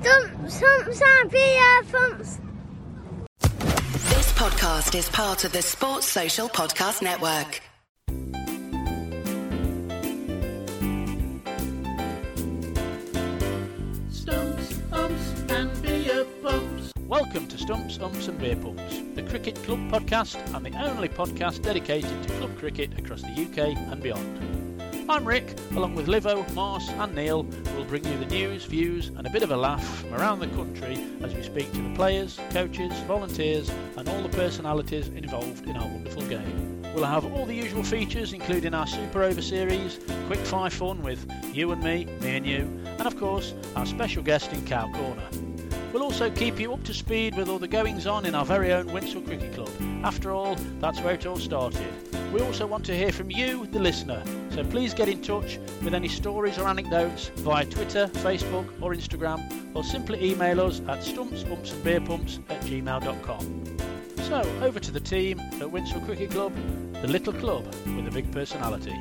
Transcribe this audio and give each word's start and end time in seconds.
Stump, 0.00 0.50
stumps 0.50 1.00
and 1.02 1.30
beer 1.30 1.82
thumps. 1.84 2.38
This 3.40 4.30
podcast 4.34 4.94
is 4.94 5.08
part 5.08 5.44
of 5.44 5.52
the 5.52 5.62
Sports 5.62 6.06
Social 6.06 6.50
Podcast 6.50 7.00
Network. 7.00 7.62
Stumps, 14.10 14.74
umps, 14.92 15.50
and 15.50 15.82
beer 15.82 16.26
pumps. 16.42 16.92
Welcome 17.06 17.48
to 17.48 17.56
Stumps, 17.56 17.98
Umps 17.98 18.28
and 18.28 18.38
Beer 18.38 18.56
Pumps, 18.56 19.00
the 19.14 19.22
Cricket 19.22 19.54
Club 19.62 19.78
podcast 19.90 20.36
and 20.54 20.66
the 20.66 20.78
only 20.78 21.08
podcast 21.08 21.62
dedicated 21.62 22.22
to 22.22 22.28
club 22.34 22.54
cricket 22.58 22.98
across 22.98 23.22
the 23.22 23.28
UK 23.28 23.74
and 23.90 24.02
beyond. 24.02 24.55
I'm 25.08 25.24
Rick, 25.24 25.56
along 25.70 25.94
with 25.94 26.08
Livo, 26.08 26.52
Mars 26.52 26.88
and 26.88 27.14
Neil, 27.14 27.44
We'll 27.76 27.84
bring 27.84 28.04
you 28.04 28.18
the 28.18 28.26
news, 28.26 28.64
views 28.64 29.08
and 29.16 29.24
a 29.24 29.30
bit 29.30 29.44
of 29.44 29.52
a 29.52 29.56
laugh 29.56 30.00
from 30.00 30.14
around 30.14 30.40
the 30.40 30.48
country 30.48 30.98
as 31.22 31.32
we 31.32 31.44
speak 31.44 31.72
to 31.74 31.80
the 31.80 31.94
players, 31.94 32.40
coaches, 32.50 32.92
volunteers 33.06 33.70
and 33.96 34.08
all 34.08 34.20
the 34.20 34.28
personalities 34.30 35.06
involved 35.08 35.68
in 35.68 35.76
our 35.76 35.86
wonderful 35.86 36.22
game. 36.22 36.82
We'll 36.92 37.04
have 37.04 37.24
all 37.24 37.46
the 37.46 37.54
usual 37.54 37.84
features 37.84 38.32
including 38.32 38.74
our 38.74 38.86
Super 38.88 39.22
Over 39.22 39.40
series, 39.40 40.00
quick 40.26 40.40
five 40.40 40.72
fun 40.72 41.00
with 41.02 41.24
you 41.54 41.70
and 41.70 41.84
me, 41.84 42.06
me 42.20 42.36
and 42.36 42.46
you, 42.46 42.62
and 42.98 43.06
of 43.06 43.16
course 43.16 43.54
our 43.76 43.86
special 43.86 44.24
guest 44.24 44.52
in 44.52 44.66
Cow 44.66 44.90
Corner. 44.90 45.28
We'll 45.92 46.02
also 46.02 46.30
keep 46.30 46.58
you 46.58 46.72
up 46.72 46.82
to 46.82 46.92
speed 46.92 47.36
with 47.36 47.48
all 47.48 47.60
the 47.60 47.68
goings 47.68 48.08
on 48.08 48.26
in 48.26 48.34
our 48.34 48.44
very 48.44 48.72
own 48.72 48.86
Winshill 48.86 49.24
Cricket 49.24 49.54
Club. 49.54 49.70
After 50.02 50.32
all, 50.32 50.56
that's 50.80 51.00
where 51.00 51.14
it 51.14 51.26
all 51.26 51.38
started. 51.38 51.86
We 52.32 52.40
also 52.40 52.66
want 52.66 52.84
to 52.86 52.96
hear 52.96 53.12
from 53.12 53.30
you, 53.30 53.66
the 53.66 53.78
listener, 53.78 54.22
so 54.56 54.64
please 54.64 54.94
get 54.94 55.06
in 55.06 55.20
touch 55.20 55.58
with 55.84 55.92
any 55.92 56.08
stories 56.08 56.56
or 56.56 56.66
anecdotes 56.66 57.28
via 57.36 57.66
Twitter, 57.66 58.06
Facebook, 58.06 58.66
or 58.80 58.94
Instagram, 58.94 59.46
or 59.74 59.84
simply 59.84 60.30
email 60.30 60.62
us 60.62 60.80
at 60.88 61.00
stumpsbumpsandbeerpumps 61.00 62.40
at 62.48 62.62
gmail.com. 62.62 63.76
So, 64.22 64.40
over 64.62 64.80
to 64.80 64.90
the 64.90 64.98
team 64.98 65.40
at 65.40 65.68
Winshill 65.68 66.02
Cricket 66.06 66.30
Club, 66.30 66.54
the 67.02 67.06
little 67.06 67.34
club 67.34 67.66
with 67.84 68.08
a 68.08 68.10
big 68.10 68.32
personality. 68.32 68.98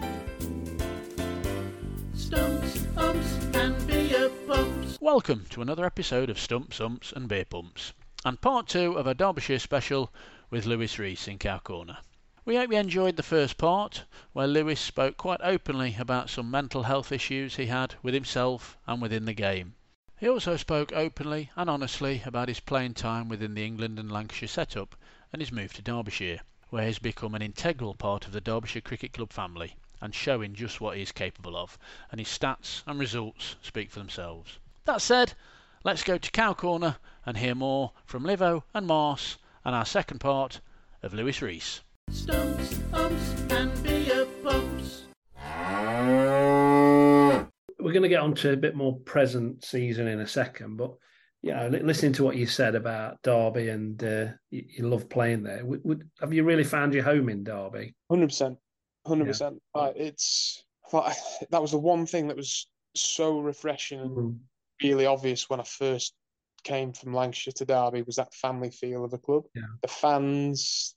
Stumps, 2.13 2.85
umps, 2.97 3.55
and 3.55 3.87
beer 3.87 4.29
pumps. 4.45 4.97
Welcome 4.99 5.45
to 5.51 5.61
another 5.61 5.85
episode 5.85 6.29
of 6.29 6.37
Stumps, 6.37 6.81
Umps 6.81 7.13
and 7.13 7.29
Beer 7.29 7.45
Pumps, 7.45 7.93
and 8.25 8.41
part 8.41 8.67
two 8.67 8.97
of 8.97 9.07
our 9.07 9.13
Derbyshire 9.13 9.59
special 9.59 10.11
with 10.49 10.65
Luis 10.65 10.99
Reece 10.99 11.29
in 11.29 11.37
Cow 11.37 11.59
Corner. 11.59 11.99
We 12.47 12.57
hope 12.57 12.71
you 12.71 12.77
enjoyed 12.77 13.15
the 13.15 13.23
first 13.23 13.57
part, 13.57 14.03
where 14.33 14.45
Luis 14.45 14.79
spoke 14.79 15.17
quite 15.17 15.41
openly 15.41 15.95
about 15.97 16.29
some 16.29 16.51
mental 16.51 16.83
health 16.83 17.11
issues 17.11 17.55
he 17.55 17.65
had 17.65 17.95
with 18.03 18.13
himself 18.13 18.77
and 18.85 19.01
within 19.01 19.25
the 19.25 19.33
game. 19.33 19.73
He 20.19 20.29
also 20.29 20.55
spoke 20.55 20.93
openly 20.93 21.49
and 21.55 21.71
honestly 21.71 22.21
about 22.23 22.49
his 22.49 22.59
playing 22.59 22.93
time 22.93 23.29
within 23.29 23.55
the 23.55 23.65
England 23.65 23.97
and 23.97 24.11
Lancashire 24.11 24.47
setup 24.47 24.95
and 25.33 25.41
his 25.41 25.51
move 25.51 25.73
to 25.73 25.81
Derbyshire, 25.81 26.41
where 26.69 26.85
he's 26.85 26.99
become 26.99 27.33
an 27.33 27.41
integral 27.41 27.95
part 27.95 28.27
of 28.27 28.31
the 28.31 28.41
Derbyshire 28.41 28.81
Cricket 28.83 29.13
Club 29.13 29.33
family 29.33 29.75
and 29.99 30.13
showing 30.13 30.53
just 30.53 30.79
what 30.79 30.97
he 30.97 31.01
is 31.01 31.11
capable 31.11 31.57
of, 31.57 31.79
and 32.11 32.19
his 32.21 32.27
stats 32.29 32.83
and 32.85 32.99
results 32.99 33.55
speak 33.63 33.89
for 33.89 33.97
themselves. 33.97 34.59
That 34.83 35.01
said, 35.01 35.33
let's 35.83 36.03
go 36.03 36.19
to 36.19 36.29
Cow 36.29 36.53
Corner 36.53 36.97
and 37.25 37.37
hear 37.37 37.55
more 37.55 37.93
from 38.05 38.23
Livo 38.23 38.65
and 38.71 38.85
Mars 38.85 39.37
and 39.63 39.73
our 39.73 39.83
second 39.83 40.19
part 40.19 40.59
of 41.01 41.11
Luis 41.11 41.41
Reece. 41.41 41.81
Stumps, 42.11 42.79
umps, 42.93 43.35
and 43.51 43.83
beer 43.83 44.25
pumps. 44.43 45.03
We're 47.79 47.93
going 47.93 48.03
to 48.03 48.09
get 48.09 48.21
on 48.21 48.33
to 48.35 48.53
a 48.53 48.57
bit 48.57 48.75
more 48.75 48.97
present 48.99 49.63
season 49.63 50.07
in 50.07 50.19
a 50.21 50.27
second, 50.27 50.77
but 50.77 50.95
you 51.41 51.53
know, 51.53 51.67
listening 51.67 52.13
to 52.13 52.23
what 52.23 52.35
you 52.35 52.47
said 52.47 52.73
about 52.73 53.21
Derby 53.21 53.69
and 53.69 54.03
uh, 54.03 54.27
you, 54.49 54.65
you 54.67 54.87
love 54.87 55.07
playing 55.09 55.43
there, 55.43 55.63
would, 55.63 55.81
would, 55.83 56.09
have 56.19 56.33
you 56.33 56.43
really 56.43 56.63
found 56.63 56.93
your 56.93 57.03
home 57.03 57.29
in 57.29 57.43
Derby? 57.43 57.93
Hundred 58.09 58.27
percent, 58.29 58.57
hundred 59.05 59.25
percent. 59.25 59.61
It's 59.75 60.63
like, 60.91 61.15
that 61.51 61.61
was 61.61 61.71
the 61.71 61.77
one 61.77 62.07
thing 62.07 62.27
that 62.29 62.37
was 62.37 62.67
so 62.95 63.39
refreshing 63.39 63.99
and 63.99 64.17
Mm. 64.17 64.39
really 64.81 65.05
obvious 65.05 65.47
when 65.49 65.59
I 65.59 65.63
first 65.63 66.15
came 66.63 66.93
from 66.93 67.13
Lancashire 67.13 67.53
to 67.57 67.65
Derby 67.65 68.01
was 68.01 68.15
that 68.15 68.33
family 68.33 68.71
feel 68.71 69.05
of 69.05 69.11
the 69.11 69.19
club. 69.19 69.43
Yeah. 69.53 69.63
The 69.83 69.87
fans, 69.87 70.94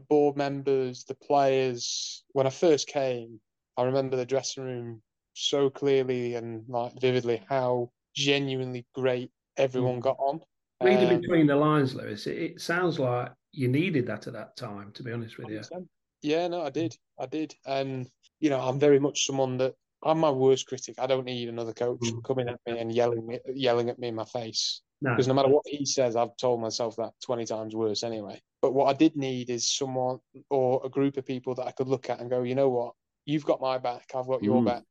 the 0.00 0.06
board 0.06 0.36
members, 0.36 1.04
the 1.04 1.14
players. 1.14 2.24
When 2.32 2.46
I 2.46 2.50
first 2.50 2.88
came, 2.88 3.40
I 3.76 3.84
remember 3.84 4.16
the 4.16 4.26
dressing 4.26 4.64
room 4.64 5.02
so 5.34 5.70
clearly 5.70 6.34
and 6.34 6.64
like 6.68 6.92
vividly 7.00 7.42
how 7.48 7.90
genuinely 8.14 8.86
great 8.94 9.30
everyone 9.56 10.00
Mm. 10.00 10.02
got 10.02 10.16
on. 10.18 10.40
Reading 10.82 11.14
Um, 11.14 11.20
between 11.20 11.46
the 11.46 11.56
lines, 11.56 11.94
Luis, 11.94 12.26
it, 12.26 12.38
it 12.38 12.60
sounds 12.60 12.98
like 12.98 13.32
you 13.52 13.68
needed 13.68 14.06
that 14.06 14.26
at 14.26 14.32
that 14.32 14.56
time. 14.56 14.92
To 14.92 15.02
be 15.02 15.12
honest 15.12 15.36
with 15.38 15.48
you, 15.48 15.58
100%. 15.60 15.88
Yeah, 16.22 16.48
no, 16.48 16.62
I 16.62 16.70
did. 16.70 16.96
I 17.18 17.26
did. 17.26 17.54
And, 17.66 18.10
you 18.40 18.50
know, 18.50 18.60
I'm 18.60 18.78
very 18.78 18.98
much 18.98 19.26
someone 19.26 19.58
that 19.58 19.74
I'm 20.02 20.18
my 20.18 20.30
worst 20.30 20.66
critic. 20.66 20.96
I 20.98 21.06
don't 21.06 21.24
need 21.24 21.48
another 21.48 21.72
coach 21.74 22.00
Mm. 22.00 22.24
coming 22.24 22.48
at 22.48 22.60
me 22.66 22.78
and 22.78 22.92
yelling 22.92 23.38
yelling 23.54 23.90
at 23.90 23.98
me 23.98 24.08
in 24.08 24.14
my 24.14 24.24
face. 24.24 24.82
No, 25.00 25.10
Because 25.10 25.28
no 25.28 25.34
matter 25.34 25.48
what 25.48 25.64
he 25.66 25.84
says, 25.86 26.16
I've 26.16 26.36
told 26.36 26.60
myself 26.60 26.96
that 26.96 27.12
20 27.22 27.46
times 27.46 27.74
worse 27.74 28.02
anyway. 28.02 28.40
But 28.60 28.74
what 28.74 28.86
I 28.86 28.92
did 28.92 29.16
need 29.16 29.48
is 29.48 29.70
someone 29.70 30.20
or 30.50 30.80
a 30.84 30.88
group 30.88 31.16
of 31.16 31.24
people 31.26 31.54
that 31.54 31.66
I 31.66 31.72
could 31.72 31.88
look 31.88 32.10
at 32.10 32.20
and 32.20 32.28
go, 32.28 32.42
you 32.42 32.54
know 32.54 32.68
what? 32.68 32.94
You've 33.24 33.46
got 33.46 33.60
my 33.60 33.78
back. 33.78 34.10
I've 34.14 34.26
got 34.26 34.42
your 34.42 34.60
Mm. 34.60 34.66
back. 34.66 34.82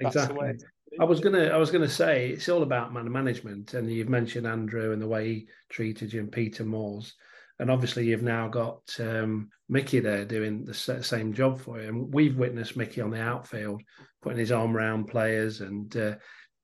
That's 0.00 0.14
the 0.14 0.20
exactly. 0.22 0.46
way. 0.46 0.58
I 1.00 1.04
was 1.04 1.20
gonna, 1.20 1.44
I 1.44 1.56
was 1.56 1.70
gonna 1.70 1.88
say 1.88 2.30
it's 2.30 2.48
all 2.48 2.62
about 2.62 2.92
man 2.92 3.10
management, 3.10 3.74
and 3.74 3.90
you've 3.90 4.08
mentioned 4.08 4.46
Andrew 4.46 4.92
and 4.92 5.00
the 5.00 5.08
way 5.08 5.26
he 5.26 5.48
treated 5.70 6.12
you, 6.12 6.20
and 6.20 6.30
Peter 6.30 6.64
Moores, 6.64 7.14
and 7.58 7.70
obviously 7.70 8.06
you've 8.06 8.22
now 8.22 8.48
got 8.48 8.82
um, 9.00 9.48
Mickey 9.68 10.00
there 10.00 10.24
doing 10.24 10.64
the 10.64 10.74
same 10.74 11.32
job 11.32 11.60
for 11.60 11.80
you. 11.80 11.88
And 11.88 12.12
we've 12.12 12.36
witnessed 12.36 12.76
Mickey 12.76 13.00
on 13.00 13.10
the 13.10 13.22
outfield 13.22 13.82
putting 14.20 14.38
his 14.38 14.52
arm 14.52 14.76
around 14.76 15.04
players 15.04 15.60
and 15.60 15.96
uh, 15.96 16.14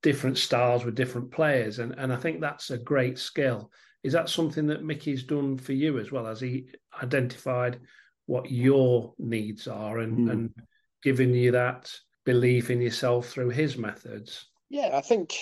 different 0.03 0.39
styles 0.39 0.85
with 0.85 0.95
different 0.95 1.31
players, 1.31 1.79
and 1.79 1.93
and 1.99 2.13
I 2.13 2.17
think 2.17 2.41
that's 2.41 2.71
a 2.71 2.79
great 2.79 3.19
skill. 3.19 3.71
Is 4.03 4.13
that 4.13 4.29
something 4.29 4.67
that 4.69 4.85
Mickey's 4.85 5.25
done 5.25 5.59
for 5.59 5.73
you 5.73 5.99
as 5.99 6.13
well? 6.13 6.27
Has 6.27 6.41
he 6.41 6.69
identified 7.03 7.81
what 8.27 8.51
your 8.51 9.15
needs 9.19 9.67
are 9.67 9.99
and. 9.99 10.29
Mm. 10.29 10.33
and 10.33 10.51
given 11.03 11.35
you 11.35 11.53
that 11.53 11.93
belief 12.25 12.71
in 12.71 12.81
yourself 12.81 13.29
through 13.29 13.51
his 13.51 13.77
methods? 13.77 14.47
Yeah, 14.69 14.91
I 14.95 15.01
think 15.01 15.35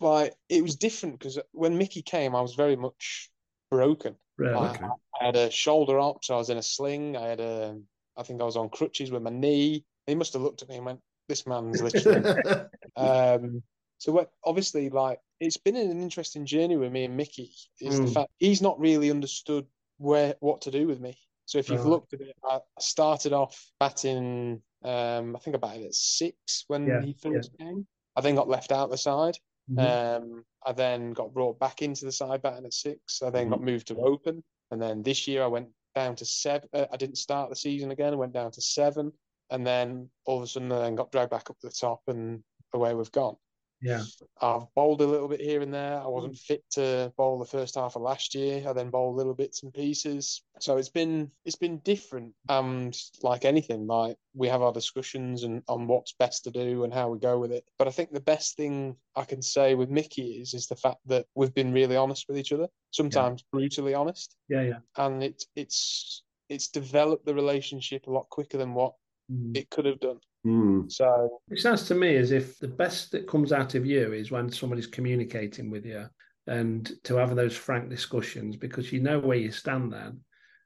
like 0.00 0.34
it 0.48 0.62
was 0.62 0.76
different 0.76 1.18
because 1.18 1.38
when 1.52 1.78
Mickey 1.78 2.02
came, 2.02 2.34
I 2.34 2.40
was 2.40 2.54
very 2.54 2.76
much 2.76 3.30
broken. 3.70 4.16
Really? 4.36 4.54
I, 4.54 4.70
Okay. 4.70 4.86
I 5.20 5.24
had 5.26 5.36
a 5.36 5.50
shoulder 5.50 6.00
up, 6.00 6.24
so 6.24 6.34
I 6.34 6.38
was 6.38 6.50
in 6.50 6.58
a 6.58 6.62
sling. 6.62 7.16
I 7.16 7.28
had 7.28 7.40
a, 7.40 7.78
I 8.16 8.22
think 8.22 8.40
I 8.40 8.44
was 8.44 8.56
on 8.56 8.70
crutches 8.70 9.10
with 9.10 9.22
my 9.22 9.30
knee. 9.30 9.84
He 10.06 10.14
must 10.14 10.32
have 10.32 10.42
looked 10.42 10.62
at 10.62 10.68
me 10.68 10.76
and 10.76 10.86
went, 10.86 11.00
"This 11.28 11.46
man's 11.46 11.80
literally." 11.80 12.42
um, 12.96 13.62
so 14.02 14.26
obviously, 14.44 14.88
like 14.90 15.20
it's 15.38 15.56
been 15.56 15.76
an 15.76 16.02
interesting 16.02 16.44
journey 16.44 16.76
with 16.76 16.90
me 16.90 17.04
and 17.04 17.16
Mickey. 17.16 17.52
Is 17.80 18.00
the 18.00 18.06
Mm. 18.06 18.14
fact 18.14 18.30
he's 18.38 18.60
not 18.60 18.80
really 18.80 19.12
understood 19.12 19.64
where 19.98 20.34
what 20.40 20.60
to 20.62 20.72
do 20.72 20.88
with 20.88 21.00
me. 21.00 21.16
So 21.44 21.58
if 21.58 21.68
you've 21.70 21.86
looked 21.86 22.12
at 22.12 22.20
it, 22.20 22.34
I 22.44 22.58
started 22.80 23.32
off 23.32 23.70
batting. 23.78 24.60
Um, 24.82 25.36
I 25.36 25.38
think 25.38 25.54
I 25.54 25.58
batted 25.60 25.86
at 25.86 25.94
six 25.94 26.64
when 26.66 26.88
Yeah, 26.88 27.00
he 27.00 27.12
first 27.12 27.56
came. 27.58 27.86
I 28.16 28.20
then 28.22 28.34
got 28.34 28.48
left 28.48 28.72
out 28.72 28.90
the 28.90 28.98
side. 28.98 29.38
Mhm. 29.70 29.78
Um, 29.78 30.44
I 30.66 30.72
then 30.72 31.12
got 31.12 31.32
brought 31.32 31.60
back 31.60 31.80
into 31.82 32.04
the 32.04 32.10
side 32.10 32.42
batting 32.42 32.66
at 32.66 32.74
six. 32.74 33.22
I 33.22 33.30
then 33.30 33.50
got 33.50 33.60
moved 33.62 33.86
to 33.88 34.00
open, 34.00 34.42
and 34.72 34.82
then 34.82 35.04
this 35.04 35.28
year 35.28 35.44
I 35.44 35.46
went 35.46 35.68
down 35.94 36.16
to 36.16 36.24
seven. 36.24 36.68
Uh, 36.72 36.86
I 36.90 36.96
didn't 36.96 37.18
start 37.18 37.50
the 37.50 37.56
season 37.56 37.92
again. 37.92 38.12
I 38.12 38.16
went 38.16 38.32
down 38.32 38.50
to 38.50 38.60
seven, 38.60 39.12
and 39.50 39.64
then 39.64 40.10
all 40.24 40.38
of 40.38 40.42
a 40.42 40.46
sudden 40.48 40.72
I 40.72 40.80
then 40.80 40.96
got 40.96 41.12
dragged 41.12 41.30
back 41.30 41.50
up 41.50 41.58
to 41.60 41.68
the 41.68 41.72
top, 41.72 42.02
and 42.08 42.42
away 42.72 42.94
we've 42.94 43.12
gone. 43.12 43.36
Yeah. 43.82 44.02
I've 44.40 44.72
bowled 44.74 45.00
a 45.00 45.06
little 45.06 45.28
bit 45.28 45.40
here 45.40 45.60
and 45.60 45.74
there. 45.74 46.00
I 46.00 46.06
wasn't 46.06 46.38
fit 46.38 46.62
to 46.72 47.12
bowl 47.16 47.38
the 47.38 47.44
first 47.44 47.74
half 47.74 47.96
of 47.96 48.02
last 48.02 48.34
year. 48.34 48.62
I 48.66 48.72
then 48.72 48.90
bowled 48.90 49.16
little 49.16 49.34
bits 49.34 49.62
and 49.62 49.74
pieces. 49.74 50.42
So 50.60 50.76
it's 50.76 50.88
been 50.88 51.30
it's 51.44 51.56
been 51.56 51.78
different. 51.78 52.32
And 52.48 52.96
like 53.22 53.44
anything, 53.44 53.86
like 53.86 54.16
we 54.34 54.48
have 54.48 54.62
our 54.62 54.72
discussions 54.72 55.42
and 55.42 55.62
on 55.68 55.86
what's 55.88 56.12
best 56.12 56.44
to 56.44 56.50
do 56.50 56.84
and 56.84 56.94
how 56.94 57.08
we 57.10 57.18
go 57.18 57.38
with 57.38 57.52
it. 57.52 57.64
But 57.78 57.88
I 57.88 57.90
think 57.90 58.12
the 58.12 58.20
best 58.20 58.56
thing 58.56 58.96
I 59.16 59.24
can 59.24 59.42
say 59.42 59.74
with 59.74 59.90
Mickey 59.90 60.40
is 60.40 60.54
is 60.54 60.66
the 60.68 60.76
fact 60.76 61.00
that 61.06 61.26
we've 61.34 61.54
been 61.54 61.72
really 61.72 61.96
honest 61.96 62.26
with 62.28 62.38
each 62.38 62.52
other. 62.52 62.68
Sometimes 62.92 63.42
brutally 63.52 63.94
honest, 63.94 64.36
Yeah, 64.48 64.62
yeah. 64.62 64.78
and 64.96 65.22
it 65.24 65.44
it's 65.56 66.22
it's 66.48 66.68
developed 66.68 67.26
the 67.26 67.34
relationship 67.34 68.06
a 68.06 68.10
lot 68.10 68.28
quicker 68.30 68.58
than 68.58 68.74
what 68.74 68.94
Mm. 69.30 69.56
it 69.56 69.70
could 69.70 69.84
have 69.86 70.00
done. 70.00 70.18
Mm. 70.46 70.90
So 70.90 71.40
It 71.50 71.58
sounds 71.58 71.84
to 71.86 71.94
me 71.94 72.16
as 72.16 72.32
if 72.32 72.58
the 72.58 72.68
best 72.68 73.12
that 73.12 73.28
comes 73.28 73.52
out 73.52 73.74
of 73.74 73.86
you 73.86 74.12
is 74.12 74.30
when 74.30 74.50
somebody's 74.50 74.86
communicating 74.88 75.70
with 75.70 75.86
you 75.86 76.06
and 76.46 76.90
to 77.04 77.16
have 77.16 77.36
those 77.36 77.56
frank 77.56 77.88
discussions 77.88 78.56
because 78.56 78.92
you 78.92 79.00
know 79.00 79.20
where 79.20 79.38
you 79.38 79.52
stand 79.52 79.92
then 79.92 80.20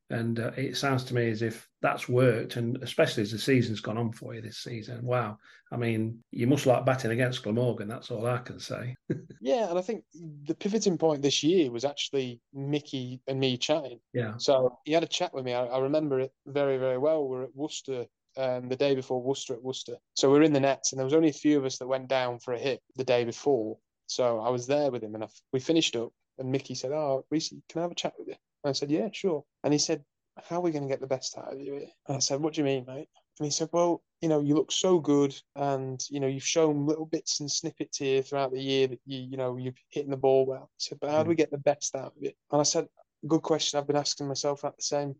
And 0.08 0.38
uh, 0.38 0.52
it 0.56 0.76
sounds 0.76 1.04
to 1.04 1.14
me 1.14 1.30
as 1.30 1.42
if 1.42 1.68
that's 1.82 2.08
worked, 2.08 2.56
and 2.56 2.78
especially 2.82 3.24
as 3.24 3.32
the 3.32 3.38
season's 3.38 3.80
gone 3.80 3.98
on 3.98 4.12
for 4.12 4.34
you 4.34 4.40
this 4.40 4.58
season. 4.58 5.04
Wow. 5.04 5.38
I 5.72 5.76
mean, 5.76 6.22
you 6.30 6.46
must 6.46 6.64
like 6.64 6.86
batting 6.86 7.10
against 7.10 7.42
Glamorgan. 7.42 7.88
That's 7.88 8.10
all 8.10 8.26
I 8.26 8.38
can 8.38 8.60
say. 8.60 8.94
Yeah, 9.40 9.68
and 9.68 9.78
I 9.78 9.82
think 9.82 10.04
the 10.44 10.54
pivoting 10.54 10.96
point 10.96 11.22
this 11.22 11.42
year 11.42 11.70
was 11.70 11.84
actually 11.84 12.40
Mickey 12.54 13.20
and 13.26 13.38
me 13.38 13.58
chatting. 13.58 14.00
yeah. 14.12 14.34
So 14.38 14.78
he 14.84 14.92
had 14.92 15.02
a 15.02 15.08
chat 15.08 15.34
with 15.34 15.44
me. 15.44 15.52
I, 15.52 15.66
I 15.66 15.78
remember 15.80 16.20
it 16.20 16.32
very, 16.46 16.78
very 16.78 16.98
well. 16.98 17.28
We 17.28 17.36
are 17.36 17.42
at 17.44 17.54
Worcester 17.54 18.06
um, 18.36 18.68
the 18.68 18.76
day 18.76 18.94
before 18.94 19.20
Worcester 19.20 19.54
at 19.54 19.62
Worcester. 19.62 19.96
So 20.14 20.30
we 20.30 20.38
are 20.38 20.42
in 20.42 20.52
the 20.52 20.60
nets, 20.60 20.92
and 20.92 20.98
there 20.98 21.04
was 21.04 21.14
only 21.14 21.30
a 21.30 21.34
few 21.44 21.58
of 21.58 21.64
us 21.64 21.78
that 21.78 21.86
went 21.86 22.08
down 22.08 22.38
for 22.38 22.54
a 22.54 22.58
hit 22.58 22.82
the 22.96 23.04
day 23.04 23.24
before. 23.24 23.78
So 24.06 24.40
I 24.40 24.50
was 24.50 24.66
there 24.66 24.90
with 24.90 25.02
him, 25.02 25.14
and 25.14 25.24
I, 25.24 25.28
we 25.52 25.60
finished 25.60 25.96
up. 25.96 26.12
And 26.38 26.52
Mickey 26.52 26.74
said, 26.74 26.92
"Oh, 26.92 27.24
Reece, 27.30 27.52
can 27.68 27.80
I 27.80 27.82
have 27.82 27.92
a 27.92 27.94
chat 27.94 28.14
with 28.18 28.28
you?" 28.28 28.34
And 28.62 28.70
I 28.70 28.72
said, 28.72 28.90
"Yeah, 28.90 29.08
sure." 29.12 29.44
And 29.64 29.72
he 29.72 29.78
said, 29.78 30.04
"How 30.44 30.56
are 30.56 30.60
we 30.60 30.70
going 30.70 30.84
to 30.84 30.88
get 30.88 31.00
the 31.00 31.06
best 31.06 31.36
out 31.38 31.52
of 31.52 31.60
you?" 31.60 31.74
Here? 31.74 31.88
And 32.08 32.16
I 32.16 32.20
said, 32.20 32.40
"What 32.40 32.54
do 32.54 32.60
you 32.60 32.64
mean, 32.64 32.84
mate?" 32.86 33.08
And 33.38 33.46
he 33.46 33.50
said, 33.50 33.70
"Well, 33.72 34.02
you 34.20 34.28
know, 34.28 34.40
you 34.40 34.54
look 34.54 34.70
so 34.70 34.98
good, 34.98 35.34
and 35.54 36.02
you 36.10 36.20
know, 36.20 36.26
you've 36.26 36.42
shown 36.42 36.86
little 36.86 37.06
bits 37.06 37.40
and 37.40 37.50
snippets 37.50 37.98
here 37.98 38.22
throughout 38.22 38.52
the 38.52 38.60
year 38.60 38.86
that 38.88 39.00
you, 39.06 39.20
you 39.20 39.36
know, 39.36 39.56
you've 39.56 39.78
hitting 39.88 40.10
the 40.10 40.16
ball 40.16 40.44
well." 40.44 40.70
He 40.76 40.88
said, 40.88 41.00
"But 41.00 41.10
how 41.10 41.22
do 41.22 41.28
we 41.30 41.34
get 41.34 41.50
the 41.50 41.58
best 41.58 41.94
out 41.94 42.14
of 42.16 42.22
it?" 42.22 42.36
And 42.52 42.60
I 42.60 42.64
said, 42.64 42.86
"Good 43.26 43.42
question. 43.42 43.78
I've 43.78 43.86
been 43.86 43.96
asking 43.96 44.28
myself 44.28 44.60
that 44.62 44.76
the 44.76 44.82
same 44.82 45.16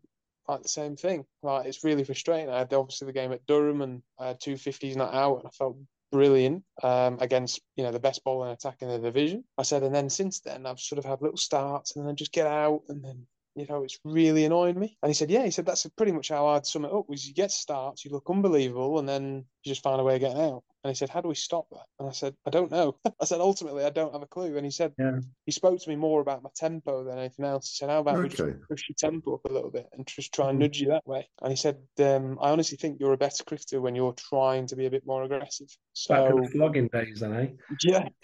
like 0.47 0.61
the 0.61 0.69
same 0.69 0.95
thing. 0.95 1.25
Like 1.43 1.65
it's 1.65 1.83
really 1.83 2.03
frustrating. 2.03 2.49
I 2.49 2.59
had 2.59 2.73
obviously 2.73 3.07
the 3.07 3.13
game 3.13 3.31
at 3.31 3.45
Durham 3.45 3.81
and 3.81 4.01
I 4.19 4.27
had 4.27 4.39
two 4.39 4.57
fifties 4.57 4.95
not 4.95 5.13
out 5.13 5.37
and 5.37 5.47
I 5.47 5.49
felt 5.51 5.77
brilliant 6.11 6.63
um, 6.83 7.17
against 7.19 7.61
you 7.75 7.83
know 7.83 7.91
the 7.91 7.99
best 7.99 8.23
bowling 8.23 8.51
attack 8.51 8.77
in 8.81 8.87
the 8.87 8.99
division. 8.99 9.43
I 9.57 9.63
said, 9.63 9.83
and 9.83 9.93
then 9.93 10.09
since 10.09 10.39
then 10.39 10.65
I've 10.65 10.79
sort 10.79 10.99
of 10.99 11.05
had 11.05 11.21
little 11.21 11.37
starts 11.37 11.95
and 11.95 12.05
then 12.05 12.11
I 12.11 12.15
just 12.15 12.31
get 12.31 12.47
out 12.47 12.83
and 12.89 13.03
then 13.03 13.25
you 13.55 13.65
know 13.67 13.83
it's 13.83 13.99
really 14.03 14.45
annoying 14.45 14.79
me. 14.79 14.97
And 15.01 15.09
he 15.09 15.13
said, 15.13 15.29
yeah, 15.29 15.43
he 15.43 15.51
said 15.51 15.65
that's 15.65 15.85
pretty 15.97 16.11
much 16.11 16.29
how 16.29 16.47
I'd 16.47 16.65
sum 16.65 16.85
it 16.85 16.93
up. 16.93 17.09
Was 17.09 17.27
you 17.27 17.33
get 17.33 17.51
starts, 17.51 18.05
you 18.05 18.11
look 18.11 18.29
unbelievable, 18.29 18.99
and 18.99 19.07
then 19.07 19.45
you 19.63 19.71
just 19.71 19.83
find 19.83 19.99
a 19.99 20.03
way 20.03 20.15
of 20.15 20.21
getting 20.21 20.41
out. 20.41 20.63
And 20.87 20.95
he 20.95 20.97
said, 20.97 21.09
How 21.09 21.19
do 21.19 21.27
we 21.27 21.35
stop 21.35 21.67
that? 21.71 21.83
And 21.99 22.07
I 22.07 22.13
said, 22.13 22.33
I 22.45 22.49
don't 22.49 22.71
know. 22.71 22.95
I 23.21 23.25
said, 23.25 23.41
Ultimately, 23.41 23.83
I 23.83 23.89
don't 23.89 24.13
have 24.13 24.21
a 24.21 24.25
clue. 24.27 24.55
And 24.55 24.65
he 24.65 24.71
said, 24.71 24.93
Yeah. 24.97 25.19
He 25.45 25.51
spoke 25.51 25.81
to 25.81 25.89
me 25.89 25.97
more 25.97 26.21
about 26.21 26.43
my 26.43 26.49
tempo 26.55 27.03
than 27.03 27.19
anything 27.19 27.43
else. 27.43 27.69
He 27.69 27.75
said, 27.75 27.89
How 27.89 27.99
about 27.99 28.19
we 28.19 28.25
Okay. 28.27 28.35
just 28.37 28.69
push 28.69 28.83
your 28.87 28.95
tempo 28.97 29.33
up 29.35 29.43
a 29.49 29.53
little 29.53 29.69
bit 29.69 29.85
and 29.91 30.07
just 30.07 30.33
try 30.33 30.49
and 30.49 30.57
Mhm. 30.57 30.61
nudge 30.61 30.79
you 30.79 30.87
that 30.87 31.05
way? 31.05 31.27
And 31.41 31.51
he 31.51 31.57
said, 31.57 31.77
um, 31.99 32.39
I 32.41 32.51
honestly 32.51 32.77
think 32.77 33.01
you're 33.01 33.11
a 33.11 33.17
better 33.17 33.43
cricketer 33.43 33.81
when 33.81 33.95
you're 33.95 34.13
trying 34.13 34.65
to 34.67 34.77
be 34.77 34.85
a 34.85 34.89
bit 34.89 35.05
more 35.05 35.23
aggressive. 35.23 35.67
Back 36.07 36.29
in 36.29 36.37
So, 36.37 36.41
the 36.43 36.49
flogging 36.51 36.87
days, 36.87 37.19
then, 37.19 37.33
eh? 37.35 37.47
yeah. 37.83 38.07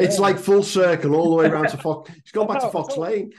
it's 0.00 0.18
like 0.18 0.38
full 0.38 0.64
circle 0.64 1.14
all 1.14 1.30
the 1.30 1.36
way 1.36 1.46
around 1.46 1.68
to 1.68 1.76
Fox. 1.76 2.10
He's 2.12 2.32
gone 2.32 2.48
back 2.48 2.58
to 2.58 2.66
I 2.66 2.70
know, 2.70 2.70
I 2.70 2.72
Fox. 2.72 2.96
Lane. 2.96 3.32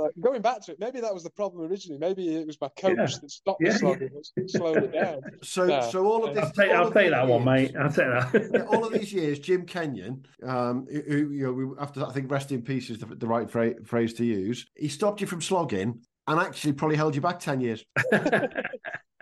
Like, 0.00 0.12
going 0.20 0.42
back 0.42 0.60
to 0.66 0.72
it, 0.72 0.80
maybe 0.80 1.00
that 1.00 1.12
was 1.12 1.22
the 1.22 1.30
problem 1.30 1.70
originally. 1.70 1.98
Maybe 1.98 2.34
it 2.36 2.46
was 2.46 2.60
my 2.60 2.68
coach 2.78 2.96
Yeah. 2.98 3.06
that 3.20 3.30
stopped 3.30 3.60
Yeah. 3.62 3.72
the 3.72 3.78
slogging, 3.78 4.10
that 4.36 4.50
slowed 4.50 4.76
it 4.84 4.92
down. 4.92 5.20
So, 5.42 5.64
Yeah. 5.64 5.80
so 5.82 6.06
all 6.06 6.24
of 6.24 6.34
this. 6.34 6.44
I'll 6.44 6.52
take, 6.52 6.70
I'll 6.70 6.90
take 6.92 7.04
these 7.04 7.10
that 7.12 7.26
one, 7.26 7.44
mate. 7.44 7.74
I'll 7.76 7.88
take 7.90 7.98
Yeah, 8.06 8.28
that. 8.32 8.66
all 8.68 8.84
of 8.84 8.92
these 8.92 9.12
years, 9.12 9.38
Jim 9.38 9.66
Kenyon, 9.66 10.24
um, 10.46 10.86
who, 10.90 11.00
who, 11.02 11.30
you 11.32 11.44
know, 11.44 11.52
we, 11.52 11.64
after 11.80 12.04
I 12.04 12.12
think 12.12 12.30
rest 12.30 12.52
in 12.52 12.62
peace 12.62 12.90
is 12.90 12.98
the, 12.98 13.06
the 13.06 13.26
right 13.26 13.50
phrase, 13.50 13.76
phrase 13.84 14.14
to 14.14 14.24
use. 14.24 14.66
He 14.76 14.88
stopped 14.88 15.20
you 15.20 15.26
from 15.26 15.40
slogging 15.40 16.00
and 16.26 16.40
actually 16.40 16.72
probably 16.74 16.96
held 16.96 17.14
you 17.14 17.20
back 17.20 17.38
ten 17.40 17.60
years. 17.60 17.84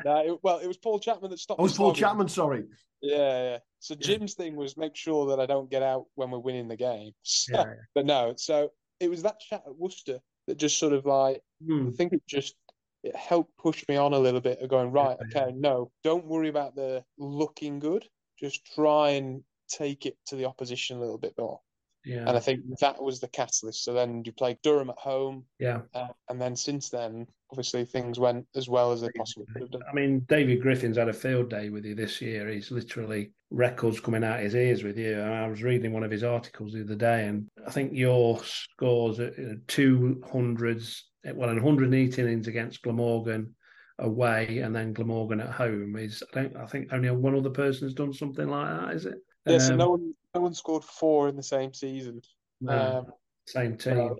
No, 0.04 0.16
it, 0.24 0.38
well, 0.44 0.58
it 0.58 0.68
was 0.68 0.76
Paul 0.76 1.00
Chapman 1.00 1.30
that 1.32 1.40
stopped 1.40 1.58
Oh, 1.60 1.64
the 1.64 1.68
it's 1.70 1.76
Paul 1.76 1.86
slogging. 1.88 2.00
Chapman. 2.00 2.28
Sorry. 2.28 2.62
Yeah, 3.02 3.42
yeah. 3.42 3.58
So 3.80 3.96
Jim's 3.96 4.34
thing 4.34 4.54
was 4.54 4.76
make 4.76 4.94
sure 4.94 5.26
that 5.30 5.40
I 5.40 5.46
don't 5.46 5.68
get 5.68 5.82
out 5.82 6.04
when 6.14 6.30
we're 6.30 6.38
winning 6.38 6.68
the 6.68 6.76
game. 6.76 7.12
So- 7.22 7.54
yeah. 7.56 7.64
But 7.96 8.06
no, 8.06 8.34
so 8.36 8.70
it 9.00 9.10
was 9.10 9.22
that 9.24 9.40
chat 9.40 9.62
at 9.66 9.74
Worcester 9.76 10.20
that 10.48 10.58
just 10.58 10.78
sort 10.78 10.92
of 10.92 11.06
like 11.06 11.42
Hmm. 11.64 11.88
I 11.88 11.90
think 11.92 12.12
it 12.12 12.22
just 12.26 12.56
it 13.02 13.14
helped 13.14 13.56
push 13.56 13.84
me 13.88 13.96
on 13.96 14.12
a 14.12 14.18
little 14.18 14.40
bit 14.40 14.60
of 14.60 14.68
going 14.68 14.90
right. 14.92 15.16
Okay, 15.26 15.52
no, 15.52 15.92
don't 16.02 16.26
worry 16.26 16.48
about 16.48 16.74
the 16.74 17.04
looking 17.16 17.78
good. 17.78 18.08
Just 18.38 18.64
try 18.74 19.10
and 19.10 19.42
take 19.68 20.06
it 20.06 20.16
to 20.26 20.36
the 20.36 20.46
opposition 20.46 20.96
a 20.96 21.00
little 21.00 21.18
bit 21.18 21.34
more. 21.38 21.60
Yeah. 22.08 22.24
And 22.26 22.30
I 22.30 22.40
think 22.40 22.62
that 22.80 23.02
was 23.02 23.20
the 23.20 23.28
catalyst. 23.28 23.84
So 23.84 23.92
then 23.92 24.22
you 24.24 24.32
played 24.32 24.56
Durham 24.62 24.88
at 24.88 24.96
home, 24.96 25.44
yeah. 25.58 25.82
uh, 25.92 26.08
and 26.30 26.40
then 26.40 26.56
since 26.56 26.88
then, 26.88 27.26
obviously 27.50 27.84
things 27.84 28.18
went 28.18 28.46
as 28.56 28.66
well 28.66 28.92
as 28.92 29.02
they 29.02 29.10
possibly 29.14 29.44
could 29.52 29.62
have 29.62 29.70
done. 29.72 29.82
I 29.90 29.94
mean, 29.94 30.24
David 30.26 30.62
Griffin's 30.62 30.96
had 30.96 31.10
a 31.10 31.12
field 31.12 31.50
day 31.50 31.68
with 31.68 31.84
you 31.84 31.94
this 31.94 32.22
year. 32.22 32.48
He's 32.48 32.70
literally 32.70 33.32
records 33.50 34.00
coming 34.00 34.24
out 34.24 34.40
his 34.40 34.54
ears 34.54 34.82
with 34.82 34.96
you. 34.96 35.20
And 35.20 35.34
I 35.34 35.46
was 35.48 35.62
reading 35.62 35.92
one 35.92 36.02
of 36.02 36.10
his 36.10 36.24
articles 36.24 36.72
the 36.72 36.80
other 36.80 36.94
day, 36.94 37.26
and 37.26 37.46
I 37.66 37.70
think 37.70 37.92
your 37.92 38.42
scores 38.42 39.20
at 39.20 39.34
uh, 39.38 39.56
two 39.66 40.22
hundreds, 40.32 41.04
well, 41.34 41.50
and 41.50 41.62
108 41.62 42.18
innings 42.18 42.48
against 42.48 42.80
Glamorgan 42.80 43.54
away, 43.98 44.60
and 44.60 44.74
then 44.74 44.94
Glamorgan 44.94 45.40
at 45.40 45.50
home 45.50 45.96
is. 45.96 46.22
I 46.32 46.40
don't. 46.40 46.56
I 46.56 46.64
think 46.64 46.88
only 46.90 47.10
one 47.10 47.36
other 47.36 47.50
person 47.50 47.86
has 47.86 47.94
done 47.94 48.14
something 48.14 48.48
like 48.48 48.80
that. 48.80 48.94
Is 48.94 49.04
it? 49.04 49.18
Yeah, 49.44 49.58
so 49.58 49.72
Um, 49.72 49.78
no 49.78 49.90
one, 49.90 50.14
no 50.38 50.42
one 50.42 50.54
scored 50.54 50.84
four 50.84 51.28
in 51.28 51.34
the 51.36 51.42
same 51.42 51.74
season. 51.74 52.22
Um, 52.66 53.06
same 53.46 53.76
team. 53.76 53.96
so- 53.96 54.18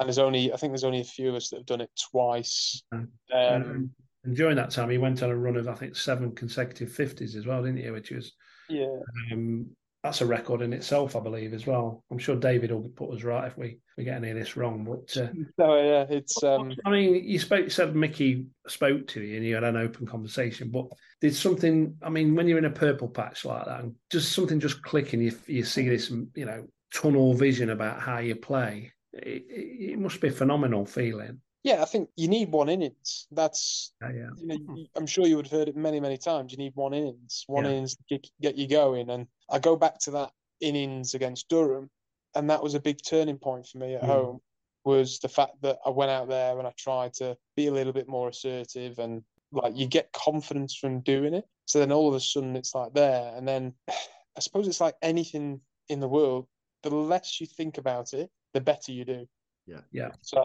and 0.00 0.08
there's 0.08 0.18
only, 0.18 0.52
I 0.52 0.56
think 0.56 0.72
there's 0.72 0.82
only 0.82 1.00
a 1.00 1.04
few 1.04 1.28
of 1.28 1.36
us 1.36 1.50
that 1.50 1.58
have 1.58 1.66
done 1.66 1.80
it 1.80 1.90
twice. 2.10 2.82
Um, 2.90 3.08
Um, 3.32 3.94
and 4.24 4.34
during 4.36 4.56
that 4.56 4.70
time, 4.70 4.90
he 4.90 4.98
went 4.98 5.22
on 5.22 5.30
a 5.30 5.36
run 5.36 5.56
of 5.56 5.68
I 5.68 5.74
think 5.74 5.94
seven 5.94 6.34
consecutive 6.34 6.90
fifties 6.90 7.36
as 7.36 7.46
well, 7.46 7.62
didn't 7.62 7.82
he? 7.84 7.90
Which 7.90 8.10
was 8.10 8.32
yeah, 8.68 8.86
Um, 9.30 9.66
that's 10.02 10.20
a 10.20 10.26
record 10.26 10.62
in 10.62 10.72
itself, 10.72 11.14
I 11.14 11.20
believe, 11.20 11.54
as 11.54 11.66
well. 11.66 12.02
I'm 12.10 12.18
sure 12.18 12.34
David 12.34 12.72
will 12.72 12.88
put 12.88 13.14
us 13.14 13.22
right 13.22 13.46
if 13.46 13.56
we, 13.56 13.78
we 13.96 14.02
get 14.04 14.16
any 14.16 14.30
of 14.30 14.36
this 14.36 14.56
wrong. 14.56 14.84
But 14.84 15.16
uh, 15.16 15.28
no, 15.58 15.76
yeah, 15.80 16.06
it's 16.10 16.42
um, 16.42 16.72
I 16.84 16.90
mean, 16.90 17.24
you 17.24 17.38
spoke, 17.38 17.64
you 17.64 17.70
said 17.70 17.94
Mickey 17.94 18.46
spoke 18.66 19.06
to 19.08 19.20
you 19.22 19.36
and 19.36 19.46
you 19.46 19.54
had 19.54 19.64
an 19.64 19.76
open 19.76 20.06
conversation. 20.06 20.70
But 20.70 20.86
did 21.20 21.34
something? 21.36 21.96
I 22.02 22.08
mean, 22.10 22.34
when 22.34 22.48
you're 22.48 22.58
in 22.58 22.64
a 22.64 22.70
purple 22.70 23.08
patch 23.08 23.44
like 23.44 23.64
that, 23.66 23.80
and 23.80 23.94
just 24.10 24.32
something 24.32 24.58
just 24.58 24.82
clicking, 24.82 25.20
you 25.20 25.32
you 25.46 25.64
see 25.64 25.88
this, 25.88 26.10
you 26.10 26.46
know, 26.46 26.66
tunnel 26.92 27.34
vision 27.34 27.70
about 27.70 28.00
how 28.00 28.18
you 28.18 28.34
play. 28.34 28.92
It, 29.12 29.44
it, 29.48 29.92
it 29.92 29.98
must 29.98 30.20
be 30.20 30.28
a 30.28 30.32
phenomenal 30.32 30.84
feeling. 30.86 31.40
yeah. 31.62 31.82
I 31.82 31.84
think 31.84 32.08
you 32.16 32.28
need 32.28 32.50
one 32.50 32.68
innings. 32.70 33.26
That's 33.30 33.92
Yeah, 34.00 34.10
yeah. 34.12 34.28
you 34.40 34.46
know, 34.48 34.84
I'm 34.96 35.06
sure 35.06 35.26
you 35.26 35.36
would 35.36 35.46
have 35.46 35.58
heard 35.58 35.68
it 35.68 35.76
many, 35.76 36.00
many 36.00 36.16
times. 36.16 36.50
You 36.50 36.58
need 36.58 36.72
one 36.74 36.94
innings, 36.94 37.44
one 37.46 37.64
Yeah. 37.64 37.70
innings 37.72 37.94
to 37.94 38.02
get, 38.08 38.26
get 38.40 38.56
you 38.56 38.66
going. 38.66 39.10
And 39.10 39.26
I 39.52 39.58
go 39.58 39.76
back 39.76 39.98
to 40.00 40.10
that 40.12 40.32
innings 40.60 41.14
against 41.14 41.48
Durham, 41.48 41.90
and 42.34 42.48
that 42.50 42.62
was 42.62 42.74
a 42.74 42.80
big 42.80 42.98
turning 43.04 43.38
point 43.38 43.66
for 43.66 43.78
me 43.78 43.94
at 43.94 44.02
Mm. 44.02 44.06
home. 44.06 44.40
Was 44.84 45.20
the 45.20 45.28
fact 45.28 45.60
that 45.62 45.78
I 45.86 45.90
went 45.90 46.10
out 46.10 46.26
there 46.28 46.58
and 46.58 46.66
I 46.66 46.72
tried 46.76 47.12
to 47.14 47.36
be 47.54 47.68
a 47.68 47.72
little 47.72 47.92
bit 47.92 48.08
more 48.08 48.28
assertive, 48.28 48.98
and 48.98 49.24
like 49.52 49.76
you 49.76 49.86
get 49.86 50.10
confidence 50.12 50.74
from 50.74 51.00
doing 51.02 51.34
it. 51.34 51.44
So 51.66 51.78
then 51.78 51.92
all 51.92 52.08
of 52.08 52.14
a 52.14 52.20
sudden 52.20 52.56
it's 52.56 52.74
like 52.74 52.92
there, 52.94 53.36
and 53.36 53.46
then 53.46 53.74
I 54.36 54.40
suppose 54.40 54.66
it's 54.66 54.80
like 54.80 54.96
anything 55.02 55.60
in 55.88 56.00
the 56.00 56.08
world. 56.08 56.48
The 56.82 56.90
less 56.90 57.40
you 57.40 57.46
think 57.46 57.78
about 57.78 58.12
it, 58.14 58.30
the 58.54 58.60
better 58.60 58.90
you 58.90 59.04
do. 59.04 59.28
Yeah. 59.66 59.82
Yeah. 59.92 60.12
So, 60.22 60.42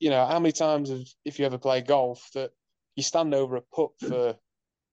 you 0.00 0.10
know, 0.10 0.26
how 0.26 0.40
many 0.40 0.52
times 0.52 0.88
have, 0.88 1.06
if 1.24 1.38
you 1.38 1.46
ever 1.46 1.58
play 1.58 1.82
golf, 1.82 2.30
that 2.34 2.50
you 2.96 3.02
stand 3.02 3.34
over 3.34 3.56
a 3.56 3.60
putt 3.60 3.92
for 4.00 4.36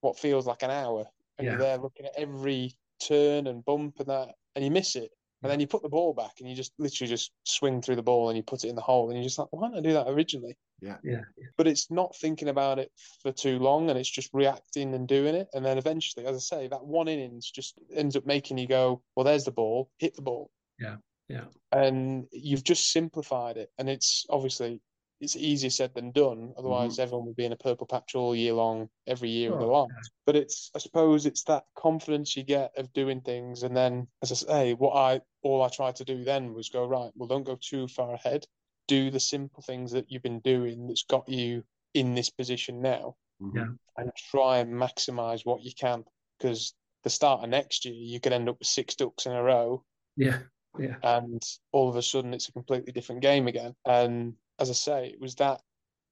what 0.01 0.19
feels 0.19 0.45
like 0.45 0.61
an 0.63 0.69
hour 0.69 1.05
and 1.37 1.45
Yeah. 1.45 1.53
you're 1.53 1.59
there 1.59 1.77
looking 1.77 2.05
at 2.05 2.13
every 2.15 2.75
turn 2.99 3.47
and 3.47 3.65
bump 3.65 3.99
and 3.99 4.09
that, 4.09 4.29
and 4.55 4.63
you 4.65 4.71
miss 4.71 4.95
it. 4.95 5.11
And 5.41 5.49
mm. 5.49 5.53
then 5.53 5.59
you 5.59 5.67
put 5.67 5.83
the 5.83 5.89
ball 5.89 6.13
back 6.13 6.33
and 6.39 6.49
you 6.49 6.55
just 6.55 6.73
literally 6.77 7.09
just 7.09 7.31
swing 7.43 7.81
through 7.81 7.95
the 7.95 8.03
ball 8.03 8.29
and 8.29 8.37
you 8.37 8.43
put 8.43 8.63
it 8.63 8.69
in 8.69 8.75
the 8.75 8.81
hole 8.81 9.09
and 9.09 9.17
you're 9.17 9.23
just 9.23 9.39
like, 9.39 9.47
why 9.51 9.67
didn't 9.67 9.85
I 9.85 9.89
do 9.89 9.93
that 9.93 10.09
originally? 10.09 10.57
Yeah. 10.81 10.97
Yeah. 11.03 11.21
But 11.57 11.67
it's 11.67 11.89
not 11.89 12.15
thinking 12.15 12.49
about 12.49 12.79
it 12.79 12.91
for 13.21 13.31
too 13.31 13.59
long 13.59 13.89
and 13.89 13.97
it's 13.97 14.09
just 14.09 14.29
reacting 14.33 14.93
and 14.93 15.07
doing 15.07 15.35
it. 15.35 15.47
And 15.53 15.65
then 15.65 15.77
eventually, 15.77 16.25
as 16.25 16.35
I 16.35 16.39
say, 16.39 16.67
that 16.67 16.85
one 16.85 17.07
innings 17.07 17.51
just 17.51 17.79
ends 17.93 18.15
up 18.15 18.25
making 18.25 18.57
you 18.57 18.67
go, 18.67 19.01
well, 19.15 19.23
there's 19.23 19.45
the 19.45 19.51
ball, 19.51 19.89
hit 19.97 20.15
the 20.15 20.21
ball. 20.21 20.51
Yeah. 20.79 20.97
Yeah. 21.29 21.45
And 21.71 22.25
you've 22.31 22.63
just 22.63 22.91
simplified 22.91 23.57
it. 23.57 23.69
And 23.77 23.89
it's 23.89 24.25
obviously 24.29 24.81
it's 25.19 25.35
easier 25.35 25.69
said 25.69 25.93
than 25.93 26.11
done. 26.11 26.53
Otherwise, 26.57 26.97
everyone 26.99 27.25
would 27.27 27.35
be 27.35 27.45
in 27.45 27.51
a 27.51 27.57
purple 27.57 27.85
patch 27.87 28.15
all 28.15 28.35
year 28.35 28.53
long, 28.53 28.89
every 29.07 29.29
year 29.29 29.51
of 29.53 29.59
their 29.59 29.67
Oh, 29.69 29.83
lives. 29.83 30.09
But 30.25 30.35
it's, 30.35 30.71
I 30.75 30.79
suppose, 30.79 31.25
it's 31.25 31.43
that 31.43 31.65
confidence 31.75 32.35
you 32.37 32.43
get 32.43 32.71
of 32.77 32.91
doing 32.93 33.21
things. 33.21 33.63
And 33.63 33.75
then, 33.75 34.07
as 34.21 34.31
I 34.31 34.35
say, 34.35 34.73
what 34.73 34.95
I 34.95 35.21
all 35.41 35.61
I 35.61 35.69
tried 35.69 35.95
to 35.97 36.05
do 36.05 36.23
then 36.23 36.53
was 36.53 36.69
go 36.69 36.85
right. 36.85 37.11
Well, 37.15 37.27
don't 37.27 37.43
go 37.45 37.57
too 37.59 37.87
far 37.87 38.13
ahead. 38.13 38.45
Do 38.87 39.11
the 39.11 39.19
simple 39.19 39.61
things 39.63 39.91
that 39.91 40.11
you've 40.11 40.23
been 40.23 40.39
doing 40.39 40.87
that's 40.87 41.03
got 41.03 41.27
you 41.29 41.63
in 41.93 42.15
this 42.15 42.29
position 42.29 42.81
now, 42.81 43.15
Mhm. 43.41 43.55
Yeah. 43.55 43.67
and 43.97 44.11
try 44.31 44.59
and 44.59 44.73
maximize 44.73 45.45
what 45.45 45.61
you 45.63 45.71
can. 45.73 46.05
Because 46.37 46.73
the 47.03 47.09
start 47.09 47.43
of 47.43 47.49
next 47.49 47.85
year, 47.85 47.93
you 47.93 48.19
could 48.19 48.33
end 48.33 48.47
up 48.49 48.59
with 48.59 48.67
six 48.67 48.95
ducks 48.95 49.25
in 49.25 49.31
a 49.33 49.41
row 49.43 49.83
Yeah. 50.17 50.39
Yeah. 50.77 50.97
and 51.03 51.41
all 51.71 51.89
of 51.89 51.95
a 51.95 52.01
sudden 52.01 52.33
it's 52.33 52.47
a 52.49 52.51
completely 52.53 52.91
different 52.93 53.21
game 53.21 53.47
again. 53.47 53.75
And 53.85 54.35
as 54.59 54.69
I 54.69 54.73
say, 54.73 55.07
it 55.07 55.19
was 55.19 55.35
that 55.35 55.61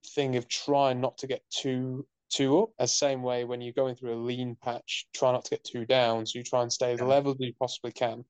thing 0.06 0.36
of 0.36 0.48
trying 0.48 1.02
not 1.02 1.18
to 1.20 1.28
get 1.28 1.44
too 1.50 2.08
too 2.30 2.60
up. 2.60 2.70
As 2.80 2.94
same 2.94 3.24
way 3.24 3.46
when 3.46 3.62
you're 3.62 3.74
going 3.74 3.96
through 3.96 4.14
a 4.14 4.24
lean 4.24 4.56
patch, 4.56 5.08
try 5.14 5.32
not 5.32 5.46
to 5.46 5.52
get 5.52 5.64
too 5.64 5.86
down. 5.86 6.26
So 6.26 6.40
you 6.40 6.44
try 6.44 6.62
and 6.62 6.72
stay 6.74 6.92
as 6.94 7.00
Yeah. 7.00 7.06
level 7.08 7.32
as 7.32 7.38
you 7.40 7.54
possibly 7.60 7.92
can 7.92 8.26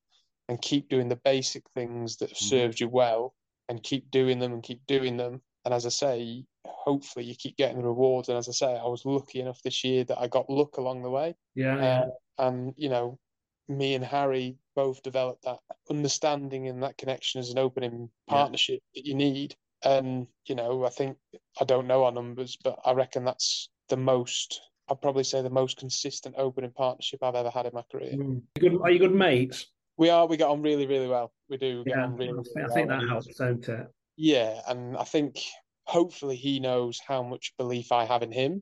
and 0.49 0.61
keep 0.61 0.89
doing 0.89 1.09
the 1.09 1.15
basic 1.17 1.69
things 1.71 2.17
that 2.17 2.29
have 2.29 2.37
Mhm. 2.41 2.47
served 2.49 2.79
you 2.79 2.89
well 2.89 3.35
and 3.69 3.83
keep 3.83 4.09
doing 4.11 4.39
them 4.39 4.53
and 4.53 4.63
keep 4.63 4.85
doing 4.87 5.17
them. 5.17 5.41
And 5.65 5.73
as 5.73 5.85
I 5.85 5.89
say, 5.89 6.45
hopefully 6.65 7.25
you 7.25 7.35
keep 7.35 7.57
getting 7.57 7.77
the 7.81 7.87
rewards. 7.87 8.29
And 8.29 8.37
as 8.37 8.47
I 8.47 8.53
say, 8.53 8.77
I 8.77 8.85
was 8.85 9.05
lucky 9.05 9.39
enough 9.41 9.61
this 9.61 9.83
year 9.83 10.03
that 10.05 10.19
I 10.19 10.27
got 10.27 10.49
luck 10.49 10.77
along 10.77 11.01
the 11.03 11.09
way. 11.09 11.35
Yeah, 11.55 11.75
yeah. 11.81 12.03
Uh, 12.03 12.07
and 12.37 12.73
you 12.77 12.89
know, 12.89 13.19
me 13.67 13.95
and 13.95 14.05
Harry 14.05 14.57
both 14.75 15.01
developed 15.03 15.43
that 15.43 15.59
understanding 15.89 16.67
and 16.67 16.83
that 16.83 16.97
connection 16.97 17.39
as 17.39 17.49
an 17.49 17.57
opening 17.57 18.09
partnership 18.27 18.81
that 18.95 19.05
you 19.05 19.15
need. 19.15 19.55
And 19.83 20.27
you 20.45 20.55
know, 20.55 20.85
I 20.85 20.89
think 20.89 21.17
I 21.61 21.65
don't 21.65 21.87
know 21.87 22.03
our 22.05 22.11
numbers, 22.11 22.57
but 22.63 22.79
I 22.85 22.93
reckon 22.93 23.23
that's 23.25 23.69
the 23.89 23.97
most. 23.97 24.61
I'd 24.89 25.01
probably 25.01 25.23
say 25.23 25.41
the 25.41 25.49
most 25.49 25.77
consistent 25.77 26.35
opening 26.37 26.71
partnership 26.71 27.21
I've 27.21 27.35
ever 27.35 27.49
had 27.49 27.65
in 27.65 27.73
my 27.73 27.83
career. 27.91 28.13
Mm. 28.13 28.41
You 28.55 28.69
good, 28.69 28.81
are 28.81 28.89
you 28.89 28.99
good 28.99 29.13
mates? 29.13 29.67
We 29.97 30.09
are. 30.09 30.25
We 30.27 30.37
get 30.37 30.47
on 30.47 30.61
really, 30.61 30.87
really 30.87 31.07
well. 31.07 31.33
We 31.49 31.57
do 31.57 31.83
get 31.83 31.97
Yeah, 31.97 32.03
on 32.05 32.15
really. 32.15 32.29
I 32.29 32.31
really 32.31 32.43
think, 32.53 32.71
I 32.71 32.73
think 32.73 32.89
well. 32.89 32.99
that 32.99 33.09
helps, 33.09 33.35
don't 33.35 33.67
it? 33.67 33.87
Yeah, 34.15 34.61
and 34.67 34.95
I 34.97 35.03
think 35.03 35.39
hopefully 35.85 36.35
he 36.35 36.59
knows 36.59 36.99
how 37.05 37.21
much 37.23 37.53
belief 37.57 37.91
I 37.91 38.05
have 38.05 38.23
in 38.23 38.31
him, 38.31 38.61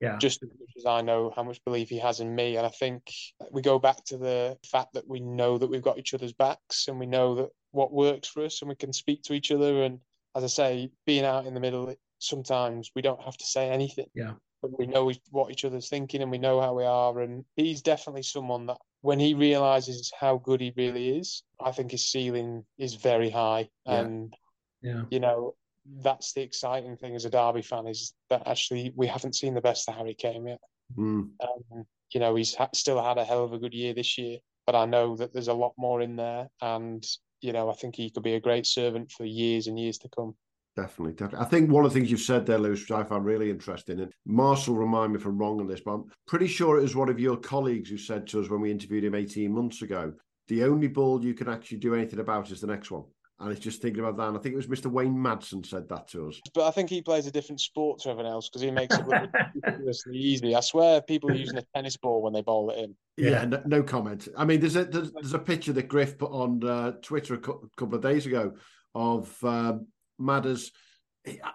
Yeah, 0.00 0.18
just 0.18 0.42
as 0.42 0.50
much 0.50 0.70
as 0.76 0.86
I 0.86 1.00
know 1.00 1.32
how 1.34 1.42
much 1.42 1.62
belief 1.64 1.88
he 1.88 1.98
has 1.98 2.20
in 2.20 2.34
me. 2.34 2.56
And 2.56 2.66
I 2.66 2.70
think 2.70 3.10
we 3.50 3.62
go 3.62 3.78
back 3.78 4.04
to 4.06 4.18
the 4.18 4.58
fact 4.66 4.92
that 4.94 5.08
we 5.08 5.20
know 5.20 5.58
that 5.58 5.70
we've 5.70 5.82
got 5.82 5.98
each 5.98 6.14
other's 6.14 6.32
backs 6.32 6.88
and 6.88 6.98
we 6.98 7.06
know 7.06 7.34
that 7.36 7.48
what 7.70 7.92
works 7.92 8.28
for 8.28 8.44
us 8.44 8.60
and 8.60 8.68
we 8.68 8.74
can 8.74 8.92
speak 8.92 9.22
to 9.24 9.32
each 9.32 9.50
other. 9.50 9.82
And 9.84 10.00
as 10.36 10.44
I 10.44 10.48
say, 10.48 10.90
being 11.06 11.24
out 11.24 11.46
in 11.46 11.54
the 11.54 11.60
middle, 11.60 11.94
sometimes 12.18 12.90
we 12.94 13.02
don't 13.02 13.22
have 13.22 13.36
to 13.36 13.44
say 13.44 13.70
anything. 13.70 14.06
Yeah. 14.14 14.32
But 14.62 14.78
we 14.78 14.86
know 14.86 15.10
what 15.30 15.50
each 15.50 15.64
other's 15.64 15.88
thinking 15.88 16.22
and 16.22 16.30
we 16.30 16.38
know 16.38 16.60
how 16.60 16.74
we 16.74 16.84
are. 16.84 17.20
And 17.20 17.44
he's 17.56 17.82
definitely 17.82 18.22
someone 18.22 18.66
that 18.66 18.78
when 19.00 19.18
he 19.18 19.34
realizes 19.34 20.12
how 20.18 20.38
good 20.38 20.60
he 20.60 20.72
really 20.76 21.18
is, 21.18 21.42
I 21.60 21.72
think 21.72 21.90
his 21.90 22.08
ceiling 22.08 22.64
is 22.78 22.94
very 22.94 23.28
high. 23.28 23.68
Yeah. 23.86 24.00
And 24.00 24.34
yeah, 24.80 25.02
you 25.10 25.20
know, 25.20 25.54
that's 26.00 26.32
the 26.32 26.42
exciting 26.42 26.96
thing 26.96 27.14
as 27.16 27.24
a 27.24 27.30
Derby 27.30 27.62
fan 27.62 27.86
is 27.88 28.14
that 28.30 28.46
actually 28.46 28.92
we 28.94 29.08
haven't 29.08 29.34
seen 29.34 29.54
the 29.54 29.60
best 29.60 29.88
of 29.88 29.96
Harry 29.96 30.14
Came 30.14 30.46
yet. 30.46 30.60
Mm. 30.96 31.30
Um, 31.40 31.84
you 32.12 32.20
know, 32.20 32.34
he's 32.36 32.54
ha- 32.54 32.68
still 32.74 33.02
had 33.02 33.18
a 33.18 33.24
hell 33.24 33.44
of 33.44 33.52
a 33.52 33.58
good 33.58 33.74
year 33.74 33.94
this 33.94 34.18
year, 34.18 34.38
but 34.66 34.74
I 34.74 34.84
know 34.86 35.16
that 35.16 35.32
there's 35.32 35.48
a 35.48 35.54
lot 35.54 35.72
more 35.76 36.00
in 36.00 36.16
there, 36.16 36.48
and 36.60 37.04
you 37.42 37.52
know, 37.52 37.68
I 37.68 37.74
think 37.74 37.96
he 37.96 38.10
could 38.10 38.22
be 38.22 38.34
a 38.34 38.40
great 38.40 38.66
servant 38.66 39.10
for 39.10 39.24
years 39.24 39.66
and 39.66 39.78
years 39.78 39.98
to 39.98 40.08
come. 40.08 40.34
Definitely, 40.74 41.12
definitely. 41.12 41.44
I 41.46 41.50
think 41.50 41.70
one 41.70 41.84
of 41.84 41.92
the 41.92 41.98
things 41.98 42.10
you've 42.10 42.20
said 42.20 42.46
there, 42.46 42.58
Luis, 42.58 42.80
which 42.80 42.90
I 42.90 43.04
found 43.04 43.26
really 43.26 43.50
interesting, 43.50 44.00
and 44.00 44.12
Marshall 44.24 44.74
remind 44.74 45.12
me 45.12 45.18
if 45.18 45.26
I'm 45.26 45.36
wrong 45.36 45.60
on 45.60 45.66
this, 45.66 45.82
but 45.84 45.92
I'm 45.92 46.04
pretty 46.26 46.46
sure 46.46 46.78
it 46.78 46.82
was 46.82 46.96
one 46.96 47.10
of 47.10 47.20
your 47.20 47.36
colleagues 47.36 47.90
who 47.90 47.98
said 47.98 48.26
to 48.28 48.40
us 48.40 48.48
when 48.48 48.62
we 48.62 48.70
interviewed 48.70 49.04
him 49.04 49.14
18 49.14 49.52
months 49.52 49.82
ago, 49.82 50.14
the 50.48 50.64
only 50.64 50.88
ball 50.88 51.22
you 51.22 51.34
can 51.34 51.48
actually 51.48 51.78
do 51.78 51.94
anything 51.94 52.20
about 52.20 52.50
is 52.50 52.60
the 52.62 52.66
next 52.66 52.90
one. 52.90 53.04
And 53.42 53.50
it's 53.50 53.60
just 53.60 53.82
thinking 53.82 54.00
about 54.04 54.16
that. 54.18 54.28
And 54.28 54.36
I 54.36 54.40
think 54.40 54.52
it 54.52 54.56
was 54.56 54.68
Mr. 54.68 54.86
Wayne 54.90 55.14
Madsen 55.16 55.66
said 55.66 55.88
that 55.88 56.06
to 56.08 56.28
us. 56.28 56.40
But 56.54 56.66
I 56.66 56.70
think 56.70 56.88
he 56.88 57.02
plays 57.02 57.26
a 57.26 57.30
different 57.30 57.60
sport 57.60 58.00
to 58.00 58.10
everyone 58.10 58.30
else 58.32 58.48
because 58.48 58.62
he 58.62 58.70
makes 58.70 58.96
it 58.96 59.06
look 59.06 59.28
ridiculously 59.54 60.16
easy. 60.16 60.54
I 60.54 60.60
swear, 60.60 61.02
people 61.02 61.30
are 61.30 61.34
using 61.34 61.58
a 61.58 61.64
tennis 61.74 61.96
ball 61.96 62.22
when 62.22 62.32
they 62.32 62.42
bowl 62.42 62.70
it 62.70 62.78
in. 62.78 62.94
Yeah, 63.16 63.30
Yeah. 63.30 63.44
no, 63.46 63.62
no 63.66 63.82
comment. 63.82 64.28
I 64.38 64.44
mean, 64.44 64.60
there's 64.60 64.76
a 64.76 64.84
there's, 64.84 65.12
there's 65.12 65.34
a 65.34 65.38
picture 65.40 65.72
that 65.72 65.88
Griff 65.88 66.16
put 66.16 66.30
on 66.30 66.62
uh, 66.64 66.92
Twitter 67.02 67.34
a 67.34 67.38
cou- 67.38 67.68
couple 67.76 67.96
of 67.96 68.02
days 68.02 68.26
ago 68.26 68.52
of 68.94 69.36
um, 69.44 69.88
Madders. 70.20 70.70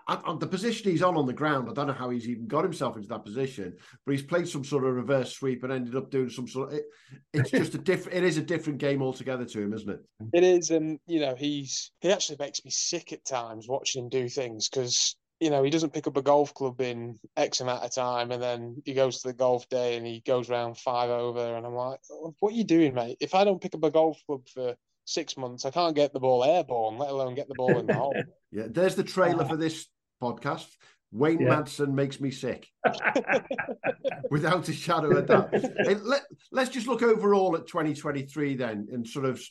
On- 0.07 0.23
On 0.23 0.39
the 0.39 0.47
position 0.47 0.91
he's 0.91 1.01
on 1.03 1.15
on 1.17 1.25
the 1.25 1.33
ground, 1.33 1.69
I 1.69 1.73
don't 1.73 1.87
know 1.87 1.93
how 1.93 2.09
he's 2.09 2.27
even 2.29 2.47
got 2.47 2.63
himself 2.63 2.95
into 2.95 3.09
that 3.09 3.25
position, 3.25 3.75
but 4.05 4.11
he's 4.13 4.23
played 4.23 4.47
some 4.47 4.63
sort 4.63 4.85
of 4.85 4.95
reverse 4.95 5.33
sweep 5.33 5.63
and 5.63 5.73
ended 5.73 5.95
up 5.95 6.09
doing 6.09 6.29
some 6.29 6.47
sort 6.47 6.69
of. 6.71 6.79
It, 6.79 6.85
it's 7.33 7.51
just 7.51 7.75
a 7.75 7.77
different. 7.77 8.17
It 8.17 8.23
is 8.23 8.37
a 8.37 8.41
different 8.41 8.79
game 8.79 9.01
altogether 9.01 9.45
to 9.45 9.61
him, 9.61 9.73
isn't 9.73 9.89
it? 9.89 9.99
It 10.33 10.43
is, 10.43 10.71
and 10.71 10.99
you 11.07 11.19
know, 11.19 11.35
he's 11.35 11.91
he 12.01 12.11
actually 12.11 12.37
makes 12.39 12.63
me 12.63 12.71
sick 12.71 13.11
at 13.13 13.25
times 13.25 13.67
watching 13.67 14.03
him 14.03 14.09
do 14.09 14.29
things 14.29 14.69
because 14.69 15.15
you 15.39 15.49
know 15.49 15.63
he 15.63 15.69
doesn't 15.69 15.93
pick 15.93 16.07
up 16.07 16.17
a 16.17 16.21
golf 16.21 16.53
club 16.53 16.79
in 16.81 17.19
X 17.35 17.59
amount 17.59 17.83
of 17.83 17.93
time, 17.93 18.31
and 18.31 18.41
then 18.41 18.81
he 18.85 18.93
goes 18.93 19.21
to 19.21 19.27
the 19.27 19.33
golf 19.33 19.67
day 19.69 19.97
and 19.97 20.05
he 20.05 20.21
goes 20.21 20.49
round 20.49 20.77
five 20.77 21.09
over, 21.09 21.55
and 21.57 21.65
I'm 21.65 21.75
like, 21.75 21.99
"Oh, 22.11 22.33
what 22.39 22.53
are 22.53 22.57
you 22.57 22.63
doing, 22.63 22.93
mate? 22.93 23.17
If 23.19 23.35
I 23.35 23.43
don't 23.43 23.61
pick 23.61 23.75
up 23.75 23.83
a 23.83 23.91
golf 23.91 24.17
club 24.25 24.47
for 24.47 24.75
six 25.07 25.37
months, 25.37 25.65
I 25.65 25.71
can't 25.71 25.95
get 25.95 26.13
the 26.13 26.19
ball 26.19 26.43
airborne, 26.43 26.97
let 26.97 27.09
alone 27.09 27.33
get 27.35 27.47
the 27.47 27.55
ball 27.55 27.77
in 27.79 27.87
the 27.87 27.93
hole. 27.93 28.15
Yeah, 28.49 28.67
there's 28.69 28.95
the 28.95 29.03
trailer 29.03 29.43
for 29.43 29.57
this 29.57 29.87
podcast. 30.23 30.67
Wayne 31.11 31.41
Yeah. 31.41 31.49
Madsen 31.49 31.93
makes 31.93 32.21
me 32.21 32.31
sick, 32.31 32.65
without 34.29 34.67
a 34.69 34.73
shadow 34.73 35.17
of 35.17 35.25
doubt. 35.27 35.49
Hey, 35.53 35.95
let, 35.95 36.23
let's 36.51 36.69
just 36.69 36.87
look 36.87 37.01
overall 37.03 37.55
at 37.57 37.67
2023 37.67 38.55
then 38.55 38.87
and 38.91 39.05
sort 39.07 39.25
of 39.25 39.41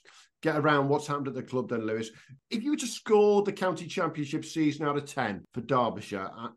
get 0.42 0.56
around 0.56 0.88
what's 0.88 1.06
happened 1.06 1.28
at 1.28 1.34
the 1.34 1.42
club 1.42 1.68
then, 1.68 1.86
Luis. 1.86 2.10
If 2.50 2.62
you 2.62 2.70
were 2.70 2.76
to 2.78 2.86
score 2.86 3.42
the 3.42 3.52
county 3.52 3.86
championship 3.86 4.44
season 4.44 4.86
out 4.86 4.96
of 4.96 5.04
10 5.04 5.44
for 5.52 5.60
Derbyshire, 5.60 6.30
uh, 6.36 6.48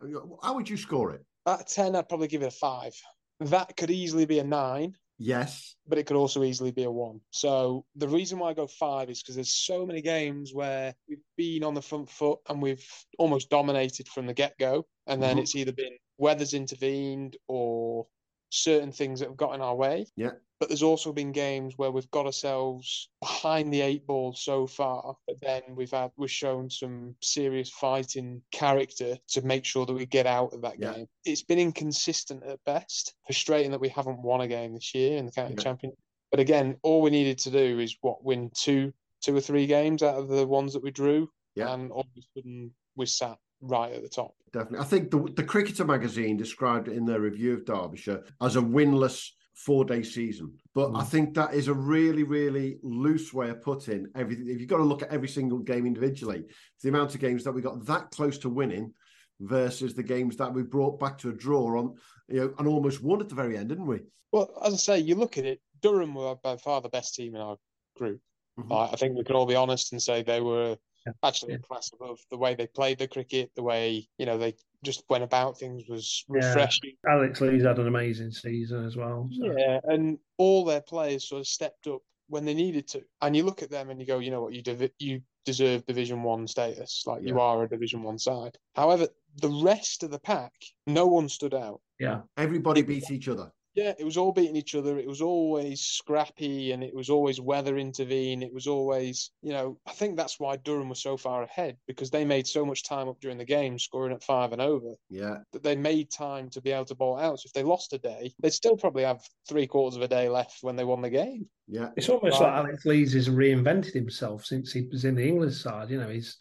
how 0.41 0.56
would 0.56 0.70
you 0.70 0.77
score 0.77 1.12
it? 1.12 1.24
At 1.46 1.68
ten, 1.68 1.96
I'd 1.96 2.08
probably 2.10 2.27
give 2.27 2.41
it 2.44 2.48
a 2.48 2.51
five. 2.51 2.94
That 3.41 3.75
could 3.75 3.89
easily 3.91 4.25
be 4.25 4.39
a 4.39 4.44
nine. 4.44 4.96
Yes. 5.19 5.75
but 5.85 5.97
it 5.97 6.05
could 6.05 6.15
also 6.17 6.43
easily 6.43 6.71
be 6.71 6.83
a 6.83 6.91
one. 6.91 7.19
So 7.31 7.85
the 7.95 8.07
reason 8.07 8.39
why 8.39 8.49
I 8.49 8.53
go 8.53 8.67
five 8.67 9.09
is 9.09 9.21
because 9.21 9.35
there's 9.35 9.51
so 9.51 9.85
many 9.85 10.01
games 10.01 10.53
where 10.53 10.95
we've 11.07 11.19
been 11.35 11.63
on 11.63 11.73
the 11.73 11.81
front 11.81 12.09
foot 12.09 12.39
and 12.47 12.61
we've 12.61 12.85
almost 13.17 13.49
dominated 13.49 14.07
from 14.07 14.25
the 14.27 14.33
get 14.33 14.57
go, 14.59 14.88
and 15.07 15.21
then 15.21 15.38
Mhm. 15.38 15.41
it's 15.41 15.55
either 15.55 15.73
been 15.73 15.97
weather's 16.17 16.53
intervened 16.53 17.38
or 17.47 18.07
certain 18.49 18.91
things 18.91 19.19
that 19.19 19.27
have 19.29 19.38
got 19.38 19.55
in 19.55 19.61
our 19.61 19.75
way. 19.75 20.05
Yeah. 20.15 20.31
But 20.60 20.68
there's 20.68 20.84
also 20.84 21.13
been 21.13 21.32
games 21.32 21.75
where 21.78 21.89
we've 21.89 22.12
got 22.12 22.25
ourselves 22.25 23.10
behind 23.22 23.74
the 23.74 23.80
eight 23.80 24.06
ball 24.06 24.34
so 24.34 24.68
far, 24.68 25.16
but 25.25 25.39
then 25.42 25.62
we've 25.74 25.92
had 25.92 26.12
we've 26.18 26.30
shown 26.30 26.70
some 26.70 27.16
serious 27.22 27.70
fighting 27.70 28.42
character 28.51 29.18
to 29.30 29.42
make 29.42 29.63
sure 29.63 29.86
that 29.86 29.94
we 29.94 30.06
get 30.06 30.25
out 30.28 30.51
of 30.54 30.62
that 30.63 30.78
Yeah. 30.78 30.94
game. 30.96 31.08
It's 31.24 31.44
been 31.44 31.60
inconsistent 31.60 32.44
at 32.44 32.60
best. 32.66 33.16
Frustrating 33.25 33.72
that 33.72 33.80
we 33.80 33.88
haven't 33.88 34.22
won 34.22 34.42
a 34.42 34.48
game 34.50 34.74
this 34.74 34.94
year 34.94 35.18
in 35.18 35.25
the 35.25 35.32
county 35.32 35.56
Yeah. 35.58 35.63
champion. 35.63 35.94
But 36.30 36.42
again, 36.42 36.78
all 36.84 37.01
we 37.01 37.10
needed 37.10 37.39
to 37.39 37.51
do 37.51 37.80
is 37.80 37.98
what 38.01 38.24
win 38.25 38.51
two, 38.54 38.92
two 39.22 39.36
or 39.36 39.42
three 39.42 39.66
games 39.66 40.04
out 40.04 40.16
of 40.16 40.28
the 40.28 40.46
ones 40.46 40.74
that 40.74 40.84
we 40.84 40.92
drew, 40.92 41.32
Yeah. 41.56 41.74
and 41.74 41.89
all 41.89 42.01
of 42.01 42.08
a 42.18 42.22
sudden 42.36 42.75
we 42.98 43.06
sat 43.06 43.39
right 43.62 43.94
at 43.94 44.01
the 44.01 44.10
top. 44.10 44.36
Definitely. 44.51 44.80
I 44.80 44.89
think 44.89 45.10
the, 45.12 45.20
the 45.36 45.44
Cricketer 45.44 45.86
magazine 45.86 46.36
described 46.36 46.89
it 46.89 46.98
in 46.98 47.06
their 47.06 47.22
review 47.22 47.54
of 47.54 47.63
Derbyshire 47.63 48.25
as 48.42 48.58
a 48.58 48.62
winless 48.62 49.32
four 49.60 49.84
day 49.84 50.01
season. 50.01 50.54
But 50.74 50.96
I 50.96 51.04
think 51.04 51.34
that 51.34 51.54
is 51.54 51.68
a 51.68 51.74
really, 51.74 52.24
really 52.24 52.78
loose 52.82 53.34
way 53.34 53.50
of 53.50 53.62
putting 53.62 54.08
everything. 54.16 54.48
If 54.48 54.60
you've 54.60 54.70
got 54.70 54.78
to 54.78 54.84
look 54.84 55.01
at 55.01 55.12
every 55.12 55.28
single 55.28 55.60
game 55.60 55.86
individually, 55.86 56.46
the 56.82 56.89
amount 56.89 57.13
of 57.13 57.20
games 57.20 57.44
that 57.44 57.51
we 57.51 57.62
got 57.62 57.86
that 57.86 58.10
close 58.12 58.38
to 58.39 58.50
winning 58.50 58.94
versus 59.42 59.94
the 59.94 60.04
games 60.04 60.38
that 60.38 60.54
we 60.54 60.63
brought 60.63 60.98
back 60.98 61.18
to 61.18 61.30
a 61.30 61.34
draw 61.34 61.78
on, 61.78 61.96
you 62.30 62.39
know, 62.39 62.54
and 62.58 62.68
almost 62.68 63.04
won 63.04 63.20
at 63.20 63.28
the 63.28 63.36
very 63.36 63.58
end, 63.58 63.68
didn't 63.68 63.86
we? 63.86 64.00
Well, 64.32 64.50
as 64.63 64.74
I 64.74 64.78
say, 64.78 65.00
you 65.00 65.16
look 65.16 65.38
at 65.38 65.46
it, 65.46 65.62
Durham 65.82 66.13
were 66.13 66.36
by 66.36 66.56
far 66.56 66.80
the 66.80 66.89
best 66.89 67.16
team 67.16 67.36
in 67.36 67.42
our 67.42 67.58
group. 67.98 68.22
Mhm. 68.58 68.92
I 68.94 68.96
think 68.96 69.18
we 69.18 69.24
can 69.25 69.36
all 69.36 69.46
be 69.46 69.56
honest 69.56 69.92
and 69.92 70.01
say 70.01 70.24
they 70.24 70.42
were. 70.42 70.78
Actually 71.24 71.53
a 71.53 71.58
Yeah. 71.58 71.62
class 71.62 71.91
above 71.94 72.20
the 72.29 72.38
way 72.38 72.56
they 72.56 72.68
played 72.68 73.00
the 73.00 73.08
cricket, 73.08 73.51
the 73.56 73.63
way 73.63 74.08
you 74.18 74.25
know 74.25 74.38
they 74.38 74.53
just 74.84 75.03
went 75.10 75.24
about 75.24 75.58
things 75.58 75.84
was 75.89 76.24
Yeah. 76.29 76.36
refreshing. 76.48 76.96
Alex 77.08 77.41
Lee's 77.41 77.63
had 77.63 77.79
an 77.79 77.88
amazing 77.88 78.32
season 78.32 78.86
as 78.86 78.96
well. 78.96 79.29
so. 79.32 79.46
Yeah, 79.58 79.79
and 79.84 80.18
all 80.38 80.63
their 80.65 80.82
players 80.82 81.27
sort 81.27 81.41
of 81.41 81.48
stepped 81.48 81.88
up 81.88 82.01
when 82.27 82.46
they 82.46 82.53
needed 82.53 82.88
to. 82.89 83.03
And 83.22 83.36
you 83.36 83.44
look 83.44 83.62
at 83.63 83.70
them 83.72 83.89
and 83.89 84.00
you 84.00 84.06
go, 84.06 84.20
you 84.20 84.32
know 84.32 84.41
what, 84.44 84.53
you 84.53 84.62
dev- 84.62 84.91
you 85.00 85.22
deserve 85.46 85.86
Division 85.86 86.22
One 86.24 86.48
status, 86.48 87.03
like 87.08 87.24
you 87.24 87.39
are 87.39 87.63
a 87.63 87.68
Division 87.70 88.03
One 88.03 88.20
side. 88.20 88.58
However, 88.75 89.08
the 89.38 89.50
rest 89.50 90.03
of 90.03 90.12
the 90.12 90.20
pack, 90.20 90.53
no 90.88 91.08
one 91.08 91.27
stood 91.29 91.53
out. 91.53 91.82
yeah, 92.00 92.22
Everybody 92.38 92.82
beat 92.84 93.10
each 93.12 93.27
other. 93.27 93.51
Yeah, 93.79 93.93
it 93.98 94.03
was 94.03 94.17
all 94.17 94.33
beating 94.33 94.57
each 94.57 94.75
other. 94.75 95.00
It 95.00 95.07
was 95.07 95.21
always 95.21 95.79
scrappy 95.81 96.74
and 96.74 96.83
it 96.83 96.93
was 96.93 97.09
always 97.09 97.39
weather 97.39 97.77
intervene. 97.77 98.43
It 98.43 98.53
was 98.53 98.67
always, 98.67 99.31
you 99.41 99.53
know, 99.53 99.79
I 99.88 99.91
think 99.93 100.17
that's 100.17 100.38
why 100.39 100.57
Durham 100.57 100.89
was 100.89 101.01
so 101.01 101.15
far 101.15 101.43
ahead 101.43 101.77
because 101.88 102.09
they 102.09 102.25
made 102.25 102.45
so 102.45 102.65
much 102.65 102.83
time 102.83 103.07
up 103.07 103.21
during 103.21 103.38
the 103.38 103.45
game, 103.45 103.79
scoring 103.79 104.13
at 104.13 104.24
five 104.24 104.51
and 104.51 104.62
over, 104.62 104.95
Yeah. 105.09 105.38
that 105.53 105.63
they 105.63 105.75
made 105.77 106.12
time 106.12 106.50
to 106.50 106.62
be 106.62 106.71
able 106.71 106.86
to 106.86 106.95
bowl 106.95 107.17
out. 107.17 107.39
So 107.39 107.48
if 107.48 107.53
they 107.53 107.63
lost 107.63 107.93
a 107.93 107.98
day, 108.00 108.33
they'd 108.41 108.51
still 108.53 108.75
probably 108.75 109.03
have 109.03 109.21
three 109.48 109.65
quarters 109.67 109.95
of 109.95 110.01
a 110.03 110.07
day 110.09 110.27
left 110.27 110.57
when 110.62 110.75
they 110.75 110.83
won 110.83 111.01
the 111.01 111.09
game. 111.09 111.48
Yeah. 111.67 111.91
It's 111.95 112.09
almost 112.09 112.41
Right. 112.41 112.48
like 112.57 112.65
Alex 112.65 112.86
Lees 112.86 113.13
has 113.13 113.29
reinvented 113.29 113.93
himself 113.93 114.43
since 114.45 114.74
he 114.74 114.88
was 114.91 115.05
in 115.05 115.15
the 115.15 115.25
English 115.27 115.57
side. 115.62 115.89
You 115.89 116.00
know, 116.01 116.09
he's 116.09 116.38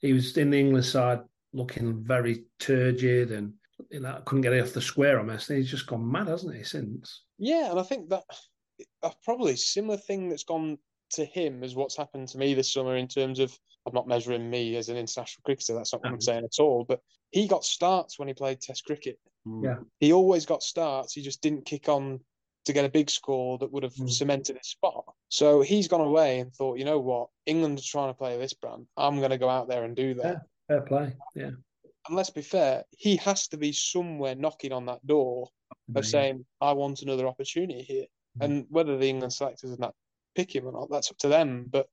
he 0.00 0.12
was 0.12 0.36
in 0.36 0.50
the 0.50 0.60
English 0.60 0.90
side 0.90 1.20
looking 1.52 2.04
very 2.04 2.44
turgid 2.60 3.32
and 3.32 3.52
you 3.90 4.00
know 4.00 4.20
couldn't 4.24 4.42
get 4.42 4.52
it 4.52 4.62
off 4.62 4.72
the 4.72 4.80
square 4.80 5.18
almost. 5.18 5.48
And 5.50 5.58
he's 5.58 5.70
just 5.70 5.86
gone 5.86 6.10
mad, 6.10 6.28
hasn't 6.28 6.54
he? 6.56 6.62
Since 6.64 7.22
Yeah, 7.38 7.70
and 7.70 7.80
I 7.80 7.82
think 7.82 8.08
that 8.10 8.24
a 9.02 9.10
probably 9.24 9.56
similar 9.56 9.96
thing 9.96 10.28
that's 10.28 10.44
gone 10.44 10.78
to 11.12 11.24
him 11.24 11.64
as 11.64 11.74
what's 11.74 11.96
happened 11.96 12.28
to 12.28 12.38
me 12.38 12.54
this 12.54 12.72
summer 12.72 12.96
in 12.96 13.08
terms 13.08 13.38
of 13.38 13.56
I'm 13.86 13.94
not 13.94 14.08
measuring 14.08 14.50
me 14.50 14.76
as 14.76 14.88
an 14.90 14.96
international 14.96 15.42
cricketer. 15.44 15.74
That's 15.74 15.92
not 15.92 16.02
what 16.02 16.12
I'm 16.12 16.20
saying 16.20 16.44
at 16.44 16.60
all. 16.62 16.84
But 16.86 17.00
he 17.30 17.46
got 17.48 17.64
starts 17.64 18.18
when 18.18 18.28
he 18.28 18.34
played 18.34 18.60
Test 18.60 18.84
cricket. 18.84 19.18
Mm. 19.46 19.64
Yeah. 19.64 19.76
He 20.00 20.12
always 20.12 20.44
got 20.44 20.62
starts. 20.62 21.14
He 21.14 21.22
just 21.22 21.40
didn't 21.40 21.64
kick 21.64 21.88
on 21.88 22.20
to 22.66 22.72
get 22.74 22.84
a 22.84 22.88
big 22.90 23.08
score 23.08 23.56
that 23.58 23.72
would 23.72 23.82
have 23.82 23.94
Mm. 23.94 24.10
cemented 24.10 24.58
his 24.58 24.68
spot. 24.68 25.04
So 25.30 25.62
he's 25.62 25.88
gone 25.88 26.02
away 26.02 26.40
and 26.40 26.52
thought, 26.52 26.78
you 26.78 26.84
know 26.84 26.98
what, 26.98 27.28
England 27.46 27.78
is 27.78 27.86
trying 27.86 28.10
to 28.10 28.18
play 28.18 28.36
this 28.36 28.52
brand. 28.52 28.86
I'm 28.98 29.18
going 29.18 29.30
to 29.30 29.38
go 29.38 29.48
out 29.48 29.68
there 29.68 29.84
and 29.84 29.96
do 29.96 30.12
that. 30.14 30.42
fair 30.66 30.82
play, 30.82 31.16
yeah. 31.34 31.52
And 32.08 32.16
let's 32.16 32.30
be 32.30 32.42
fair, 32.42 32.84
he 32.96 33.16
has 33.16 33.48
to 33.48 33.56
be 33.56 33.72
somewhere 33.72 34.34
knocking 34.34 34.72
on 34.72 34.86
that 34.86 35.06
door 35.06 35.48
of 35.94 36.06
saying, 36.06 36.44
I 36.60 36.72
want 36.72 37.02
another 37.02 37.26
opportunity 37.26 37.82
here. 37.82 38.06
Mhm. 38.38 38.44
And 38.44 38.66
whether 38.70 38.96
the 38.96 39.08
England 39.08 39.32
selectors 39.32 39.70
and 39.70 39.78
that 39.80 39.94
pick 40.34 40.54
him 40.54 40.66
or 40.66 40.72
not, 40.72 40.90
that's 40.90 41.10
up 41.10 41.18
to 41.18 41.28
them. 41.28 41.66
But 41.68 41.88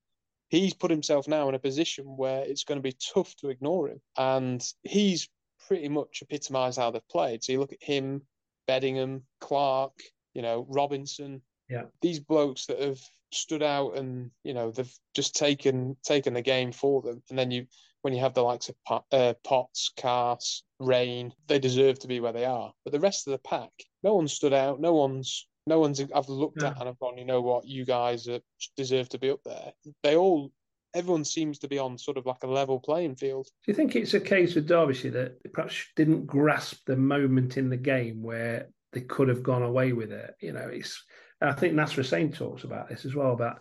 he's 0.50 0.74
put 0.74 0.92
himself 0.92 1.28
now 1.28 1.50
in 1.50 1.56
a 1.56 1.60
position 1.60 2.18
where 2.18 2.44
it's 2.44 2.64
going 2.64 2.78
to 2.78 2.84
be 2.84 2.98
tough 3.14 3.36
to 3.38 3.50
ignore 3.50 3.90
him. 3.90 4.02
And 4.18 4.66
he's 4.84 5.28
pretty 5.68 5.90
much 5.90 6.22
epitomised 6.22 6.78
how 6.78 6.92
they've 6.92 7.08
played. 7.10 7.44
So 7.44 7.52
you 7.52 7.60
look 7.60 7.74
at 7.74 7.84
him, 7.84 8.26
Bedingham, 8.68 9.24
Clark, 9.42 9.94
you 10.34 10.42
know, 10.42 10.66
Robinson. 10.70 11.42
Yeah. 11.70 11.86
These 12.02 12.20
blokes 12.20 12.68
that 12.68 12.80
have 12.80 13.02
stood 13.32 13.64
out 13.64 13.98
and, 13.98 14.32
you 14.44 14.54
know, 14.54 14.72
they've 14.72 14.94
just 15.14 15.36
taken 15.36 15.98
taken 16.04 16.34
the 16.34 16.42
game 16.42 16.72
for 16.72 17.02
them. 17.02 17.24
And 17.30 17.38
then 17.38 17.52
you 17.52 17.66
when 18.06 18.14
you 18.14 18.20
have 18.20 18.36
the 18.36 18.44
likes 18.44 18.70
of 18.70 18.76
Pot, 18.84 19.04
uh, 19.12 19.34
Potts, 19.44 19.92
Carse, 20.00 20.62
Raine, 20.80 21.34
they 21.48 21.58
deserve 21.58 21.98
to 21.98 22.08
be 22.08 22.20
where 22.20 22.34
they 22.34 22.46
are. 22.46 22.72
But 22.84 22.94
the 22.94 23.00
rest 23.00 23.26
of 23.26 23.32
the 23.32 23.40
pack, 23.40 23.72
no 24.04 24.14
one 24.14 24.28
stood 24.28 24.54
out. 24.54 24.80
No 24.80 24.94
one's 24.94 25.48
no 25.66 25.80
one's 25.80 26.00
I've 26.14 26.30
looked 26.30 26.62
Yeah. 26.62 26.68
at 26.70 26.80
and 26.80 26.88
I've 26.88 27.00
gone, 27.00 27.18
you 27.18 27.26
know 27.26 27.42
what, 27.42 27.66
you 27.66 27.84
guys 27.84 28.28
are, 28.28 28.42
deserve 28.78 29.10
to 29.10 29.18
be 29.18 29.32
up 29.32 29.40
there. 29.44 29.72
They 30.04 30.16
all, 30.16 30.52
everyone 30.94 31.26
seems 31.26 31.58
to 31.60 31.68
be 31.68 31.80
on 31.80 31.98
sort 31.98 32.18
of 32.18 32.28
like 32.28 32.44
a 32.44 32.48
level 32.48 32.80
playing 32.80 33.16
field. 33.16 33.48
Do 33.66 33.72
you 33.72 33.74
think 33.74 33.96
it's 33.96 34.14
a 34.14 34.20
case 34.20 34.54
with 34.54 34.68
Derbyshire 34.68 35.10
that 35.10 35.52
perhaps 35.52 35.84
didn't 35.96 36.28
grasp 36.28 36.86
the 36.86 36.96
moment 36.96 37.58
in 37.58 37.72
the 37.72 37.78
game 37.78 38.22
where 38.22 38.70
they 38.94 39.02
could 39.02 39.30
have 39.30 39.42
gone 39.42 39.64
away 39.64 39.94
with 39.94 40.12
it? 40.12 40.36
You 40.42 40.54
know, 40.54 40.70
it's. 40.72 41.04
I 41.42 41.54
think 41.54 41.74
Nasser 41.74 41.96
Hussain 41.96 42.32
talks 42.32 42.66
about 42.66 42.88
this 42.88 43.04
as 43.04 43.16
well. 43.16 43.34
About 43.34 43.58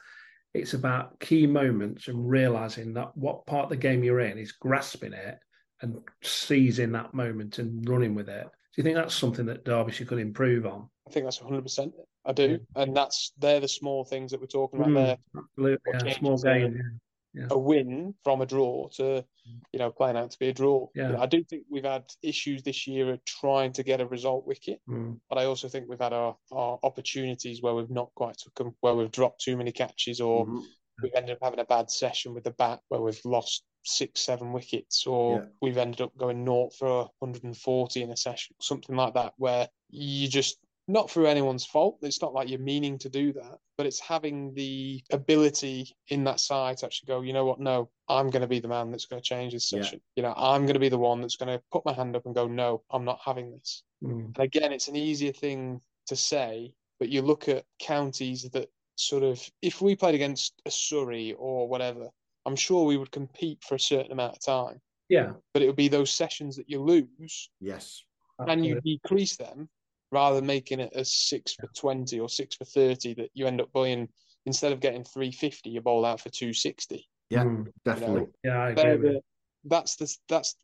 it's 0.54 0.74
about 0.74 1.18
key 1.18 1.46
moments 1.46 2.08
and 2.08 2.30
realizing 2.30 2.94
that 2.94 3.14
what 3.16 3.44
part 3.44 3.64
of 3.64 3.70
the 3.70 3.76
game 3.76 4.04
you're 4.04 4.20
in 4.20 4.38
is 4.38 4.52
grasping 4.52 5.12
it 5.12 5.38
and 5.82 5.98
seizing 6.22 6.92
that 6.92 7.12
moment 7.12 7.58
and 7.58 7.86
running 7.88 8.14
with 8.14 8.28
it. 8.28 8.44
Do 8.44 8.50
you 8.80 8.84
think 8.84 8.96
that's 8.96 9.14
something 9.14 9.46
that 9.46 9.64
Derbyshire 9.64 10.06
could 10.06 10.20
improve 10.20 10.64
on? 10.64 10.88
I 11.08 11.10
think 11.10 11.26
that's 11.26 11.40
100%. 11.40 11.92
I 12.24 12.32
do. 12.32 12.58
And 12.76 12.96
that's, 12.96 13.32
they're 13.38 13.60
the 13.60 13.68
small 13.68 14.04
things 14.04 14.30
that 14.30 14.40
we're 14.40 14.46
talking 14.46 14.80
about 14.80 14.90
Mm, 14.90 14.94
there. 14.94 15.16
absolutely, 15.36 15.92
yeah, 15.92 16.14
small 16.14 16.38
game. 16.38 17.00
Yeah. 17.34 17.48
a 17.50 17.58
win 17.58 18.14
from 18.22 18.40
a 18.40 18.46
draw 18.46 18.88
to, 18.90 19.24
you 19.72 19.78
know, 19.78 19.90
playing 19.90 20.16
out 20.16 20.30
to 20.30 20.38
be 20.38 20.48
a 20.48 20.52
draw. 20.52 20.88
You 20.94 21.02
know, 21.14 21.18
I 21.20 21.26
do 21.26 21.42
think 21.42 21.64
we've 21.68 21.84
had 21.84 22.04
issues 22.22 22.62
this 22.62 22.86
year 22.86 23.12
at 23.12 23.26
trying 23.26 23.72
to 23.72 23.82
get 23.82 24.00
a 24.00 24.06
result 24.06 24.46
wicket, 24.46 24.80
Mm, 24.88 25.18
but 25.28 25.38
I 25.38 25.46
also 25.46 25.68
think 25.68 25.88
we've 25.88 25.98
had 25.98 26.12
our, 26.12 26.36
our 26.52 26.78
opportunities 26.84 27.60
where 27.60 27.74
we've 27.74 27.90
not 27.90 28.14
quite 28.14 28.36
took 28.38 28.54
them, 28.54 28.76
where 28.80 28.94
we've 28.94 29.10
dropped 29.10 29.40
too 29.42 29.56
many 29.56 29.72
catches 29.72 30.20
or 30.20 30.46
Mhm. 30.46 30.62
we've 31.02 31.14
ended 31.14 31.32
up 31.36 31.42
having 31.42 31.58
a 31.58 31.64
bad 31.64 31.90
session 31.90 32.34
with 32.34 32.44
the 32.44 32.52
bat 32.52 32.80
where 32.88 33.00
we've 33.00 33.24
lost 33.24 33.64
six, 33.82 34.20
seven 34.20 34.52
wickets, 34.52 35.06
or 35.06 35.40
Yeah. 35.40 35.46
we've 35.60 35.76
ended 35.76 36.00
up 36.02 36.16
going 36.16 36.44
naught 36.44 36.72
for 36.74 37.10
140 37.20 38.02
in 38.02 38.10
a 38.12 38.16
session, 38.16 38.54
something 38.60 38.94
like 38.96 39.14
that, 39.14 39.34
where 39.38 39.68
you 39.90 40.28
just 40.28 40.58
not 40.86 41.10
through 41.10 41.26
anyone's 41.26 41.64
fault. 41.64 41.98
It's 42.02 42.20
not 42.20 42.34
like 42.34 42.48
you're 42.48 42.58
meaning 42.58 42.98
to 42.98 43.08
do 43.08 43.32
that, 43.32 43.58
but 43.76 43.86
it's 43.86 44.00
having 44.00 44.52
the 44.54 45.02
ability 45.10 45.94
in 46.08 46.24
that 46.24 46.40
side 46.40 46.78
to 46.78 46.86
actually 46.86 47.06
go, 47.06 47.22
you 47.22 47.32
know 47.32 47.46
what? 47.46 47.60
No, 47.60 47.90
I'm 48.08 48.30
going 48.30 48.42
to 48.42 48.48
be 48.48 48.60
the 48.60 48.68
man 48.68 48.90
that's 48.90 49.06
going 49.06 49.22
to 49.22 49.26
change 49.26 49.54
this 49.54 49.72
Yeah. 49.72 49.80
session. 49.82 50.00
You 50.16 50.22
know, 50.22 50.34
I'm 50.36 50.62
going 50.62 50.74
to 50.74 50.80
be 50.80 50.90
the 50.90 50.98
one 50.98 51.20
that's 51.20 51.36
going 51.36 51.56
to 51.56 51.62
put 51.72 51.84
my 51.86 51.92
hand 51.92 52.16
up 52.16 52.26
and 52.26 52.34
go, 52.34 52.46
no, 52.46 52.82
I'm 52.90 53.04
not 53.04 53.20
having 53.24 53.50
this. 53.50 53.82
mm, 54.02 54.26
And 54.34 54.38
again, 54.38 54.72
it's 54.72 54.88
an 54.88 54.96
easier 54.96 55.32
thing 55.32 55.80
to 56.06 56.16
say, 56.16 56.74
but 56.98 57.08
you 57.08 57.22
look 57.22 57.48
at 57.48 57.64
counties 57.78 58.42
that 58.50 58.68
sort 58.96 59.22
of, 59.22 59.40
if 59.62 59.80
we 59.80 59.96
played 59.96 60.14
against 60.14 60.60
a 60.66 60.70
Surrey 60.70 61.32
or 61.32 61.66
whatever, 61.66 62.08
I'm 62.44 62.56
sure 62.56 62.84
we 62.84 62.98
would 62.98 63.10
compete 63.10 63.64
for 63.64 63.74
a 63.74 63.80
certain 63.80 64.12
amount 64.12 64.36
of 64.36 64.42
time. 64.42 64.82
yeah, 65.08 65.32
But 65.54 65.62
it 65.62 65.66
would 65.66 65.76
be 65.76 65.88
those 65.88 66.10
sessions 66.10 66.56
that 66.56 66.68
you 66.68 66.82
lose 66.82 67.50
Yes. 67.58 68.04
and 68.38 68.66
you 68.66 68.80
decrease 68.82 69.36
them 69.36 69.70
rather 70.14 70.36
than 70.36 70.46
making 70.46 70.78
it 70.80 70.92
a 70.94 71.04
six 71.04 71.54
for 71.54 71.66
20 71.76 72.20
or 72.20 72.28
six 72.28 72.54
for 72.54 72.64
30 72.64 73.14
that 73.14 73.30
you 73.34 73.46
end 73.46 73.60
up 73.60 73.70
buying 73.72 74.08
instead 74.46 74.72
of 74.72 74.80
getting 74.80 75.02
350 75.04 75.70
you 75.70 75.80
bowl 75.80 76.04
out 76.04 76.20
for 76.20 76.30
260 76.30 77.06
Yeah, 77.30 77.44
Mm, 77.44 77.66
definitely. 77.84 78.28
yeah, 78.44 78.62
I 78.62 78.70
agree. 78.70 78.92
With 78.92 79.02
the- 79.02 79.22
that's 79.66 79.96
the 79.96 80.14
that's 80.28 80.56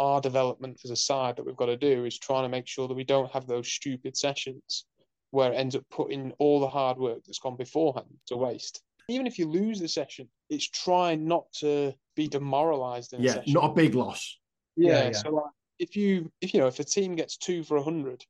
our 0.00 0.20
development 0.20 0.80
as 0.84 0.90
a 0.90 0.96
side 0.96 1.36
that 1.36 1.46
we've 1.46 1.56
got 1.56 1.66
to 1.66 1.76
do 1.76 2.04
is 2.04 2.18
trying 2.18 2.42
to 2.42 2.48
make 2.48 2.66
sure 2.66 2.88
that 2.88 2.94
we 2.94 3.04
don't 3.04 3.30
have 3.30 3.46
those 3.46 3.68
stupid 3.70 4.16
sessions 4.16 4.84
where 5.30 5.52
it 5.52 5.56
ends 5.56 5.76
up 5.76 5.84
putting 5.90 6.32
all 6.38 6.58
the 6.58 6.68
hard 6.68 6.98
work 6.98 7.20
that's 7.24 7.38
gone 7.38 7.56
beforehand 7.56 8.08
to 8.26 8.36
waste 8.36 8.82
even 9.08 9.26
if 9.28 9.38
you 9.38 9.46
lose 9.48 9.78
the 9.78 9.86
session 9.86 10.28
it's 10.50 10.68
trying 10.68 11.24
not 11.24 11.44
to 11.52 11.94
be 12.16 12.26
demoralized 12.26 13.12
in 13.12 13.20
a 13.20 13.22
Yeah, 13.22 13.34
session 13.34 13.52
not 13.52 13.70
a 13.70 13.74
big 13.74 13.94
loss. 13.94 14.38
yeah, 14.76 14.88
Yeah, 14.88 15.04
yeah. 15.04 15.12
so 15.22 15.30
like 15.30 15.52
if 15.78 15.94
you 15.94 16.30
if 16.40 16.52
you 16.52 16.58
know 16.60 16.66
if 16.66 16.80
a 16.80 16.84
team 16.84 17.14
gets 17.14 17.36
two 17.36 17.62
for 17.62 17.76
a 17.76 17.82
hundred, 17.82 18.24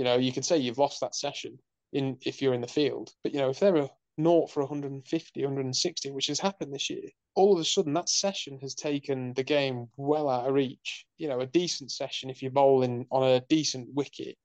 you 0.00 0.04
know, 0.04 0.16
you 0.16 0.32
can 0.32 0.42
say 0.42 0.56
you've 0.56 0.78
lost 0.78 1.02
that 1.02 1.14
session 1.14 1.58
in 1.92 2.16
if 2.24 2.40
you're 2.40 2.54
in 2.54 2.62
the 2.62 2.66
field. 2.66 3.12
But 3.22 3.34
you 3.34 3.38
know, 3.38 3.50
if 3.50 3.60
they're 3.60 3.76
a 3.76 3.90
naught 4.16 4.50
for 4.50 4.60
150, 4.60 5.42
160, 5.44 6.10
which 6.10 6.28
has 6.28 6.40
happened 6.40 6.72
this 6.72 6.88
year, 6.88 7.02
all 7.34 7.52
of 7.52 7.60
a 7.60 7.64
sudden 7.66 7.92
that 7.92 8.08
session 8.08 8.58
has 8.62 8.74
taken 8.74 9.34
the 9.34 9.42
game 9.42 9.88
well 9.98 10.30
out 10.30 10.48
of 10.48 10.54
reach. 10.54 11.04
You 11.18 11.28
know, 11.28 11.40
a 11.40 11.46
decent 11.46 11.92
session 11.92 12.30
if 12.30 12.40
you're 12.40 12.50
bowling 12.50 13.08
on 13.10 13.28
a 13.28 13.42
decent 13.50 13.92
wicket. 13.92 14.38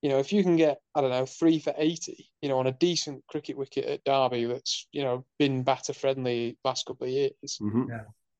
You 0.00 0.08
know, 0.08 0.18
if 0.18 0.32
you 0.32 0.42
can 0.42 0.56
get, 0.56 0.80
I 0.94 1.02
don't 1.02 1.10
know, 1.10 1.26
three 1.26 1.58
for 1.58 1.74
80, 1.76 2.30
you 2.40 2.48
know, 2.48 2.58
on 2.58 2.66
a 2.66 2.72
decent 2.72 3.22
cricket 3.26 3.58
wicket 3.58 3.84
at 3.84 4.04
Derby 4.04 4.46
that's, 4.46 4.88
you 4.92 5.02
know, 5.02 5.26
been 5.38 5.62
batter 5.62 5.92
friendly 5.92 6.56
last 6.64 6.86
couple 6.86 7.06
of 7.06 7.12
years, 7.12 7.60
Mhm. 7.60 7.86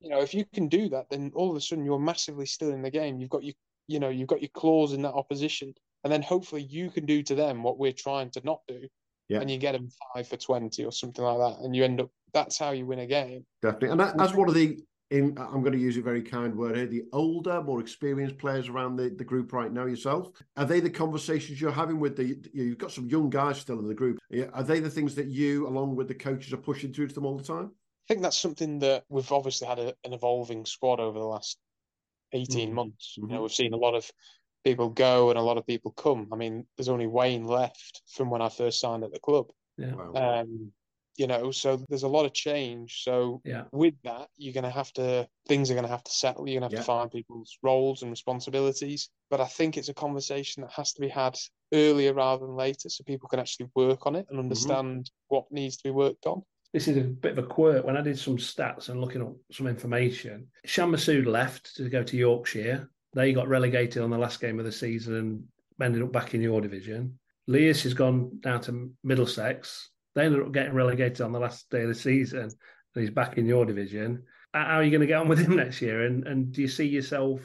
you 0.01 0.09
know, 0.09 0.23
if 0.23 0.33
you 0.33 0.47
can 0.47 0.69
do 0.69 0.89
that, 0.89 1.11
then 1.11 1.33
all 1.35 1.51
of 1.51 1.57
a 1.57 1.61
sudden 1.61 1.85
you're 1.85 1.99
massively 1.99 2.47
still 2.47 2.73
in 2.73 2.81
the 2.81 2.91
game. 2.91 3.21
You've 3.21 3.29
got 3.29 3.45
your, 3.45 3.55
you 3.89 4.01
know, 4.01 4.09
you've 4.09 4.27
got 4.29 4.41
your 4.41 4.49
claws 4.55 4.95
in 4.95 5.03
that 5.03 5.13
opposition, 5.13 5.75
and 6.05 6.13
then 6.13 6.23
hopefully 6.23 6.63
you 6.63 6.91
can 6.91 7.07
do 7.07 7.23
to 7.23 7.35
them 7.35 7.63
what 7.63 7.79
we're 7.79 7.93
trying 7.93 8.31
to 8.31 8.41
not 8.45 8.61
do, 8.69 8.89
Yeah. 9.29 9.41
and 9.41 9.51
you 9.51 9.59
get 9.59 9.73
them 9.73 9.89
five 10.15 10.29
for 10.29 10.37
twenty 10.37 10.85
or 10.85 10.93
something 10.93 11.25
like 11.25 11.39
that, 11.39 11.65
and 11.65 11.75
you 11.77 11.85
end 11.85 12.01
up. 12.01 12.11
That's 12.33 12.59
how 12.59 12.71
you 12.71 12.87
win 12.87 13.01
a 13.01 13.07
game. 13.07 13.45
Definitely. 13.61 13.91
And 13.91 14.01
that, 14.01 14.19
as 14.19 14.35
one 14.35 14.49
of 14.49 14.55
the, 14.55 14.79
in, 15.11 15.37
I'm 15.37 15.61
going 15.61 15.75
to 15.75 15.79
use 15.79 15.99
a 15.99 16.01
very 16.01 16.23
kind 16.23 16.57
word 16.57 16.77
here, 16.77 16.87
the 16.87 17.05
older, 17.13 17.63
more 17.63 17.79
experienced 17.79 18.39
players 18.39 18.71
around 18.71 18.97
the, 18.97 19.11
the 19.11 19.25
group 19.25 19.53
right 19.53 19.71
now 19.71 19.85
yourself, 19.85 20.31
are 20.57 20.65
they 20.65 20.81
the 20.81 20.89
conversations 20.89 21.61
you're 21.61 21.71
having 21.71 22.01
with 22.01 22.17
the, 22.17 22.39
you've 22.55 22.79
got 22.79 22.91
some 22.91 23.07
young 23.11 23.29
guys 23.29 23.59
still 23.59 23.79
in 23.81 23.87
the 23.87 23.95
group. 23.95 24.19
Are 24.55 24.63
they 24.63 24.81
the 24.81 24.89
things 24.89 25.15
that 25.17 25.27
you, 25.27 25.67
along 25.69 25.95
with 25.95 26.09
the 26.09 26.15
coaches, 26.15 26.55
are 26.55 26.57
pushing 26.57 26.91
through 26.95 27.09
to 27.09 27.15
them 27.15 27.27
all 27.27 27.37
the 27.37 27.45
time? 27.45 27.67
I 27.67 28.15
think 28.15 28.23
that's 28.23 28.39
something 28.39 28.79
that 28.79 29.05
we've 29.11 29.31
obviously 29.31 29.69
had 29.69 29.79
a, 29.79 29.95
an 30.05 30.15
evolving 30.15 30.65
squad 30.65 30.99
over 31.01 31.19
the 31.19 31.27
last 31.27 31.59
18 32.33 32.71
Mhm. 32.71 32.73
months. 32.73 33.15
You 33.19 33.27
know, 33.27 33.43
we've 33.43 33.53
seen 33.53 33.75
a 33.75 33.77
lot 33.77 33.95
of 33.95 34.11
people 34.65 34.89
go 34.89 35.31
and 35.31 35.39
a 35.39 35.43
lot 35.43 35.59
of 35.59 35.67
people 35.67 35.91
come. 35.93 36.29
I 36.33 36.37
mean, 36.37 36.67
there's 36.77 36.89
only 36.89 37.07
Wayne 37.07 37.47
left 37.47 38.03
from 38.09 38.31
when 38.31 38.43
I 38.43 38.49
first 38.49 38.81
signed 38.81 39.05
at 39.05 39.13
the 39.13 39.21
club. 39.21 39.47
Yeah. 39.77 39.95
Wow. 39.95 40.41
Um, 40.43 40.73
you 41.19 41.27
know, 41.27 41.51
so 41.51 41.77
there's 41.91 42.05
a 42.05 42.09
lot 42.09 42.25
of 42.25 42.33
change. 42.33 43.03
So 43.05 43.43
Yeah. 43.45 43.65
with 43.73 43.95
that, 44.05 44.29
you're 44.39 44.55
going 44.55 44.65
to 44.65 44.71
have 44.71 44.93
to 44.95 45.29
things 45.47 45.71
are 45.71 45.75
going 45.75 45.85
to 45.85 45.91
have 45.91 46.05
to 46.05 46.11
settle. 46.11 46.49
You're 46.49 46.61
going 46.61 46.71
to 46.71 46.77
have 46.77 46.81
Yeah. 46.81 46.87
to 46.87 46.99
find 46.99 47.11
people's 47.11 47.59
roles 47.63 48.03
and 48.03 48.11
responsibilities. 48.11 49.11
But 49.29 49.41
I 49.41 49.47
think 49.47 49.77
it's 49.77 49.91
a 49.91 49.95
conversation 49.95 50.63
that 50.63 50.73
has 50.73 50.93
to 50.95 51.01
be 51.01 51.09
had 51.09 51.39
earlier 51.75 52.15
rather 52.15 52.47
than 52.47 52.57
later, 52.57 52.89
so 52.89 53.05
people 53.05 53.29
can 53.29 53.41
actually 53.41 53.69
work 53.75 54.07
on 54.07 54.15
it 54.17 54.27
and 54.31 54.39
understand 54.39 55.11
what 55.29 55.51
needs 55.51 55.77
to 55.79 55.85
be 55.85 55.91
worked 55.91 56.27
on. 56.27 56.43
this 56.75 56.89
is 56.89 56.97
a 56.97 57.03
bit 57.03 57.33
of 57.33 57.45
a 57.45 57.47
quirk. 57.47 57.85
When 57.85 57.99
I 57.99 58.01
did 58.01 58.19
some 58.19 58.39
stats 58.39 58.89
and 58.89 58.99
looking 58.99 59.21
up 59.21 59.35
some 59.51 59.67
information, 59.67 60.49
Shan 60.65 60.91
Masood 60.91 61.27
left 61.27 61.77
to 61.77 61.91
go 61.91 62.03
to 62.03 62.17
Yorkshire. 62.17 62.89
They 63.15 63.33
got 63.33 63.49
relegated 63.49 64.03
on 64.03 64.11
the 64.11 64.19
last 64.19 64.41
game 64.41 64.59
of 64.59 64.65
the 64.65 64.73
season 64.73 65.15
and 65.17 65.45
ended 65.83 66.03
up 66.03 66.13
back 66.13 66.35
in 66.35 66.41
your 66.41 66.61
division. 66.61 67.19
Leus 67.47 67.83
has 67.83 67.95
gone 67.95 68.39
down 68.41 68.61
to 68.63 68.93
Middlesex. 69.05 69.91
They 70.15 70.25
ended 70.25 70.43
up 70.43 70.53
getting 70.53 70.75
relegated 70.75 71.21
on 71.21 71.33
the 71.33 71.41
last 71.41 71.69
day 71.71 71.83
of 71.83 71.89
the 71.89 71.95
season, 71.95 72.41
and 72.41 72.53
he's 72.95 73.11
back 73.11 73.39
in 73.39 73.47
your 73.47 73.65
division. 73.65 74.23
How 74.55 74.79
are 74.79 74.83
you 74.83 74.91
going 74.91 75.01
to 75.01 75.07
get 75.07 75.19
on 75.19 75.29
with 75.29 75.39
him 75.39 75.57
next 75.57 75.81
year? 75.83 76.07
And 76.07 76.27
and 76.27 76.53
do 76.53 76.63
you 76.63 76.69
see 76.69 76.87
yourself 76.87 77.41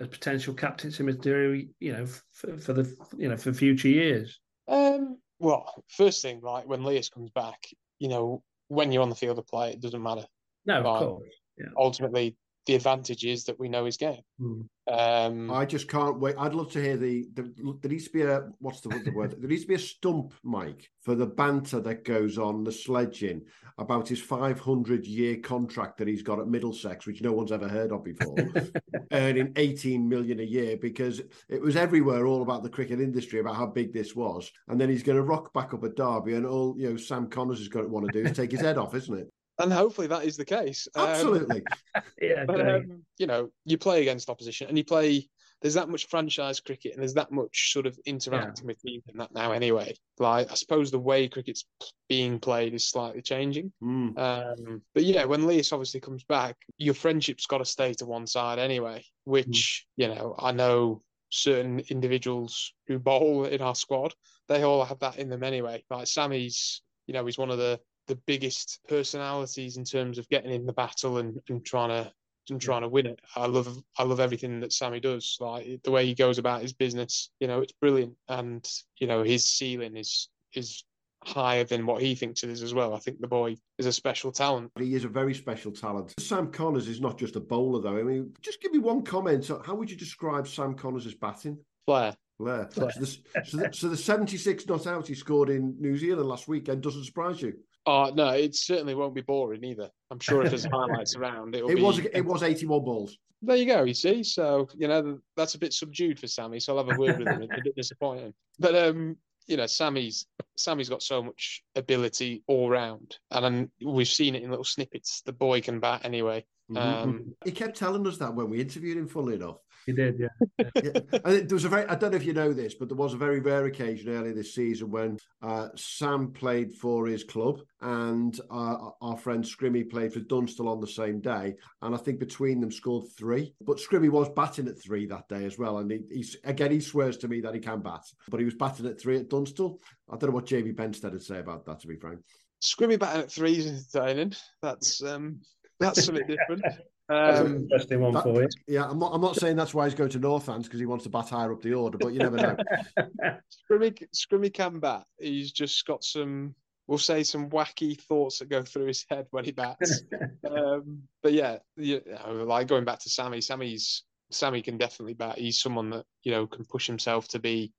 as 0.00 0.08
potential 0.08 0.54
captaincy 0.54 1.02
material? 1.02 1.64
You 1.80 1.92
know, 1.92 2.06
for, 2.32 2.58
for 2.58 2.72
the 2.72 2.94
you 3.16 3.28
know 3.28 3.36
for 3.36 3.52
future 3.52 3.88
years. 3.88 4.40
Um, 4.68 5.18
well, 5.38 5.84
first 5.88 6.22
thing, 6.22 6.40
right, 6.40 6.66
when 6.66 6.84
Leus 6.84 7.08
comes 7.08 7.30
back, 7.30 7.58
you 7.98 8.08
know, 8.08 8.42
when 8.68 8.92
you're 8.92 9.02
on 9.02 9.10
the 9.10 9.14
field 9.14 9.38
of 9.38 9.46
play, 9.46 9.72
it 9.72 9.80
doesn't 9.80 10.02
matter. 10.02 10.24
No, 10.66 10.82
of 10.82 10.98
course. 10.98 11.28
Ultimately, 11.76 12.36
the 12.66 12.74
advantage 12.74 13.24
is 13.24 13.44
that 13.44 13.58
we 13.58 13.68
know 13.68 13.84
his 13.84 13.96
game. 13.96 14.22
Mm. 14.40 14.68
Um, 14.90 15.50
I 15.50 15.64
just 15.64 15.88
can't 15.88 16.18
wait. 16.18 16.34
I'd 16.38 16.54
love 16.54 16.70
to 16.72 16.82
hear 16.82 16.96
the, 16.96 17.26
the 17.34 17.42
there 17.80 17.90
needs 17.90 18.06
to 18.06 18.12
be 18.12 18.22
a 18.22 18.48
what's 18.58 18.80
the, 18.80 18.88
the 19.04 19.12
word? 19.12 19.36
There 19.38 19.48
needs 19.48 19.62
to 19.62 19.68
be 19.68 19.74
a 19.74 19.78
stump 19.78 20.34
mic 20.44 20.90
for 21.02 21.14
the 21.14 21.26
banter 21.26 21.80
that 21.80 22.04
goes 22.04 22.38
on, 22.38 22.64
the 22.64 22.72
sledging 22.72 23.42
about 23.78 24.08
his 24.08 24.20
500 24.20 25.06
year 25.06 25.36
contract 25.36 25.98
that 25.98 26.08
he's 26.08 26.22
got 26.22 26.40
at 26.40 26.48
Middlesex, 26.48 27.06
which 27.06 27.22
no 27.22 27.32
one's 27.32 27.52
ever 27.52 27.68
heard 27.68 27.92
of 27.92 28.04
before, 28.04 28.36
earning 29.12 29.52
18 29.56 30.08
million 30.08 30.40
a 30.40 30.44
year 30.44 30.76
because 30.76 31.20
it 31.48 31.60
was 31.60 31.76
everywhere 31.76 32.26
all 32.26 32.42
about 32.42 32.62
the 32.62 32.68
cricket 32.68 33.00
industry 33.00 33.40
about 33.40 33.56
how 33.56 33.66
big 33.66 33.92
this 33.92 34.16
was, 34.16 34.50
and 34.68 34.80
then 34.80 34.88
he's 34.88 35.04
going 35.04 35.16
to 35.16 35.22
rock 35.22 35.52
back 35.52 35.74
up 35.74 35.84
at 35.84 35.96
Derby, 35.96 36.34
and 36.34 36.46
all 36.46 36.74
you 36.76 36.90
know 36.90 36.96
Sam 36.96 37.28
Conners 37.28 37.60
is 37.60 37.68
going 37.68 37.84
to 37.84 37.90
want 37.90 38.06
to 38.06 38.12
do 38.12 38.28
is 38.28 38.36
take 38.36 38.52
his 38.52 38.60
head 38.60 38.78
off, 38.78 38.94
isn't 38.94 39.18
it? 39.18 39.32
And 39.62 39.72
hopefully 39.72 40.08
that 40.08 40.24
is 40.24 40.36
the 40.36 40.44
case. 40.44 40.88
Um, 40.96 41.08
Absolutely. 41.08 41.62
yeah, 42.20 42.44
but 42.46 42.60
um, 42.60 43.02
you 43.18 43.26
know, 43.26 43.50
you 43.64 43.78
play 43.78 44.02
against 44.02 44.28
opposition, 44.28 44.68
and 44.68 44.76
you 44.76 44.84
play. 44.84 45.28
There's 45.60 45.74
that 45.74 45.88
much 45.88 46.08
franchise 46.08 46.58
cricket, 46.58 46.92
and 46.92 47.00
there's 47.00 47.14
that 47.14 47.30
much 47.30 47.72
sort 47.72 47.86
of 47.86 47.96
interacting 48.04 48.66
with 48.66 48.82
teams 48.82 49.04
in 49.08 49.18
that 49.18 49.32
now. 49.32 49.52
Anyway, 49.52 49.94
like 50.18 50.50
I 50.50 50.54
suppose 50.54 50.90
the 50.90 50.98
way 50.98 51.28
cricket's 51.28 51.64
being 52.08 52.40
played 52.40 52.74
is 52.74 52.88
slightly 52.88 53.22
changing. 53.22 53.72
Mm. 53.80 54.18
Um, 54.18 54.82
but 54.92 55.04
yeah, 55.04 55.24
when 55.24 55.46
Leus 55.46 55.72
obviously 55.72 56.00
comes 56.00 56.24
back, 56.24 56.56
your 56.78 56.94
friendship's 56.94 57.46
got 57.46 57.58
to 57.58 57.64
stay 57.64 57.94
to 57.94 58.06
one 58.06 58.26
side 58.26 58.58
anyway. 58.58 59.04
Which 59.24 59.86
you 59.96 60.08
know, 60.08 60.34
I 60.36 60.50
know 60.50 61.00
certain 61.32 61.80
individuals 61.88 62.74
who 62.88 62.98
bowl 62.98 63.44
in 63.44 63.62
our 63.62 63.76
squad, 63.76 64.14
they 64.48 64.62
all 64.62 64.84
have 64.84 64.98
that 64.98 65.18
in 65.18 65.28
them 65.28 65.44
anyway. 65.44 65.82
Like 65.90 66.06
Sammy's, 66.06 66.82
you 67.06 67.14
know, 67.14 67.24
he's 67.24 67.38
one 67.38 67.50
of 67.50 67.58
the 67.58 67.80
the 68.06 68.16
biggest 68.26 68.80
personalities 68.88 69.76
in 69.76 69.84
terms 69.84 70.18
of 70.18 70.28
getting 70.28 70.52
in 70.52 70.66
the 70.66 70.72
battle 70.72 71.18
and, 71.18 71.40
and 71.48 71.64
trying 71.64 71.90
to 71.90 72.12
and 72.50 72.60
trying 72.60 72.82
to 72.82 72.88
win 72.88 73.06
it. 73.06 73.20
I 73.36 73.46
love 73.46 73.78
I 73.98 74.02
love 74.02 74.20
everything 74.20 74.60
that 74.60 74.72
Sammy 74.72 75.00
does. 75.00 75.36
Like 75.40 75.80
the 75.84 75.90
way 75.90 76.06
he 76.06 76.14
goes 76.14 76.38
about 76.38 76.62
his 76.62 76.72
business, 76.72 77.30
you 77.40 77.46
know, 77.46 77.60
it's 77.60 77.72
brilliant. 77.72 78.14
And 78.28 78.66
you 78.98 79.06
know, 79.06 79.22
his 79.22 79.44
ceiling 79.44 79.96
is 79.96 80.28
is 80.54 80.84
higher 81.24 81.64
than 81.64 81.86
what 81.86 82.02
he 82.02 82.14
thinks 82.14 82.42
it 82.42 82.50
is 82.50 82.62
as 82.62 82.74
well. 82.74 82.94
I 82.94 82.98
think 82.98 83.20
the 83.20 83.28
boy 83.28 83.56
is 83.78 83.86
a 83.86 83.92
special 83.92 84.32
talent. 84.32 84.72
He 84.78 84.94
is 84.94 85.04
a 85.04 85.08
very 85.08 85.34
special 85.34 85.70
talent. 85.70 86.12
Sam 86.18 86.50
Conners 86.50 86.88
is 86.88 87.00
not 87.00 87.16
just 87.16 87.36
a 87.36 87.40
bowler, 87.40 87.80
though. 87.80 87.96
I 87.96 88.02
mean, 88.02 88.32
just 88.40 88.60
give 88.60 88.72
me 88.72 88.78
one 88.78 89.02
comment. 89.02 89.48
How 89.64 89.74
would 89.74 89.90
you 89.90 89.96
describe 89.96 90.48
Sam 90.48 90.74
Conners 90.74 91.06
as 91.06 91.14
batting? 91.14 91.58
Flair. 91.86 92.16
Blair. 92.38 92.68
So, 92.72 92.90
the, 92.98 93.06
so, 93.06 93.56
the, 93.56 93.68
so 93.72 93.88
the 93.88 93.96
76 93.96 94.66
not 94.66 94.86
out 94.86 95.06
he 95.06 95.14
scored 95.14 95.48
in 95.48 95.76
New 95.78 95.96
Zealand 95.96 96.28
last 96.28 96.48
weekend 96.48 96.82
doesn't 96.82 97.04
surprise 97.04 97.40
you. 97.40 97.54
Oh 97.86 98.12
no, 98.14 98.30
it 98.30 98.54
certainly 98.54 98.94
won't 98.94 99.14
be 99.14 99.22
boring 99.22 99.64
either. 99.64 99.90
I'm 100.10 100.20
sure 100.20 100.42
if 100.44 100.50
there's 100.50 100.64
highlights 100.72 101.16
around, 101.16 101.54
it'll 101.54 101.70
It 101.70 101.76
be. 101.76 101.82
was 101.82 101.98
it 101.98 102.24
was 102.24 102.42
81 102.42 102.84
balls. 102.84 103.18
There 103.44 103.56
you 103.56 103.66
go. 103.66 103.82
You 103.82 103.94
see, 103.94 104.22
so 104.22 104.68
you 104.76 104.86
know 104.88 105.18
that's 105.36 105.54
a 105.56 105.58
bit 105.58 105.72
subdued 105.72 106.20
for 106.20 106.28
Sammy. 106.28 106.60
So 106.60 106.76
I'll 106.76 106.84
have 106.86 106.96
a 106.96 107.00
word 107.00 107.18
with 107.18 107.28
him. 107.28 107.42
It's 107.42 107.52
a 107.52 107.62
bit 107.64 107.74
disappointing, 107.74 108.32
but 108.60 108.76
um, 108.76 109.16
you 109.48 109.56
know, 109.56 109.66
Sammy's 109.66 110.26
Sammy's 110.56 110.88
got 110.88 111.02
so 111.02 111.22
much 111.22 111.62
ability 111.74 112.44
all 112.46 112.70
round, 112.70 113.18
and 113.32 113.44
then 113.44 113.70
we've 113.84 114.06
seen 114.06 114.36
it 114.36 114.42
in 114.44 114.50
little 114.50 114.64
snippets. 114.64 115.22
The 115.26 115.32
boy 115.32 115.60
can 115.60 115.80
bat 115.80 116.02
anyway. 116.04 116.44
Um, 116.76 117.34
He 117.44 117.50
kept 117.50 117.76
telling 117.76 118.06
us 118.06 118.16
that 118.18 118.32
when 118.34 118.48
we 118.48 118.60
interviewed 118.60 118.96
him, 118.96 119.08
funnily 119.08 119.34
enough. 119.34 119.56
He 119.86 119.92
did, 119.92 120.18
yeah. 120.18 120.28
Yeah. 120.76 121.00
And 121.24 121.48
there 121.48 121.56
was 121.56 121.64
a 121.64 121.68
very, 121.68 121.86
I 121.86 121.94
don't 121.94 122.12
know 122.12 122.16
if 122.16 122.24
you 122.24 122.32
know 122.32 122.52
this, 122.52 122.74
but 122.74 122.88
there 122.88 122.96
was 122.96 123.14
a 123.14 123.18
very 123.18 123.40
rare 123.40 123.66
occasion 123.66 124.10
earlier 124.10 124.32
this 124.32 124.54
season 124.54 124.90
when 124.90 125.18
uh, 125.42 125.68
Sam 125.76 126.32
played 126.32 126.74
for 126.74 127.06
his 127.06 127.24
club 127.24 127.60
and 127.80 128.38
uh, 128.50 128.90
our 129.00 129.16
friend 129.16 129.44
Scrimmy 129.44 129.88
played 129.88 130.12
for 130.12 130.20
Dunstall 130.20 130.68
on 130.68 130.80
the 130.80 130.86
same 130.86 131.20
day. 131.20 131.54
And 131.80 131.94
I 131.94 131.98
think 131.98 132.20
between 132.20 132.60
them 132.60 132.70
scored 132.70 133.06
three. 133.18 133.54
But 133.60 133.78
Scrimmy 133.78 134.10
was 134.10 134.28
batting 134.30 134.68
at 134.68 134.80
three 134.80 135.06
that 135.06 135.28
day 135.28 135.44
as 135.44 135.58
well. 135.58 135.78
And 135.78 135.90
he, 135.90 136.00
he's, 136.10 136.36
again, 136.44 136.70
he 136.70 136.80
swears 136.80 137.16
to 137.18 137.28
me 137.28 137.40
that 137.40 137.54
he 137.54 137.60
can 137.60 137.80
bat, 137.80 138.04
but 138.28 138.40
he 138.40 138.44
was 138.44 138.54
batting 138.54 138.86
at 138.86 139.00
three 139.00 139.18
at 139.18 139.28
Dunstall. 139.28 139.80
I 140.08 140.16
don't 140.16 140.30
know 140.30 140.34
what 140.34 140.46
Jamie 140.46 140.72
Benstead 140.72 141.12
would 141.12 141.22
say 141.22 141.38
about 141.38 141.66
that, 141.66 141.80
to 141.80 141.86
be 141.86 141.96
frank. 141.96 142.20
Scrimmy 142.62 142.98
batting 142.98 143.22
at 143.22 143.32
three 143.32 143.56
is 143.56 143.66
entertaining. 143.66 144.34
That's 144.62 145.02
um, 145.02 145.40
that's 145.82 146.04
something 146.06 146.26
different. 146.26 146.62
That's 147.08 147.40
an 147.40 147.46
Um, 147.46 147.56
interesting 147.56 148.00
one 148.00 148.12
that- 148.14 148.22
for 148.24 148.42
you. 148.42 148.48
Yeah, 148.66 148.88
I'm 148.88 148.98
not, 148.98 149.12
I'm 149.14 149.20
not 149.20 149.36
saying 149.36 149.56
that's 149.56 149.74
why 149.74 149.84
he's 149.86 149.94
going 149.94 150.10
to 150.10 150.20
Northants 150.20 150.64
because 150.64 150.80
he 150.80 150.86
wants 150.86 151.04
to 151.04 151.10
bat 151.10 151.28
higher 151.28 151.52
up 151.52 151.60
the 151.62 151.74
order, 151.74 151.98
but 151.98 152.12
you 152.12 152.20
never 152.20 152.36
know. 152.36 152.56
Scrimmy, 153.70 154.02
Scrimmy 154.14 154.52
can 154.52 154.78
bat. 154.80 155.04
He's 155.18 155.52
just 155.52 155.84
got 155.86 156.04
some, 156.04 156.54
we'll 156.86 156.98
say, 156.98 157.22
some 157.22 157.50
wacky 157.50 158.00
thoughts 158.00 158.38
that 158.38 158.48
go 158.48 158.62
through 158.62 158.86
his 158.86 159.04
head 159.10 159.26
when 159.30 159.44
he 159.44 159.52
bats. 159.52 160.02
um, 160.50 161.02
but 161.22 161.32
yeah, 161.32 161.58
you 161.76 162.00
know, 162.06 162.44
like 162.44 162.68
going 162.68 162.84
back 162.84 163.00
to 163.00 163.10
Sammy, 163.10 163.40
Sammy's 163.40 164.04
Sammy 164.30 164.62
can 164.62 164.78
definitely 164.78 165.14
bat. 165.14 165.38
He's 165.38 165.60
someone 165.60 165.90
that 165.90 166.04
you 166.22 166.32
know 166.32 166.46
can 166.46 166.64
push 166.64 166.86
himself 166.86 167.28
to 167.28 167.38
be 167.38 167.72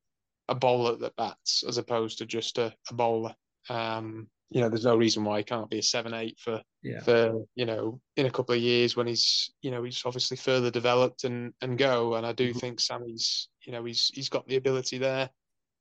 a 0.49 0.55
bowler 0.55 0.95
that 0.97 1.15
bats 1.15 1.63
as 1.67 1.77
opposed 1.77 2.17
to 2.19 2.25
just 2.25 2.57
a, 2.57 2.73
a 2.89 2.93
bowler. 2.93 3.33
Um, 3.69 4.27
you 4.53 4.61
know, 4.61 4.69
there's 4.69 4.85
no 4.85 4.95
reason 4.95 5.23
why 5.23 5.39
he 5.39 5.43
can't 5.43 5.69
be 5.69 5.79
a 5.79 5.83
seven 5.83 6.13
eight 6.13 6.37
for 6.39 6.61
Yeah. 6.83 6.99
for 7.01 7.45
you 7.55 7.65
know 7.65 7.99
in 8.17 8.25
a 8.27 8.31
couple 8.31 8.55
of 8.55 8.61
years 8.61 8.95
when 8.95 9.07
he's 9.07 9.51
you 9.61 9.71
know 9.71 9.83
he's 9.83 10.01
obviously 10.05 10.37
further 10.37 10.69
developed 10.71 11.23
and 11.23 11.53
and 11.61 11.77
go. 11.77 12.15
And 12.15 12.25
I 12.25 12.33
do 12.33 12.53
Mhm. 12.53 12.59
think 12.59 12.79
Sammy's 12.79 13.49
you 13.65 13.71
know 13.71 13.83
he's 13.83 14.09
he's 14.13 14.29
got 14.29 14.47
the 14.47 14.57
ability 14.57 14.99
there 14.99 15.29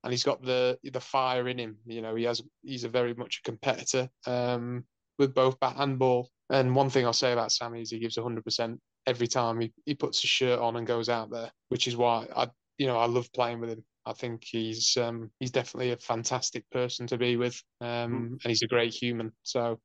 and 0.04 0.12
he's 0.12 0.24
got 0.24 0.42
the 0.42 0.78
the 0.82 1.00
fire 1.00 1.48
in 1.48 1.58
him. 1.58 1.78
You 1.86 2.02
know, 2.02 2.14
he 2.14 2.24
has 2.24 2.42
he's 2.62 2.84
a 2.84 2.88
very 2.88 3.14
much 3.14 3.40
a 3.40 3.42
competitor 3.50 4.08
um, 4.26 4.84
with 5.18 5.34
both 5.34 5.60
bat 5.60 5.74
and 5.78 5.98
ball. 5.98 6.30
And 6.50 6.74
one 6.74 6.90
thing 6.90 7.06
I'll 7.06 7.12
say 7.12 7.32
about 7.32 7.52
Sammy 7.52 7.82
is 7.82 7.90
he 7.90 7.98
gives 7.98 8.16
hundred 8.16 8.44
percent 8.44 8.80
every 9.06 9.26
time 9.26 9.60
he, 9.60 9.72
he 9.84 9.94
puts 9.94 10.20
his 10.20 10.30
shirt 10.30 10.58
on 10.60 10.76
and 10.76 10.86
goes 10.86 11.08
out 11.08 11.30
there, 11.30 11.50
which 11.68 11.86
is 11.88 11.96
why 11.96 12.26
I 12.34 12.50
you 12.78 12.86
know 12.86 12.96
I 12.98 13.06
love 13.06 13.32
playing 13.32 13.60
with 13.60 13.70
him. 13.70 13.84
I 14.04 14.12
think 14.12 14.44
he's 14.44 14.96
um, 14.96 15.30
he's 15.38 15.50
definitely 15.50 15.92
a 15.92 15.96
fantastic 15.96 16.68
person 16.70 17.06
to 17.08 17.18
be 17.18 17.36
with, 17.36 17.62
um, 17.80 18.38
and 18.42 18.50
he's 18.50 18.62
a 18.62 18.66
great 18.66 18.92
human. 18.92 19.32
So 19.42 19.78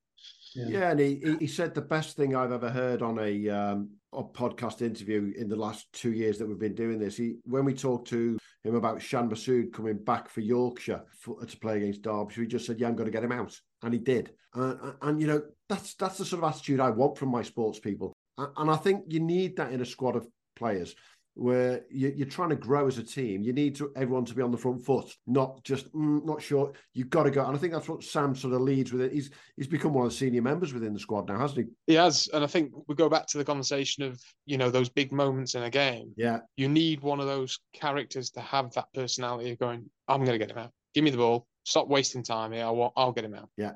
Yeah, 0.70 0.92
and 0.92 1.00
he, 1.00 1.22
he 1.24 1.38
he 1.42 1.48
said 1.48 1.74
the 1.74 1.82
best 1.82 2.18
thing 2.18 2.36
I've 2.36 2.52
ever 2.52 2.70
heard 2.70 3.02
on 3.02 3.20
a 3.20 3.50
um 3.50 3.90
a 4.14 4.24
podcast 4.24 4.82
interview 4.82 5.34
in 5.38 5.48
the 5.50 5.56
last 5.56 5.92
two 5.94 6.14
years 6.14 6.38
that 6.38 6.48
we've 6.48 6.60
been 6.60 6.76
doing 6.76 7.00
this. 7.00 7.18
He 7.18 7.36
when 7.44 7.66
we 7.66 7.74
talked 7.74 8.08
to 8.10 8.38
him 8.64 8.76
about 8.76 9.02
Shan 9.02 9.30
Masood 9.30 9.72
coming 9.72 9.98
back 9.98 10.30
for 10.30 10.42
Yorkshire 10.42 11.04
for, 11.20 11.46
to 11.46 11.58
play 11.58 11.78
against 11.78 12.02
Derbyshire, 12.02 12.42
he 12.42 12.48
just 12.48 12.66
said, 12.66 12.80
"Yeah, 12.80 12.88
I'm 12.88 12.96
going 12.96 13.06
to 13.06 13.12
get 13.12 13.24
him 13.24 13.32
out," 13.32 13.60
and 13.84 13.94
he 13.94 14.00
did. 14.00 14.32
Uh, 14.56 14.76
and, 14.82 14.96
and 15.02 15.22
you 15.22 15.28
know 15.28 15.42
that's 15.70 15.94
that's 15.96 16.18
the 16.18 16.26
sort 16.26 16.44
of 16.44 16.50
attitude 16.50 16.80
I 16.80 16.90
want 16.90 17.18
from 17.18 17.30
my 17.30 17.44
sports 17.44 17.80
people, 17.80 18.14
and, 18.38 18.50
and 18.58 18.72
I 18.72 18.78
think 18.78 19.04
you 19.08 19.20
need 19.20 19.58
that 19.58 19.72
in 19.72 19.82
a 19.82 19.86
squad 19.86 20.16
of 20.16 20.28
players 20.56 20.96
where 21.38 21.84
you, 21.92 22.12
you're 22.16 22.28
trying 22.28 22.50
to 22.50 22.56
grow 22.56 22.88
as 22.88 22.98
a 22.98 23.04
team. 23.04 23.44
You 23.44 23.54
need 23.54 23.76
to, 23.76 23.92
everyone 23.96 24.26
to 24.26 24.34
be 24.34 24.42
on 24.42 24.52
the 24.52 24.58
front 24.58 24.84
foot, 24.84 25.14
not 25.28 25.64
just 25.64 25.92
mm, 25.94 26.26
not 26.26 26.42
sure. 26.42 26.74
You've 26.94 27.12
got 27.12 27.24
to 27.24 27.32
go, 27.32 27.46
and 27.46 27.56
I 27.56 27.60
think 27.60 27.74
that's 27.74 27.88
what 27.88 28.04
Sam 28.04 28.36
sort 28.36 28.56
of 28.56 28.62
leads 28.62 28.92
with 28.92 29.02
it. 29.02 29.14
He's 29.14 29.30
he's 29.56 29.68
become 29.68 29.94
one 29.94 30.06
of 30.06 30.12
the 30.12 30.18
senior 30.18 30.42
members 30.42 30.74
within 30.74 30.94
the 30.94 31.00
squad 31.00 31.28
now, 31.28 31.40
hasn't 31.40 31.60
he? 31.60 31.94
he 31.94 31.94
has, 31.94 32.28
and 32.34 32.44
I 32.44 32.48
think 32.48 32.72
we 32.88 32.96
go 32.96 33.08
back 33.08 33.28
to 33.28 33.38
the 33.38 33.46
conversation 33.46 34.04
of 34.04 34.20
you 34.46 34.58
know 34.58 34.72
those 34.72 34.90
big 34.90 35.12
moments 35.12 35.54
in 35.54 35.64
a 35.64 35.70
game. 35.70 36.12
Yeah, 36.18 36.40
You 36.56 36.70
need 36.70 37.02
one 37.02 37.20
of 37.20 37.28
those 37.28 37.60
characters 37.74 38.32
to 38.32 38.42
have 38.42 38.74
that 38.74 38.88
personality 38.94 39.52
of 39.52 39.60
going, 39.60 39.90
"I'm 40.08 40.26
going 40.26 40.40
to 40.40 40.44
get 40.44 40.52
him 40.52 40.58
out. 40.58 40.72
Give 40.96 41.04
me 41.04 41.12
the 41.12 41.18
ball. 41.18 41.48
Stop 41.66 41.88
wasting 41.88 42.24
time 42.24 42.52
here. 42.52 42.66
I 42.66 42.72
want, 42.72 42.94
I'll 42.98 43.12
get 43.12 43.26
him 43.26 43.36
out." 43.36 43.50
Yeah. 43.58 43.74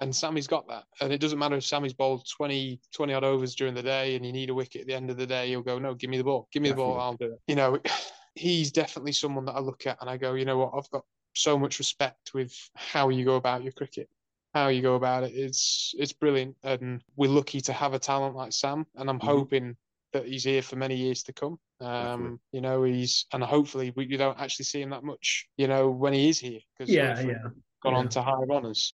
And 0.00 0.14
Sammy's 0.14 0.46
got 0.46 0.66
that. 0.68 0.84
And 1.00 1.12
it 1.12 1.20
doesn't 1.20 1.38
matter 1.38 1.56
if 1.56 1.64
Sammy's 1.64 1.92
bowled 1.92 2.26
20, 2.36 2.80
20 2.94 3.12
odd 3.12 3.24
overs 3.24 3.54
during 3.54 3.74
the 3.74 3.82
day 3.82 4.16
and 4.16 4.24
you 4.24 4.32
need 4.32 4.48
a 4.50 4.54
wicket 4.54 4.82
at 4.82 4.86
the 4.86 4.94
end 4.94 5.10
of 5.10 5.16
the 5.18 5.26
day, 5.26 5.48
he'll 5.48 5.62
go, 5.62 5.78
No, 5.78 5.94
give 5.94 6.10
me 6.10 6.16
the 6.18 6.24
ball. 6.24 6.48
Give 6.52 6.62
me 6.62 6.70
the 6.70 6.74
ball, 6.76 6.98
I'll 6.98 7.16
do 7.16 7.26
it. 7.26 7.40
You 7.46 7.56
know, 7.56 7.78
he's 8.34 8.72
definitely 8.72 9.12
someone 9.12 9.44
that 9.46 9.52
I 9.56 9.60
look 9.60 9.86
at 9.86 9.98
and 10.00 10.08
I 10.08 10.16
go, 10.16 10.34
you 10.34 10.44
know 10.44 10.56
what, 10.58 10.72
I've 10.74 10.90
got 10.90 11.04
so 11.34 11.58
much 11.58 11.78
respect 11.78 12.32
with 12.34 12.54
how 12.74 13.08
you 13.10 13.24
go 13.24 13.36
about 13.36 13.62
your 13.62 13.72
cricket. 13.72 14.08
How 14.54 14.68
you 14.68 14.82
go 14.82 14.96
about 14.96 15.22
it. 15.22 15.32
it 15.32 15.50
is 15.50 15.94
it's 15.96 16.12
brilliant. 16.12 16.56
And 16.64 17.04
we're 17.16 17.30
lucky 17.30 17.60
to 17.62 17.72
have 17.72 17.94
a 17.94 17.98
talent 18.00 18.34
like 18.34 18.52
Sam. 18.52 18.86
And 18.96 19.08
I'm 19.08 19.20
Mhm. 19.20 19.24
hoping 19.24 19.76
that 20.12 20.26
he's 20.26 20.42
here 20.42 20.62
for 20.62 20.74
many 20.76 20.96
years 20.96 21.22
to 21.24 21.32
come. 21.32 21.60
Definitely. 21.78 22.26
Um, 22.26 22.40
you 22.50 22.60
know, 22.60 22.82
he's 22.82 23.26
and 23.32 23.44
hopefully 23.44 23.92
we 23.94 24.06
you 24.06 24.16
don't 24.16 24.40
actually 24.40 24.64
see 24.64 24.82
him 24.82 24.90
that 24.90 25.04
much, 25.04 25.46
you 25.56 25.68
know, 25.68 25.90
when 25.90 26.12
he 26.14 26.28
is 26.28 26.40
here. 26.40 26.60
Because 26.76 26.92
Yeah, 26.92 27.20
yeah. 27.20 27.48
gone 27.82 27.92
yeah. 27.92 27.98
on 27.98 28.08
to 28.08 28.22
higher 28.22 28.50
honours. 28.50 28.92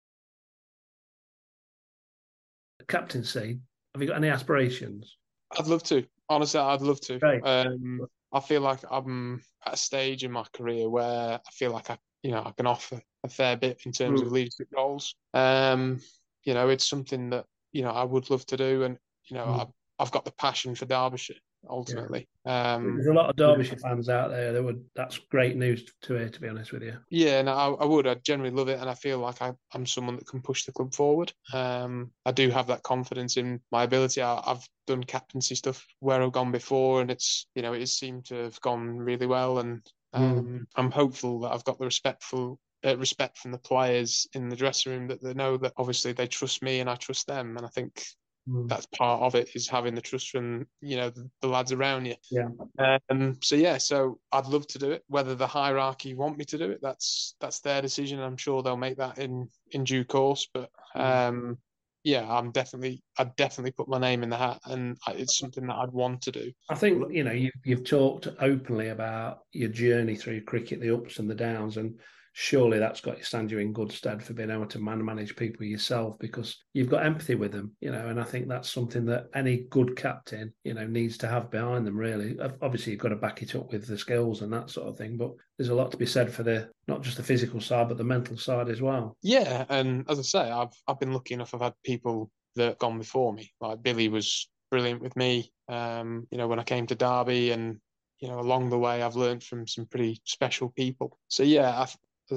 Captaincy. 2.92 3.60
Have 3.94 4.02
you 4.02 4.08
got 4.08 4.18
any 4.18 4.30
aspirations? 4.30 5.18
I'd 5.58 5.68
love 5.68 5.84
to. 5.84 6.06
Honestly, 6.30 6.60
I'd 6.60 6.82
love 6.82 7.00
to. 7.02 7.20
Great. 7.20 7.42
Um, 7.44 8.02
I 8.34 8.40
feel 8.40 8.62
like 8.62 8.80
I'm 8.90 9.42
at 9.66 9.74
a 9.74 9.78
stage 9.78 10.24
in 10.24 10.32
my 10.32 10.46
career 10.54 10.90
where 10.90 11.40
I 11.46 11.52
feel 11.52 11.72
like 11.72 11.90
I, 11.90 11.98
you 12.24 12.32
know, 12.32 12.44
I 12.46 12.52
can 12.52 12.68
offer 12.68 13.02
a 13.24 13.30
fair 13.30 13.58
bit 13.58 13.82
in 13.86 13.92
terms 13.92 14.22
of 14.22 14.28
Mm. 14.28 14.32
leadership 14.32 14.68
roles. 14.76 15.16
Um, 15.34 16.02
you 16.44 16.54
know, 16.54 16.70
it's 16.70 16.88
something 16.88 17.30
that 17.32 17.46
you 17.72 17.82
know 17.82 17.92
I 17.92 18.04
would 18.04 18.30
love 18.30 18.46
to 18.48 18.58
do, 18.58 18.84
and 18.84 18.98
you 19.26 19.36
know, 19.36 19.46
Mm. 19.46 19.62
I've, 19.62 19.74
I've 20.00 20.12
got 20.12 20.26
the 20.26 20.32
passion 20.32 20.76
for 20.76 20.86
Derbyshire 20.86 21.36
ultimately. 21.70 22.28
Um, 22.46 22.96
There's 22.96 23.08
a 23.08 23.14
lot 23.14 23.30
of 23.30 23.36
Derbyshire 23.36 23.78
fans 23.78 24.10
out 24.10 24.30
there 24.30 24.54
that 24.54 24.64
would. 24.64 24.84
That's 24.96 25.18
great 25.18 25.56
news 25.56 25.86
to 26.04 26.16
hear. 26.16 26.30
To 26.30 26.42
be 26.42 26.48
honest 26.48 26.72
with 26.72 26.84
you. 26.84 26.98
Yeah, 27.10 27.40
and 27.40 27.50
I, 27.50 27.68
I 27.68 27.86
would. 27.86 28.08
I 28.08 28.16
generally 28.16 28.52
love 28.52 28.70
it, 28.70 28.80
and 28.80 28.90
I 28.90 28.94
feel 28.94 29.20
like 29.20 29.42
I, 29.42 29.54
I'm 29.74 29.86
someone 29.86 30.16
that 30.16 30.28
can 30.28 30.42
push 30.42 30.66
the 30.66 30.72
club 30.72 30.94
forward. 30.94 31.34
Um, 31.54 32.12
I 32.26 32.32
do 32.32 32.50
have 32.50 32.68
that 32.68 32.84
confidence 32.84 33.38
in 33.38 33.62
my 33.72 33.84
ability. 33.84 34.22
I, 34.22 34.42
I've 34.46 34.68
done 34.88 35.04
captaincy 35.04 35.56
stuff 35.56 35.86
where 36.00 36.22
I've 36.22 36.32
gone 36.32 36.52
before, 36.52 37.02
and 37.02 37.12
it's 37.12 37.48
you 37.56 37.62
know 37.62 37.74
it 37.74 37.80
has 37.80 37.94
seemed 37.94 38.26
to 38.26 38.36
have 38.36 38.60
gone 38.62 38.98
really 38.98 39.28
well, 39.28 39.60
and 39.60 39.86
um, 40.14 40.68
I'm 40.76 40.92
hopeful 40.92 41.42
that 41.42 41.52
I've 41.52 41.64
got 41.64 41.80
the 41.80 41.86
respectful 41.86 42.60
uh, 42.86 42.98
respect 42.98 43.38
from 43.38 43.52
the 43.52 43.58
players 43.58 44.28
in 44.34 44.50
the 44.50 44.56
dressing 44.56 44.92
room 44.92 45.08
that 45.08 45.22
they 45.22 45.34
know 45.34 45.58
that 45.58 45.74
obviously 45.78 46.14
they 46.14 46.28
trust 46.28 46.64
me 46.64 46.80
and 46.80 46.90
I 46.90 46.96
trust 46.96 47.28
them, 47.28 47.58
and 47.58 47.66
I 47.66 47.70
think 47.70 48.04
Mm. 48.52 48.68
that's 48.68 48.86
part 48.88 49.22
of 49.22 49.36
it 49.36 49.50
is 49.56 49.70
having 49.70 49.96
the 49.96 50.02
trust 50.02 50.30
from 50.30 50.68
you 50.82 50.98
know 50.98 51.10
the, 51.10 51.30
the 51.42 51.48
lads 51.48 51.72
around 51.72 52.06
you. 52.06 52.16
Yeah. 52.30 52.50
Um. 53.10 53.38
So 53.42 53.56
yeah. 53.56 53.78
So 53.78 54.20
I'd 54.32 54.48
love 54.48 54.68
to 54.68 54.80
do 54.80 54.92
it. 54.92 55.04
Whether 55.08 55.36
the 55.36 55.48
hierarchy 55.48 56.14
want 56.14 56.38
me 56.38 56.46
to 56.46 56.58
do 56.58 56.70
it, 56.72 56.80
that's 56.82 57.36
that's 57.40 57.62
their 57.62 57.82
decision. 57.82 58.20
I'm 58.20 58.38
sure 58.38 58.62
they'll 58.62 58.78
make 58.78 58.98
that 58.98 59.20
in 59.20 59.50
in 59.72 59.84
due 59.84 60.04
course. 60.04 60.48
But 60.54 60.70
Mm. 60.96 61.30
um, 61.30 61.58
yeah, 62.04 62.28
I'm 62.28 62.52
definitely, 62.52 63.04
I'd 63.18 63.36
definitely 63.36 63.72
put 63.72 63.88
my 63.88 64.00
name 64.00 64.24
in 64.24 64.30
the 64.30 64.38
hat, 64.38 64.60
and 64.66 64.98
it's 65.10 65.38
something 65.38 65.68
that 65.68 65.76
I'd 65.76 65.92
want 65.92 66.24
to 66.24 66.32
do. 66.32 66.52
I 66.70 66.76
think 66.76 67.14
you 67.14 67.24
know 67.24 67.32
you, 67.32 67.52
you've 67.64 67.84
talked 67.84 68.28
openly 68.40 68.90
about 68.90 69.42
your 69.54 69.70
journey 69.70 70.16
through 70.16 70.42
cricket, 70.42 70.82
the 70.82 70.94
ups 70.94 71.20
and 71.20 71.30
the 71.30 71.36
downs, 71.36 71.78
and 71.78 72.00
surely 72.34 72.80
that's 72.80 73.02
got 73.02 73.18
to 73.18 73.24
stand 73.24 73.52
you 73.52 73.60
in 73.60 73.74
good 73.74 73.92
stead 73.92 74.24
for 74.24 74.34
being 74.34 74.50
able 74.50 74.66
to 74.66 74.80
man 74.80 75.04
manage 75.04 75.36
people 75.36 75.66
yourself 75.66 76.18
because 76.20 76.58
you've 76.74 76.90
got 76.90 77.06
empathy 77.06 77.36
with 77.36 77.52
them, 77.52 77.76
you 77.82 77.92
know. 77.92 78.08
And 78.08 78.20
I 78.20 78.24
think 78.24 78.48
that's 78.48 78.70
something 78.70 79.06
that 79.06 79.28
any 79.36 79.66
good 79.70 79.96
captain, 79.96 80.54
you 80.64 80.74
know, 80.74 80.88
needs 80.88 81.18
to 81.20 81.28
have 81.28 81.52
behind 81.52 81.86
them. 81.86 81.98
Really, 81.98 82.38
obviously 82.62 82.94
you've 82.94 83.02
got 83.02 83.10
to 83.10 83.16
back 83.16 83.42
it 83.42 83.56
up 83.56 83.72
with 83.72 83.88
the 83.88 83.98
skills 83.98 84.42
and 84.42 84.52
that 84.54 84.70
sort 84.70 84.88
of 84.88 84.98
thing, 84.98 85.18
but 85.18 85.32
there's 85.58 85.70
a 85.70 85.76
lot 85.76 85.92
to 85.92 85.98
be 85.98 86.06
said 86.06 86.32
for 86.32 86.44
the 86.44 86.70
not 86.88 87.02
just 87.02 87.18
the 87.18 87.24
physical 87.24 87.60
side 87.60 87.88
but 87.90 87.98
the 87.98 88.04
mental 88.04 88.38
side 88.38 88.70
as 88.70 88.82
well. 88.82 89.18
Yeah, 89.22 89.66
and 89.70 90.06
as 90.10 90.20
I 90.20 90.24
say, 90.24 90.52
I've 90.52 90.74
I've 90.88 91.00
been 91.00 91.14
lucky 91.14 91.34
enough. 91.34 91.54
I've 91.54 91.62
had 91.62 91.74
people 91.84 92.32
that 92.56 92.66
have 92.66 92.78
gone 92.78 92.98
before 92.98 93.34
me. 93.34 93.52
Like 93.60 93.84
Billy 93.84 94.10
was 94.10 94.50
brilliant 94.70 95.02
with 95.02 95.16
me. 95.16 95.52
Um, 95.68 96.28
you 96.32 96.38
know, 96.38 96.48
when 96.48 96.60
I 96.60 96.64
came 96.64 96.88
to 96.88 96.96
Derby, 96.96 97.52
and 97.52 97.80
you 98.20 98.30
know, 98.30 98.40
along 98.40 98.70
the 98.70 98.80
way, 98.80 99.02
I've 99.02 99.16
learned 99.16 99.44
from 99.44 99.68
some 99.68 99.86
pretty 99.86 100.22
special 100.26 100.70
people. 100.70 101.18
So 101.28 101.44
yeah, 101.44 101.80
I 101.80 101.88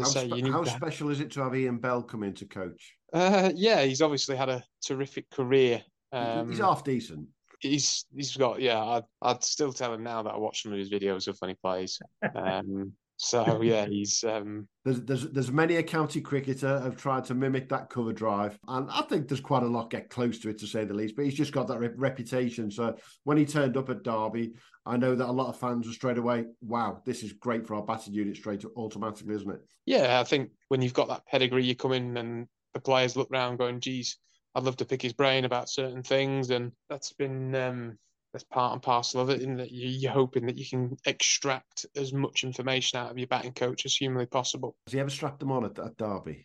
How, 0.03 0.05
say, 0.05 0.29
spe- 0.29 0.47
how 0.49 0.65
special 0.65 1.11
is 1.11 1.21
it 1.21 1.31
to 1.33 1.43
have 1.43 1.55
Ian 1.55 1.79
Bell 1.79 2.03
come 2.03 2.23
in 2.23 2.35
to 2.35 2.47
coach? 2.47 2.95
Uh, 3.13 3.53
yeah, 3.55 3.83
he's 3.83 4.03
obviously 4.03 4.37
had 4.37 4.49
a 4.49 4.63
terrific 4.85 5.31
career. 5.31 5.83
Um, 6.13 6.49
He's 6.51 6.59
half 6.61 6.85
decent. 6.85 7.29
he's 7.61 8.05
he's 8.15 8.37
got 8.37 8.61
yeah. 8.61 8.83
I'd 8.83 9.05
I'd 9.23 9.43
still 9.45 9.73
tell 9.73 9.93
him 9.95 10.03
now 10.03 10.23
that 10.23 10.35
I 10.35 10.37
watch 10.37 10.63
some 10.63 10.73
of 10.73 10.79
his 10.79 10.91
videos 10.91 11.29
of 11.29 11.37
when 11.39 11.51
he 11.51 11.55
plays. 11.55 12.01
Um, 12.35 12.93
so 13.25 13.61
yeah, 13.63 13.87
he's 13.87 14.23
um, 14.25 14.69
There's, 14.85 15.01
there's 15.03 15.31
there's 15.31 15.51
many 15.51 15.77
a 15.77 15.83
county 15.83 16.21
cricketer 16.21 16.81
have 16.81 16.97
tried 16.97 17.25
to 17.25 17.35
mimic 17.35 17.69
that 17.71 17.89
cover 17.89 18.13
drive, 18.13 18.59
and 18.69 18.89
I 18.91 19.03
think 19.03 19.29
there's 19.29 19.41
quite 19.41 19.63
a 19.63 19.67
lot 19.67 19.91
get 19.91 20.11
close 20.11 20.39
to 20.41 20.51
it 20.51 20.59
to 20.59 20.67
say 20.67 20.85
the 20.85 20.95
least. 20.95 21.17
But 21.17 21.25
he's 21.25 21.35
just 21.35 21.53
got 21.53 21.67
that 21.69 21.79
re- 21.79 21.91
reputation. 21.97 22.71
So 22.71 22.97
when 23.25 23.39
he 23.39 23.47
turned 23.47 23.77
up 23.77 23.89
at 23.89 24.03
Derby, 24.05 24.53
I 24.85 24.97
know 24.97 25.15
that 25.15 25.29
a 25.29 25.33
lot 25.33 25.49
of 25.49 25.59
fans 25.59 25.87
were 25.87 25.93
straight 25.93 26.19
away, 26.19 26.45
"Wow, 26.61 27.03
this 27.07 27.23
is 27.23 27.33
great 27.33 27.67
for 27.67 27.75
our 27.77 27.83
batting 27.83 28.15
unit." 28.15 28.37
Straight 28.37 28.65
automatically, 28.77 29.35
isn't 29.35 29.51
it? 29.51 29.61
yeah. 29.87 30.21
I 30.21 30.25
think 30.25 30.51
when 30.69 30.83
you've 30.83 30.95
got 30.95 31.09
that 31.09 31.27
pedigree, 31.27 31.65
you 31.65 31.75
come 31.75 31.93
in 31.93 32.17
and 32.17 32.47
the 32.75 32.81
players 32.81 33.17
look 33.17 33.29
round 33.31 33.59
going, 33.59 33.81
"Geez, 33.81 34.19
I'd 34.55 34.65
love 34.65 34.77
to 34.77 34.85
pick 34.85 35.01
his 35.01 35.15
brain 35.15 35.45
about 35.47 35.71
certain 35.71 36.03
things," 36.03 36.51
and 36.51 36.73
that's 36.91 37.13
been 37.15 37.55
um, 37.55 37.99
that's 38.35 38.45
part 38.45 38.73
and 38.73 38.83
parcel 38.83 39.21
of 39.21 39.31
it. 39.31 39.43
In 39.43 39.57
that 39.59 39.71
you- 39.71 39.89
you're 39.89 40.13
hoping 40.13 40.45
that 40.47 40.59
you 40.59 40.67
can 40.69 40.97
extract 41.07 41.87
as 41.95 42.13
much 42.13 42.43
information 42.43 42.99
out 42.99 43.13
of 43.13 43.17
your 43.17 43.29
batting 43.29 43.53
coach 43.53 43.87
as 43.87 43.95
humanly 43.95 44.27
possible. 44.27 44.77
Has 44.87 44.93
he 44.93 44.99
ever 44.99 45.09
strapped 45.09 45.39
them 45.39 45.53
on 45.53 45.65
at, 45.65 45.79
at 45.79 45.97
Derby? 45.97 46.45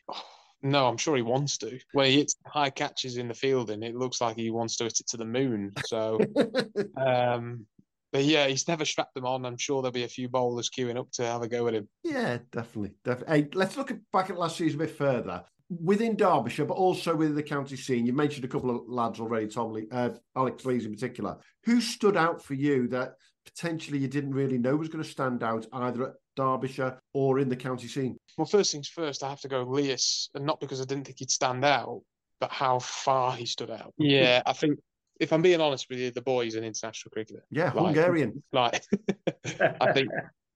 No, 0.62 0.88
I'm 0.88 0.98
sure 0.98 1.16
he 1.16 1.24
wants 1.24 1.58
to. 1.60 1.80
When 1.94 2.06
he 2.12 2.18
hits 2.18 2.36
high 2.46 2.70
catches 2.70 3.18
in 3.18 3.28
the 3.28 3.34
field, 3.34 3.72
and 3.72 3.84
it 3.84 3.96
looks 3.96 4.22
like 4.22 4.36
he 4.38 4.52
wants 4.52 4.76
to 4.78 4.84
hit 4.84 5.00
it 5.00 5.08
to 5.08 5.18
the 5.18 5.26
moon. 5.26 5.72
So, 5.88 6.20
um, 6.98 7.66
but 8.12 8.24
yeah, 8.24 8.46
he's 8.48 8.68
never 8.68 8.86
strapped 8.86 9.16
them 9.16 9.26
on. 9.26 9.46
I'm 9.46 9.58
sure 9.58 9.82
there'll 9.82 9.92
be 9.92 10.04
a 10.04 10.08
few 10.08 10.30
bowlers 10.30 10.70
queuing 10.70 10.98
up 11.00 11.10
to 11.14 11.26
have 11.26 11.42
a 11.42 11.48
go 11.48 11.68
at 11.70 11.74
him. 11.74 11.90
Yeah, 12.04 12.38
definitely. 12.52 12.94
definitely. 13.04 13.42
Hey, 13.42 13.50
let's 13.54 13.78
look 13.78 13.90
at, 13.90 14.00
back 14.12 14.30
at 14.30 14.38
last 14.38 14.58
season 14.58 14.80
a 14.80 14.86
bit 14.86 14.96
further. 14.96 15.44
Within 15.70 16.16
Derbyshire, 16.16 16.66
but 16.66 16.74
also 16.76 17.16
within 17.16 17.36
the 17.36 17.44
county 17.44 17.76
scene, 17.78 18.06
you 18.06 18.14
mentioned 18.14 18.44
a 18.44 18.48
couple 18.48 18.72
of 18.76 18.88
lads 18.88 19.20
already, 19.20 19.48
Tom 19.48 19.72
Lee, 19.72 19.88
uh, 19.92 20.10
Alex 20.36 20.66
Lees 20.66 20.86
in 20.86 20.92
particular. 20.92 21.38
Who 21.66 21.80
stood 21.80 22.18
out 22.18 22.44
for 22.44 22.56
you 22.56 22.88
that 22.88 23.14
potentially 23.46 24.00
you 24.00 24.08
didn't 24.08 24.34
really 24.34 24.58
know 24.58 24.76
was 24.76 24.90
going 24.90 25.04
to 25.04 25.10
stand 25.10 25.44
out 25.44 25.68
either 25.72 26.08
at 26.10 26.14
Derbyshire 26.36 27.00
or 27.14 27.38
in 27.40 27.50
the 27.50 27.56
county 27.56 27.88
scene? 27.88 28.18
Well, 28.38 28.46
first 28.48 28.72
things 28.72 28.88
first, 28.88 29.24
I 29.24 29.30
have 29.30 29.42
to 29.42 29.48
go 29.48 29.62
Leus, 29.64 30.30
and 30.34 30.44
not 30.46 30.60
because 30.60 30.82
I 30.82 30.86
didn't 30.86 31.06
think 31.06 31.20
he'd 31.20 31.30
stand 31.30 31.64
out, 31.64 32.02
but 32.40 32.52
how 32.52 32.80
far 32.80 33.34
he 33.36 33.46
stood 33.46 33.70
out. 33.70 33.94
Yeah, 34.00 34.42
I 34.48 34.54
think 34.54 34.80
if 35.20 35.32
I'm 35.34 35.42
being 35.44 35.62
honest 35.62 35.88
with 35.90 36.00
you, 36.00 36.10
the 36.10 36.22
boy 36.22 36.46
is 36.48 36.56
an 36.56 36.64
international 36.64 37.12
cricketer. 37.12 37.44
Yeah, 37.52 37.72
Like- 37.74 37.94
Hungarian. 37.94 38.42
Like, 38.54 38.84
I 39.82 39.92
think, 39.92 40.10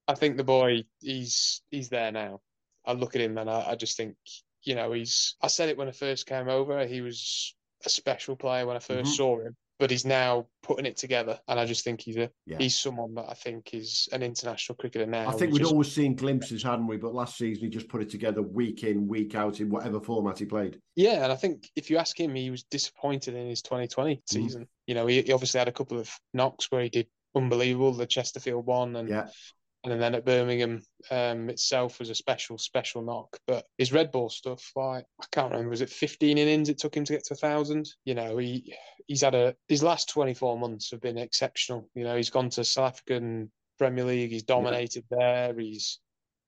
I 0.08 0.16
think 0.16 0.38
the 0.38 0.44
boy, 0.44 0.84
he's 1.02 1.62
he's 1.70 1.90
there 1.90 2.12
now. 2.12 2.40
I 2.86 2.94
look 2.94 3.16
at 3.16 3.22
him 3.22 3.38
and 3.38 3.50
I, 3.50 3.72
I 3.72 3.76
just 3.76 3.96
think, 3.96 4.16
you 4.64 4.76
know, 4.76 4.92
he's. 4.92 5.36
I 5.42 5.48
said 5.48 5.70
it 5.70 5.78
when 5.78 5.88
I 5.88 5.92
first 5.92 6.26
came 6.26 6.50
over. 6.50 6.86
He 6.86 7.02
was 7.02 7.56
a 7.86 7.90
special 7.90 8.36
player 8.36 8.66
when 8.66 8.76
I 8.76 8.80
1st 8.80 9.12
Mhm. 9.12 9.16
saw 9.16 9.40
him, 9.42 9.56
but 9.78 9.92
he's 9.92 10.06
now 10.06 10.48
putting 10.62 10.86
it 10.86 10.96
together, 10.96 11.38
and 11.50 11.60
I 11.60 11.66
just 11.66 11.84
think 11.84 12.00
he's 12.02 12.16
a 12.16 12.30
Yeah. 12.46 12.58
he's 12.60 12.78
someone 12.78 13.14
that 13.16 13.26
I 13.30 13.34
think 13.34 13.74
is 13.74 14.08
an 14.14 14.24
international 14.24 14.78
cricketer 14.78 15.06
now. 15.06 15.28
I 15.28 15.34
think 15.34 15.52
we'd 15.52 15.60
just- 15.60 15.72
always 15.74 15.92
seen 15.92 16.16
glimpses, 16.16 16.64
hadn't 16.64 16.88
we? 16.88 16.96
But 16.98 17.14
last 17.14 17.38
season 17.38 17.64
he 17.66 17.70
just 17.70 17.90
put 17.90 18.02
it 18.02 18.10
together 18.10 18.42
week 18.42 18.84
in, 18.84 19.08
week 19.08 19.36
out 19.36 19.60
in 19.60 19.70
whatever 19.70 20.00
format 20.00 20.40
he 20.40 20.46
played. 20.46 20.80
Yeah, 20.96 21.24
and 21.24 21.32
I 21.32 21.36
think 21.36 21.70
if 21.76 21.90
you 21.90 21.98
ask 21.98 22.18
him, 22.18 22.34
he 22.36 22.50
was 22.50 22.64
disappointed 22.64 23.36
in 23.36 23.50
his 23.50 23.62
2020 23.62 24.16
Mm-hmm. 24.16 24.22
season. 24.44 24.68
You 24.88 24.96
know, 24.96 25.08
he, 25.08 25.22
he 25.22 25.34
obviously 25.34 25.58
had 25.58 25.68
a 25.68 25.74
couple 25.74 26.00
of 26.00 26.10
knocks 26.34 26.72
where 26.72 26.84
he 26.84 26.90
did 26.90 27.08
unbelievable, 27.36 27.92
the 27.94 28.06
Chesterfield 28.06 28.66
one, 28.66 28.96
and 28.96 29.10
Yeah. 29.10 29.28
And 29.84 30.02
then 30.02 30.16
at 30.16 30.26
Birmingham 30.26 30.82
um, 31.12 31.50
itself 31.50 32.00
was 32.00 32.10
a 32.10 32.16
special, 32.16 32.58
special 32.58 33.02
knock. 33.02 33.38
But 33.48 33.66
his 33.78 33.92
red 33.92 34.12
ball 34.12 34.30
stuff, 34.30 34.72
like 34.76 35.06
I 35.22 35.26
can't 35.32 35.52
remember, 35.52 35.72
was 35.72 35.82
it 35.82 35.90
15 35.90 36.38
innings 36.38 36.70
it 36.70 36.78
took 36.78 36.96
him 36.96 37.04
to 37.06 37.14
get 37.14 37.26
to 37.26 37.34
a 37.34 37.38
thousand? 37.38 37.90
You 38.06 38.16
know, 38.16 38.38
he 38.38 38.76
he's 39.08 39.22
had 39.22 39.36
a 39.36 39.56
his 39.68 39.84
last 39.84 40.10
24 40.10 40.58
months 40.58 40.92
have 40.92 41.02
been 41.02 41.18
exceptional. 41.18 41.90
You 41.96 42.06
know, 42.06 42.16
he's 42.16 42.30
gone 42.30 42.50
to 42.52 42.64
South 42.64 42.94
African 42.94 43.52
Premier 43.78 44.06
League, 44.06 44.32
he's 44.32 44.44
dominated 44.44 45.04
there. 45.10 45.54
He's 45.58 46.00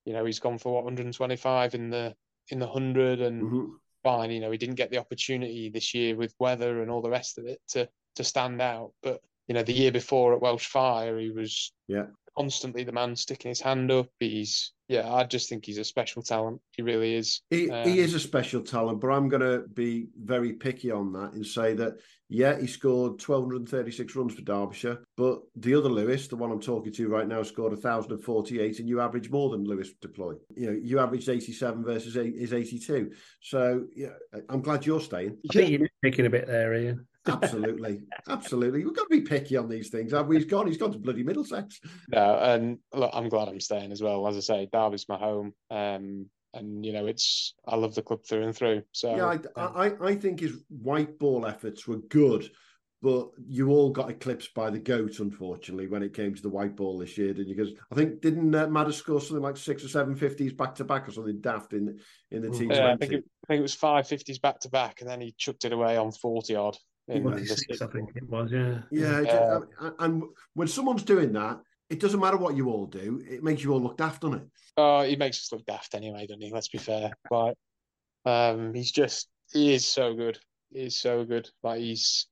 you 0.06 0.13
know, 0.13 0.24
he's 0.24 0.39
gone 0.39 0.58
for 0.60 0.74
what 0.74 0.84
125 0.86 1.74
in 1.76 1.89
the 1.89 2.15
in 2.50 2.60
the 2.60 2.67
hundred 2.67 3.21
and 3.21 3.41
Mhm. 3.41 3.80
fine. 4.04 4.32
You 4.32 4.39
know, 4.39 4.52
he 4.52 4.58
didn't 4.58 4.76
get 4.76 4.91
the 4.91 5.00
opportunity 5.00 5.69
this 5.69 5.93
year 5.93 6.15
with 6.15 6.36
weather 6.39 6.82
and 6.82 6.91
all 6.91 7.02
the 7.02 7.10
rest 7.10 7.38
of 7.38 7.45
it 7.48 7.60
to 7.69 7.89
to 8.15 8.24
stand 8.24 8.62
out. 8.62 8.93
But 9.02 9.21
you 9.48 9.54
know, 9.54 9.63
the 9.63 9.74
year 9.74 9.91
before 9.91 10.34
at 10.34 10.41
Welsh 10.41 10.67
Fire, 10.67 11.19
he 11.19 11.32
was 11.32 11.74
Yeah. 11.88 12.08
Constantly 12.38 12.84
the 12.84 12.91
man 12.91 13.15
sticking 13.15 13.50
his 13.50 13.62
hand 13.62 13.91
up. 13.91 14.10
He's 14.19 14.74
yeah, 14.88 15.12
I 15.12 15.24
just 15.24 15.50
think 15.50 15.65
he's 15.65 15.80
a 15.80 15.84
special 15.84 16.21
talent. 16.21 16.62
He 16.71 16.84
really 16.84 17.15
is. 17.15 17.41
He, 17.50 17.71
Um, 17.71 17.88
he 17.88 18.00
is 18.00 18.13
a 18.13 18.19
special 18.19 18.62
talent, 18.62 19.02
but 19.02 19.08
I'm 19.08 19.30
going 19.30 19.41
to 19.41 19.67
be 19.74 20.08
very 20.15 20.54
picky 20.54 20.91
on 20.91 21.12
that 21.13 21.34
and 21.34 21.45
say 21.45 21.74
that, 21.74 21.95
yeah, 22.30 22.60
he 22.60 22.67
scored 22.67 23.13
1,236 23.13 24.15
runs 24.15 24.36
for 24.36 24.41
Derbyshire, 24.41 25.00
but 25.17 25.41
the 25.56 25.74
other 25.74 25.89
Luis, 25.89 26.28
the 26.28 26.36
one 26.36 26.52
I'm 26.52 26.62
talking 26.62 26.93
to 26.93 27.08
right 27.08 27.28
now, 27.28 27.41
scored 27.41 27.71
1,048, 27.71 28.80
and 28.80 28.88
you 28.88 29.02
average 29.02 29.32
more 29.32 29.50
than 29.50 29.63
Lewis 29.63 29.89
deploy. 30.02 30.34
You 30.56 30.67
know, 30.67 30.80
you 30.80 31.00
averaged 31.00 31.30
87 31.30 31.84
versus 31.84 32.15
eight, 32.17 32.36
is 32.36 32.54
82. 32.54 33.12
So, 33.41 33.86
yeah, 33.95 34.10
I'm 34.50 34.62
glad 34.62 34.86
you're 34.86 35.02
staying. 35.02 35.38
I 35.50 35.54
think 35.54 35.80
you're 35.80 35.89
picking 36.04 36.28
a 36.28 36.32
bit 36.32 36.45
there, 36.45 36.76
Ian. 36.76 37.08
Absolutely. 37.27 38.01
Absolutely. 38.29 38.85
We've 38.85 38.95
got 38.95 39.03
to 39.03 39.09
be 39.09 39.21
picky 39.21 39.57
on 39.57 39.69
these 39.69 39.89
things. 39.89 40.11
Have 40.11 40.27
we? 40.27 40.38
He's 40.38 40.45
gone. 40.45 40.67
He's 40.67 40.77
gone 40.77 40.91
to 40.91 40.99
bloody 40.99 41.23
Middlesex. 41.23 41.79
No, 42.09 42.38
and 42.38 42.79
look, 42.93 43.11
I'm 43.13 43.29
glad 43.29 43.47
I'm 43.47 43.59
staying 43.59 43.91
as 43.91 44.01
well. 44.01 44.27
As 44.27 44.38
I 44.38 44.41
say, 44.41 44.69
Derby's 44.71 45.09
my 45.09 45.17
home. 45.17 45.53
Um, 45.71 46.27
and 46.53 46.85
you 46.85 46.93
know, 46.93 47.05
it's 47.05 47.53
I 47.67 47.75
love 47.75 47.95
the 47.95 48.01
club 48.01 48.25
through 48.25 48.43
and 48.43 48.55
through. 48.55 48.83
So 48.91 49.15
Yeah, 49.15 49.38
I, 49.55 49.61
I, 49.61 50.07
I 50.07 50.15
think 50.15 50.39
his 50.39 50.53
white 50.69 51.19
ball 51.19 51.45
efforts 51.45 51.88
were 51.88 51.97
good, 51.97 52.49
but 53.01 53.29
you 53.47 53.69
all 53.69 53.89
got 53.89 54.09
eclipsed 54.09 54.53
by 54.53 54.69
the 54.69 54.79
goat, 54.79 55.19
unfortunately, 55.19 55.88
when 55.88 56.01
it 56.01 56.13
came 56.13 56.33
to 56.33 56.41
the 56.41 56.49
white 56.49 56.75
ball 56.75 56.97
this 56.97 57.17
year, 57.17 57.33
didn't 57.33 57.49
you? 57.49 57.55
Because 57.55 57.73
I 57.91 57.95
think 57.95 58.21
didn't 58.21 58.55
uh, 58.55 58.67
Madder 58.67 58.93
score 58.93 59.19
something 59.19 59.43
like 59.43 59.57
six 59.57 59.83
or 59.83 59.89
seven 59.89 60.15
fifties 60.15 60.53
back 60.53 60.75
to 60.75 60.85
back 60.85 61.07
or 61.07 61.11
something 61.11 61.41
daft 61.41 61.73
in 61.73 61.99
in 62.31 62.41
the 62.41 62.49
T 62.49 62.65
Mm. 62.65 62.75
yeah, 62.75 62.93
I 62.93 62.95
think 62.97 63.13
it, 63.13 63.25
I 63.43 63.47
think 63.47 63.59
it 63.59 63.63
was 63.63 63.75
five 63.75 64.07
fifties 64.07 64.39
back 64.39 64.61
to 64.61 64.69
back, 64.69 65.01
and 65.01 65.09
then 65.09 65.21
he 65.21 65.35
chucked 65.38 65.65
it 65.65 65.73
away 65.73 65.97
on 65.97 66.11
forty 66.11 66.55
odd. 66.55 66.77
In 67.07 67.23
the 67.23 67.29
26, 67.31 67.61
sixth 67.67 67.81
I 67.83 67.87
think 67.87 68.09
it 68.15 68.27
was, 68.29 68.51
yeah. 68.51 68.81
Yeah, 68.91 69.21
it- 69.21 69.29
Uh, 69.29 69.61
and- 69.79 69.95
and 69.99 70.23
when 70.53 70.67
someone's 70.67 71.03
doing 71.03 71.33
that, 71.33 71.61
it 71.89 71.99
doesn't 71.99 72.19
matter 72.19 72.37
what 72.37 72.55
you 72.55 72.69
all 72.69 72.87
do; 72.87 73.21
it 73.29 73.43
makes 73.43 73.63
you 73.63 73.71
all 73.73 73.79
look 73.79 73.97
daft, 73.97 74.21
doesn't 74.23 74.41
it? 74.41 74.47
Oh, 74.77 75.03
he 75.03 75.15
makes 75.15 75.37
us 75.39 75.51
look 75.51 75.65
daft 75.65 75.93
anyway, 75.93 76.25
doesn't 76.25 76.41
he? 76.41 76.51
Let's 76.51 76.67
be 76.69 76.79
fair. 76.79 77.11
But 77.29 77.55
um, 78.25 78.73
he's 78.73 78.91
just 78.91 79.29
he 79.53 79.73
is 79.73 79.85
so 79.85 80.15
good. 80.15 80.39
He 80.71 80.81
is 80.81 80.97
so 80.97 81.23
good. 81.25 81.47
Like 81.61 81.79
he's, 81.79 82.25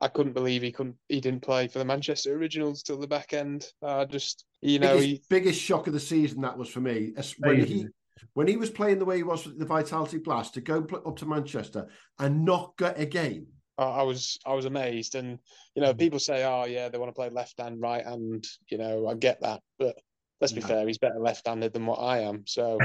I 0.00 0.08
couldn't 0.08 0.32
believe 0.32 0.62
he 0.62 0.72
couldn't. 0.72 0.96
He 1.08 1.20
didn't 1.20 1.42
play 1.42 1.68
for 1.68 1.78
the 1.78 1.84
Manchester 1.84 2.34
Originals 2.34 2.82
till 2.82 2.98
the 2.98 3.06
back 3.06 3.32
end. 3.32 3.66
I 3.82 4.04
just, 4.04 4.44
you 4.62 4.80
know, 4.80 4.94
biggest, 4.98 5.06
he. 5.06 5.22
biggest 5.30 5.60
shock 5.60 5.86
of 5.86 5.92
the 5.92 6.00
season 6.00 6.40
that 6.40 6.58
was 6.58 6.68
for 6.68 6.80
me 6.80 7.12
as- 7.16 7.38
when 7.38 7.64
he 7.64 7.86
when 8.34 8.48
he 8.48 8.56
was 8.56 8.68
playing 8.70 8.98
the 8.98 9.04
way 9.04 9.18
he 9.18 9.22
was 9.22 9.46
with 9.46 9.60
the 9.60 9.64
Vitality 9.64 10.18
Blast 10.18 10.54
to 10.54 10.60
go 10.60 10.84
up 11.06 11.16
to 11.18 11.26
Manchester 11.26 11.88
and 12.18 12.44
not 12.44 12.76
get 12.76 12.98
a 12.98 13.06
game. 13.06 13.46
I 13.78 13.84
I 13.84 14.02
was 14.02 14.38
I 14.44 14.54
was 14.54 14.64
amazed, 14.64 15.14
and 15.14 15.38
you 15.74 15.82
know, 15.82 15.94
people 15.94 16.18
say, 16.18 16.44
"Oh, 16.44 16.64
yeah, 16.64 16.88
they 16.88 16.98
want 16.98 17.10
to 17.10 17.14
play 17.14 17.30
left 17.30 17.60
hand, 17.60 17.80
right 17.80 18.04
hand." 18.04 18.46
You 18.68 18.78
know, 18.78 19.06
I 19.06 19.14
get 19.14 19.40
that, 19.42 19.62
but 19.78 19.96
let's 20.40 20.52
be 20.52 20.60
No. 20.60 20.66
fair, 20.66 20.86
he's 20.86 20.98
better 20.98 21.18
left-handed 21.18 21.72
than 21.72 21.86
what 21.86 21.96
I 22.00 22.20
am. 22.20 22.46
So, 22.46 22.80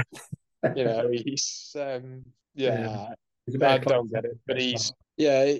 you 0.74 0.84
know, 0.84 1.08
he's 1.12 1.74
um, 1.78 2.24
yeah, 2.54 2.80
Yeah. 2.80 3.14
He's 3.46 3.60
I 3.62 3.78
don't 3.78 4.10
get 4.10 4.24
it, 4.24 4.38
but 4.46 4.58
he's 4.58 4.92
yeah, 5.18 5.56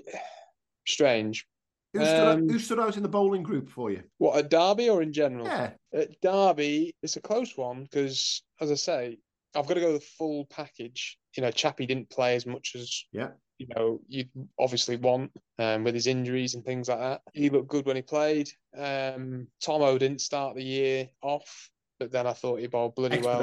strange. 0.87 1.45
Who 1.93 2.05
stood, 2.05 2.27
out, 2.27 2.39
Um, 2.39 2.49
who 2.49 2.59
stood 2.59 2.79
out 2.79 2.97
in 2.97 3.03
the 3.03 3.09
bowling 3.09 3.43
group 3.43 3.69
for 3.69 3.89
you? 3.89 4.03
What 4.17 4.37
at 4.37 4.49
Derby 4.49 4.89
or 4.89 5.01
in 5.01 5.13
general? 5.13 5.45
Yeah, 5.45 5.71
At 5.93 6.19
Derby, 6.19 6.93
it's 7.01 7.15
a 7.15 7.21
close 7.21 7.55
one 7.55 7.83
because, 7.83 8.43
as 8.59 8.71
I 8.71 8.75
say, 8.75 9.17
I've 9.55 9.67
got 9.67 9.75
to 9.75 9.79
go 9.79 9.93
the 9.93 10.01
full 10.01 10.45
package. 10.45 11.17
You 11.37 11.43
know, 11.43 11.51
Chappie 11.51 11.85
didn't 11.85 12.09
play 12.09 12.35
as 12.35 12.45
much 12.45 12.75
as 12.75 13.05
Yeah. 13.13 13.29
You 13.57 13.67
know 13.75 13.99
you'd 14.07 14.29
obviously 14.59 14.97
want 14.97 15.31
um, 15.59 15.83
with 15.83 15.93
his 15.95 16.07
injuries 16.07 16.55
and 16.55 16.65
things 16.65 16.89
like 16.89 16.99
that. 16.99 17.21
He 17.33 17.49
looked 17.49 17.69
good 17.69 17.85
when 17.85 17.95
he 17.95 18.01
played. 18.01 18.49
Um, 18.77 19.47
Tomo 19.61 19.97
didn't 19.97 20.21
start 20.21 20.55
the 20.55 20.63
year 20.63 21.09
off, 21.21 21.69
but 21.99 22.11
then 22.11 22.27
I 22.27 22.33
thought 22.33 22.59
he 22.59 22.67
bowled 22.67 22.95
bloody 22.95 23.17
well. 23.25 23.39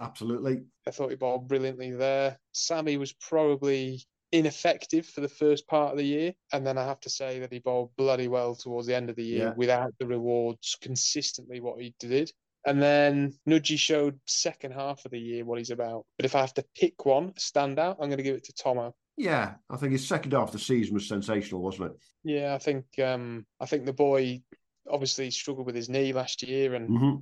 Absolutely. 0.00 0.62
I 0.86 0.90
thought 0.90 1.10
he 1.10 1.16
bowled 1.16 1.48
brilliantly 1.48 1.92
there. 1.92 2.38
Sammy 2.52 2.96
was 2.96 3.12
probably 3.12 4.02
ineffective 4.32 5.06
for 5.06 5.20
the 5.20 5.28
first 5.28 5.68
part 5.68 5.92
of 5.92 5.98
the 5.98 6.04
year, 6.04 6.32
and 6.52 6.66
then 6.66 6.78
I 6.78 6.84
have 6.84 7.00
to 7.00 7.10
say 7.10 7.38
that 7.40 7.52
he 7.52 7.58
bowled 7.58 7.90
bloody 7.96 8.28
well 8.28 8.54
towards 8.54 8.86
the 8.86 8.96
end 8.96 9.10
of 9.10 9.16
the 9.16 9.24
year 9.24 9.48
Yeah. 9.48 9.54
without 9.56 9.92
the 10.00 10.06
rewards 10.06 10.76
consistently 10.80 11.60
what 11.60 11.80
he 11.80 11.94
did. 12.00 12.32
And 12.64 12.80
then 12.80 13.34
Nudgy 13.48 13.76
showed 13.76 14.20
second 14.26 14.72
half 14.72 15.04
of 15.04 15.10
the 15.10 15.18
year 15.18 15.44
what 15.44 15.58
he's 15.58 15.70
about. 15.70 16.06
But 16.16 16.26
if 16.26 16.34
I 16.36 16.40
have 16.40 16.54
to 16.54 16.64
pick 16.76 17.04
one 17.04 17.32
standout, 17.32 17.96
I'm 18.00 18.08
going 18.08 18.18
to 18.18 18.22
give 18.22 18.36
it 18.36 18.44
to 18.44 18.52
Tomo. 18.52 18.94
Yeah, 19.16 19.54
I 19.68 19.76
think 19.76 19.92
his 19.92 20.06
second 20.06 20.32
half 20.32 20.48
of 20.48 20.52
the 20.52 20.58
season 20.58 20.94
was 20.94 21.06
sensational, 21.06 21.62
wasn't 21.62 21.92
it? 21.92 21.98
Yeah, 22.24 22.54
I 22.54 22.58
think 22.58 22.86
um, 22.98 23.46
I 23.60 23.66
think 23.66 23.84
the 23.84 23.92
boy 23.92 24.42
obviously 24.90 25.30
struggled 25.30 25.66
with 25.66 25.74
his 25.74 25.88
knee 25.88 26.12
last 26.12 26.42
year 26.42 26.74
and 26.74 26.88
hmm 26.88 27.16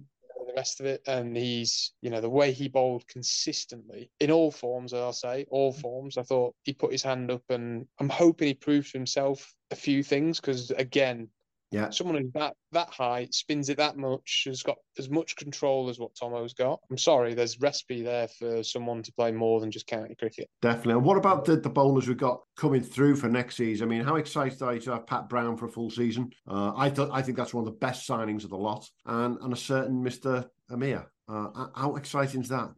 the 0.50 0.56
rest 0.56 0.80
of 0.80 0.86
it. 0.86 1.02
And 1.06 1.36
he's, 1.36 1.92
you 2.02 2.10
know, 2.10 2.20
the 2.20 2.28
way 2.28 2.52
he 2.52 2.68
bowled 2.68 3.06
consistently 3.06 4.10
in 4.20 4.30
all 4.30 4.50
forms, 4.50 4.92
I'll 4.92 5.12
say, 5.12 5.46
all 5.50 5.72
forms. 5.72 6.16
I 6.16 6.22
thought 6.22 6.54
he 6.64 6.72
put 6.72 6.92
his 6.92 7.02
hand 7.02 7.30
up, 7.30 7.42
and 7.48 7.86
I'm 7.98 8.08
hoping 8.08 8.48
he 8.48 8.54
proves 8.54 8.92
to 8.92 8.98
himself 8.98 9.54
a 9.70 9.76
few 9.76 10.02
things 10.02 10.40
because, 10.40 10.70
again, 10.72 11.28
Yeah. 11.70 11.90
someone 11.90 12.16
who's 12.16 12.32
that 12.32 12.54
that 12.72 12.88
high 12.88 13.28
spins 13.30 13.68
it 13.68 13.76
that 13.76 13.96
much 13.96 14.44
has 14.46 14.62
got 14.62 14.78
as 14.98 15.08
much 15.08 15.36
control 15.36 15.88
as 15.88 15.98
what 15.98 16.14
Tomo's 16.14 16.52
got. 16.52 16.80
I'm 16.90 16.98
sorry, 16.98 17.34
there's 17.34 17.60
recipe 17.60 18.02
there 18.02 18.28
for 18.28 18.62
someone 18.62 19.02
to 19.04 19.12
play 19.12 19.30
more 19.30 19.60
than 19.60 19.70
just 19.70 19.86
county 19.86 20.14
cricket. 20.16 20.48
Definitely. 20.62 20.94
And 20.94 21.04
what 21.04 21.16
about 21.16 21.44
the, 21.44 21.56
the 21.56 21.70
bowlers 21.70 22.08
we've 22.08 22.16
got 22.16 22.40
coming 22.56 22.82
through 22.82 23.16
for 23.16 23.28
next 23.28 23.56
season? 23.56 23.86
I 23.86 23.90
mean, 23.90 24.04
how 24.04 24.16
excited 24.16 24.60
are 24.62 24.74
you 24.74 24.80
to 24.80 24.92
have 24.92 25.06
Pat 25.06 25.28
Brown 25.28 25.56
for 25.56 25.66
a 25.66 25.70
full 25.70 25.90
season? 25.90 26.30
Uh, 26.48 26.72
I 26.76 26.90
thought 26.90 27.10
I 27.12 27.22
think 27.22 27.36
that's 27.36 27.54
one 27.54 27.62
of 27.62 27.72
the 27.72 27.78
best 27.78 28.08
signings 28.08 28.44
of 28.44 28.50
the 28.50 28.58
lot, 28.58 28.88
and 29.06 29.38
and 29.40 29.52
a 29.52 29.56
certain 29.56 30.02
Mister 30.02 30.50
Amir. 30.70 31.06
Uh, 31.28 31.68
how 31.76 31.94
exciting 31.96 32.40
is 32.40 32.48
that? 32.48 32.70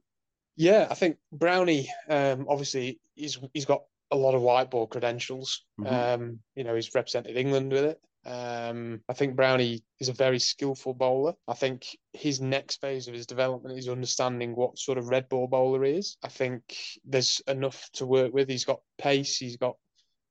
Yeah, 0.57 0.87
I 0.91 0.95
think 0.95 1.17
Brownie, 1.33 1.89
um, 2.11 2.47
obviously, 2.47 3.01
he's 3.15 3.39
he's 3.55 3.65
got 3.65 3.85
a 4.11 4.17
lot 4.17 4.35
of 4.35 4.43
white 4.43 4.71
ball 4.71 4.87
credentials. 4.87 5.65
Mhm. 5.81 5.91
Um, 5.91 6.39
you 6.55 6.65
know, 6.65 6.75
he's 6.75 6.95
represented 6.95 7.39
England 7.39 7.73
with 7.73 7.85
it. 7.85 7.99
Um, 8.25 9.01
I 9.09 9.15
think 9.15 9.35
Brownie 9.35 9.83
is 9.99 10.09
a 10.09 10.13
very 10.13 10.39
skillful 10.39 10.95
bowler. 10.95 11.35
I 11.49 11.55
think 11.55 11.87
his 12.13 12.41
next 12.41 12.81
phase 12.81 13.09
of 13.09 13.15
his 13.15 13.27
development 13.27 13.79
is 13.79 13.89
understanding 13.89 14.55
what 14.55 14.79
sort 14.79 14.99
of 14.99 15.09
red 15.09 15.29
ball 15.29 15.49
bowler 15.49 15.85
he 15.85 15.93
is. 15.93 16.17
I 16.23 16.29
think 16.29 16.77
there's 17.05 17.41
enough 17.49 17.91
to 17.95 18.07
work 18.07 18.33
with. 18.33 18.49
He's 18.49 18.65
got 18.65 18.81
pace. 18.99 19.37
He's 19.39 19.57
got, 19.57 19.77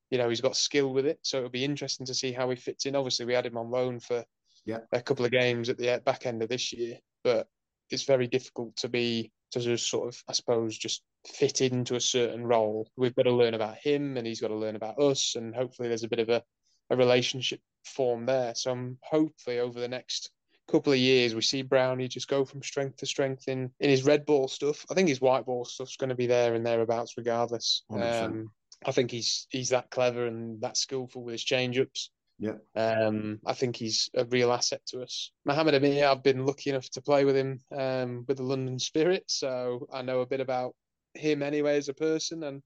you 0.10 0.18
know, 0.18 0.30
he's 0.30 0.42
got 0.42 0.56
skill 0.56 0.94
with 0.94 1.06
it. 1.06 1.20
So 1.24 1.38
it'll 1.38 1.50
be 1.50 1.66
interesting 1.66 2.06
to 2.06 2.14
see 2.14 2.32
how 2.32 2.50
he 2.50 2.56
fits 2.56 2.86
in. 2.86 2.96
Obviously, 2.96 3.26
we 3.26 3.34
had 3.34 3.46
him 3.46 3.58
on 3.58 3.70
loan 3.70 4.00
for 4.00 4.24
Yeah. 4.66 4.80
a 4.94 5.02
couple 5.02 5.26
of 5.26 5.32
games 5.32 5.70
at 5.70 5.78
the 5.78 6.02
back 6.06 6.26
end 6.26 6.44
of 6.44 6.50
this 6.50 6.72
year, 6.72 7.00
but 7.24 7.48
it's 7.90 8.04
very 8.04 8.28
difficult 8.28 8.76
to 8.78 8.90
be 8.90 9.32
to 9.52 9.60
just 9.60 9.90
sort 9.90 10.08
of, 10.08 10.24
I 10.30 10.32
suppose, 10.32 10.78
just 10.78 11.04
fit 11.28 11.60
into 11.60 11.96
a 11.96 12.00
certain 12.00 12.46
role. 12.48 12.88
We've 12.96 13.16
got 13.16 13.24
to 13.24 13.34
learn 13.34 13.54
about 13.54 13.76
him, 13.78 14.16
and 14.16 14.26
he's 14.26 14.40
got 14.40 14.48
to 14.48 14.56
learn 14.56 14.78
about 14.78 14.98
us, 14.98 15.36
and 15.36 15.54
hopefully 15.54 15.90
there's 15.90 16.06
a 16.06 16.08
bit 16.08 16.20
of 16.20 16.30
a, 16.30 16.42
a 16.90 16.96
relationship 16.96 17.60
form 17.86 18.26
there. 18.26 18.54
So 18.56 18.72
I'm 18.72 18.98
hopefully 19.04 19.60
over 19.60 19.80
the 19.80 19.88
next 19.88 20.32
couple 20.70 20.94
of 20.94 21.00
years 21.00 21.36
we 21.36 21.42
see 21.42 21.62
Brownie 21.62 22.08
just 22.08 22.30
go 22.30 22.46
from 22.46 22.64
strength 22.64 22.98
to 22.98 23.06
strength 23.06 23.48
in 23.48 23.70
in 23.80 23.90
his 23.90 24.06
red 24.06 24.26
ball 24.26 24.48
stuff. 24.48 24.86
I 24.90 24.94
think 24.94 25.10
his 25.10 25.22
white 25.22 25.46
ball 25.46 25.66
stuff's 25.66 25.98
going 25.98 26.10
to 26.10 26.16
be 26.16 26.28
there 26.28 26.56
and 26.56 26.66
thereabouts 26.66 27.16
regardless. 27.18 27.84
Um, 27.92 28.52
I 28.86 28.92
think 28.92 29.12
he's 29.12 29.48
he's 29.50 29.70
that 29.70 29.90
clever 29.92 30.26
and 30.28 30.62
that 30.62 30.78
skillful 30.78 31.24
with 31.24 31.34
his 31.34 31.44
change 31.44 31.78
ups. 31.80 32.12
Yeah. 32.40 32.56
Um, 32.76 33.40
I 33.46 33.54
think 33.54 33.76
he's 33.76 34.10
a 34.16 34.26
real 34.26 34.52
asset 34.52 34.82
to 34.88 35.04
us. 35.04 35.32
Mohammed 35.46 35.76
Amir, 35.76 36.08
I've 36.08 36.24
been 36.24 36.46
lucky 36.46 36.72
enough 36.72 36.90
to 36.92 37.02
play 37.02 37.24
with 37.24 37.36
him 37.36 37.60
um, 37.78 38.26
with 38.28 38.38
the 38.38 38.44
London 38.44 38.80
Spirit, 38.80 39.26
so 39.28 39.88
I 39.94 40.02
know 40.02 40.22
a 40.22 40.26
bit 40.26 40.40
about 40.40 40.74
him 41.14 41.44
anyway 41.44 41.78
as 41.78 41.90
a 41.90 41.94
person 41.94 42.44
and 42.44 42.64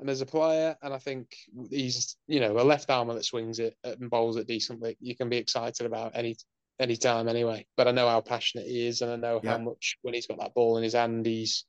and 0.00 0.10
as 0.10 0.20
a 0.20 0.26
player. 0.26 0.76
And 0.82 0.92
I 0.92 0.98
think 0.98 1.36
he's 1.70 2.16
you 2.26 2.40
know 2.40 2.58
a 2.58 2.64
left 2.64 2.90
armer 2.90 3.14
that 3.14 3.24
swings 3.24 3.58
it 3.58 3.76
and 3.84 4.10
bowls 4.10 4.36
it 4.36 4.46
decently. 4.46 4.96
You 5.00 5.16
can 5.16 5.28
be 5.28 5.36
excited 5.36 5.86
about 5.86 6.12
any 6.14 6.36
any 6.80 6.96
time 6.96 7.28
anyway. 7.28 7.66
But 7.76 7.88
I 7.88 7.92
know 7.92 8.08
how 8.08 8.20
passionate 8.20 8.66
he 8.66 8.86
is, 8.86 9.00
and 9.02 9.10
I 9.10 9.16
know 9.16 9.40
Yeah. 9.42 9.52
how 9.52 9.58
much 9.58 9.96
when 10.02 10.14
he's 10.14 10.26
got 10.26 10.38
that 10.40 10.54
ball 10.54 10.76
in 10.76 10.82
his 10.82 10.94
hand, 10.94 11.26
he's 11.26 11.64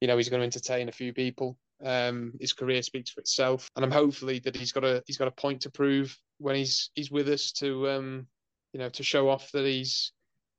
you 0.00 0.08
know 0.08 0.16
he's 0.16 0.28
going 0.28 0.40
to 0.40 0.44
entertain 0.46 0.88
a 0.88 0.92
few 0.92 1.12
people. 1.12 1.58
Um, 1.84 2.32
his 2.40 2.54
career 2.54 2.80
speaks 2.82 3.10
for 3.10 3.20
itself, 3.20 3.70
and 3.76 3.84
I'm 3.84 3.90
hopefully 3.90 4.38
that 4.40 4.56
he's 4.56 4.72
got 4.72 4.84
a 4.84 5.02
he's 5.06 5.18
got 5.18 5.28
a 5.28 5.32
point 5.32 5.60
to 5.62 5.70
prove 5.70 6.18
when 6.38 6.56
he's 6.56 6.90
he's 6.94 7.10
with 7.10 7.28
us 7.28 7.52
to 7.52 7.88
um, 7.90 8.26
you 8.72 8.80
know 8.80 8.88
to 8.90 9.02
show 9.02 9.28
off 9.28 9.52
that 9.52 9.66
he's 9.66 10.12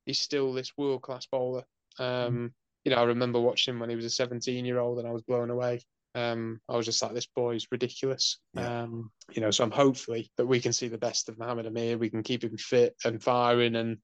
he's 0.05 0.19
still 0.19 0.53
this 0.53 0.77
world 0.77 1.01
class 1.01 1.25
bowler. 1.25 1.63
Um, 1.99 2.53
you 2.85 2.91
know, 2.91 3.01
I 3.01 3.03
remember 3.05 3.41
watching 3.41 3.73
him 3.73 3.79
when 3.79 3.89
he 3.89 3.95
was 3.95 4.05
a 4.05 4.09
17 4.09 4.63
year 4.63 4.77
old, 4.79 4.99
and 4.99 5.07
I 5.07 5.11
was 5.11 5.23
blown 5.23 5.49
away. 5.49 5.81
Um, 6.17 6.59
I 6.67 6.75
was 6.75 6.85
just 6.87 7.01
like, 7.03 7.13
this 7.13 7.27
boy's 7.27 7.67
ridiculous. 7.71 8.39
Yeah. 8.55 8.83
Um, 8.83 9.11
you 9.31 9.41
know, 9.41 9.51
so 9.51 9.63
I'm 9.63 9.71
hopefully 9.71 10.31
that 10.37 10.47
we 10.47 10.59
can 10.59 10.73
see 10.73 10.87
the 10.87 10.97
best 10.97 11.29
of 11.29 11.37
Mohammed 11.37 11.67
Amir. 11.67 11.97
We 11.97 12.09
can 12.09 12.23
keep 12.23 12.43
him 12.43 12.57
fit 12.57 12.95
and 13.05 13.21
firing, 13.21 13.75
and 13.75 13.97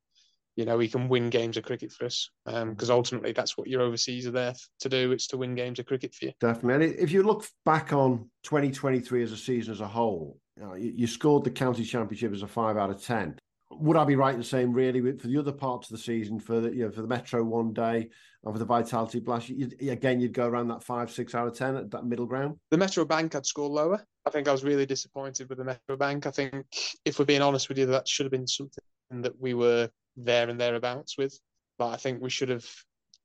you 0.56 0.66
know, 0.66 0.78
he 0.78 0.88
can 0.88 1.10
win 1.10 1.32
games 1.32 1.58
of 1.58 1.64
cricket 1.64 1.92
for 1.92 2.06
us. 2.06 2.30
Because 2.46 2.92
ultimately, 2.92 3.32
that's 3.32 3.58
what 3.58 3.68
your 3.68 3.82
overseas 3.82 4.28
are 4.28 4.32
there 4.32 4.54
to 4.82 4.90
do. 4.90 5.12
It's 5.12 5.26
to 5.28 5.38
win 5.38 5.56
games 5.56 5.80
of 5.80 5.88
cricket 5.88 6.14
for 6.14 6.26
you. 6.26 6.34
Definitely. 6.40 6.86
And 6.86 7.00
if 7.00 7.12
you 7.12 7.24
look 7.24 7.48
back 7.66 7.94
on 7.94 8.30
2023 8.44 9.24
as 9.24 9.32
a 9.32 9.38
season 9.38 9.74
as 9.74 9.82
a 9.82 9.88
whole, 9.88 10.38
you, 10.56 10.64
know, 10.64 10.76
you, 10.76 10.94
you 10.96 11.08
scored 11.08 11.44
the 11.44 11.50
county 11.50 11.84
championship 11.84 12.32
as 12.32 12.44
a 12.44 12.48
five 12.48 12.78
out 12.78 12.92
of 12.92 13.04
ten. 13.04 13.40
Would 13.80 13.98
I 13.98 14.06
be 14.06 14.16
right 14.16 14.36
in 14.36 14.44
saying, 14.44 14.74
really, 14.74 15.02
for 15.18 15.28
the 15.28 15.38
other 15.38 15.52
parts 15.52 15.90
of 15.90 15.98
the 15.98 16.04
season, 16.04 16.40
for 16.40 16.60
the 16.60 16.70
you 16.70 16.86
know 16.86 16.92
for 16.92 17.02
the 17.02 17.08
Metro 17.08 17.44
one 17.44 17.74
day 17.74 18.10
and 18.44 18.54
for 18.54 18.60
the 18.60 18.66
Vitality 18.66 19.20
Blast, 19.20 19.50
you'd, 19.50 19.76
again 19.82 20.20
you'd 20.20 20.34
go 20.34 20.48
around 20.48 20.68
that 20.70 20.84
five, 20.84 21.12
six 21.12 21.36
out 21.36 21.48
of 21.48 21.56
ten 21.56 21.76
at 21.76 21.92
that 21.92 22.06
middle 22.06 22.26
ground? 22.26 22.58
The 22.72 22.78
Metro 22.78 23.06
Bank 23.06 23.36
I'd 23.36 23.46
score 23.46 23.70
lower. 23.70 24.06
I 24.26 24.30
think 24.30 24.48
I 24.48 24.52
was 24.52 24.64
really 24.64 24.86
disappointed 24.86 25.50
with 25.50 25.58
the 25.58 25.66
Metro 25.66 25.98
Bank. 25.98 26.26
I 26.26 26.32
think, 26.32 26.66
if 27.06 27.20
we're 27.20 27.26
being 27.26 27.42
honest 27.42 27.70
with 27.70 27.78
you, 27.78 27.86
that 27.88 28.08
should 28.08 28.26
have 28.26 28.32
been 28.32 28.48
something 28.48 28.84
that 29.12 29.40
we 29.40 29.54
were 29.54 29.90
there 30.18 30.50
and 30.50 30.60
thereabouts 30.60 31.18
with. 31.18 31.38
But 31.78 31.90
I 31.90 31.98
think 31.98 32.22
we 32.22 32.30
should 32.30 32.50
have 32.50 32.66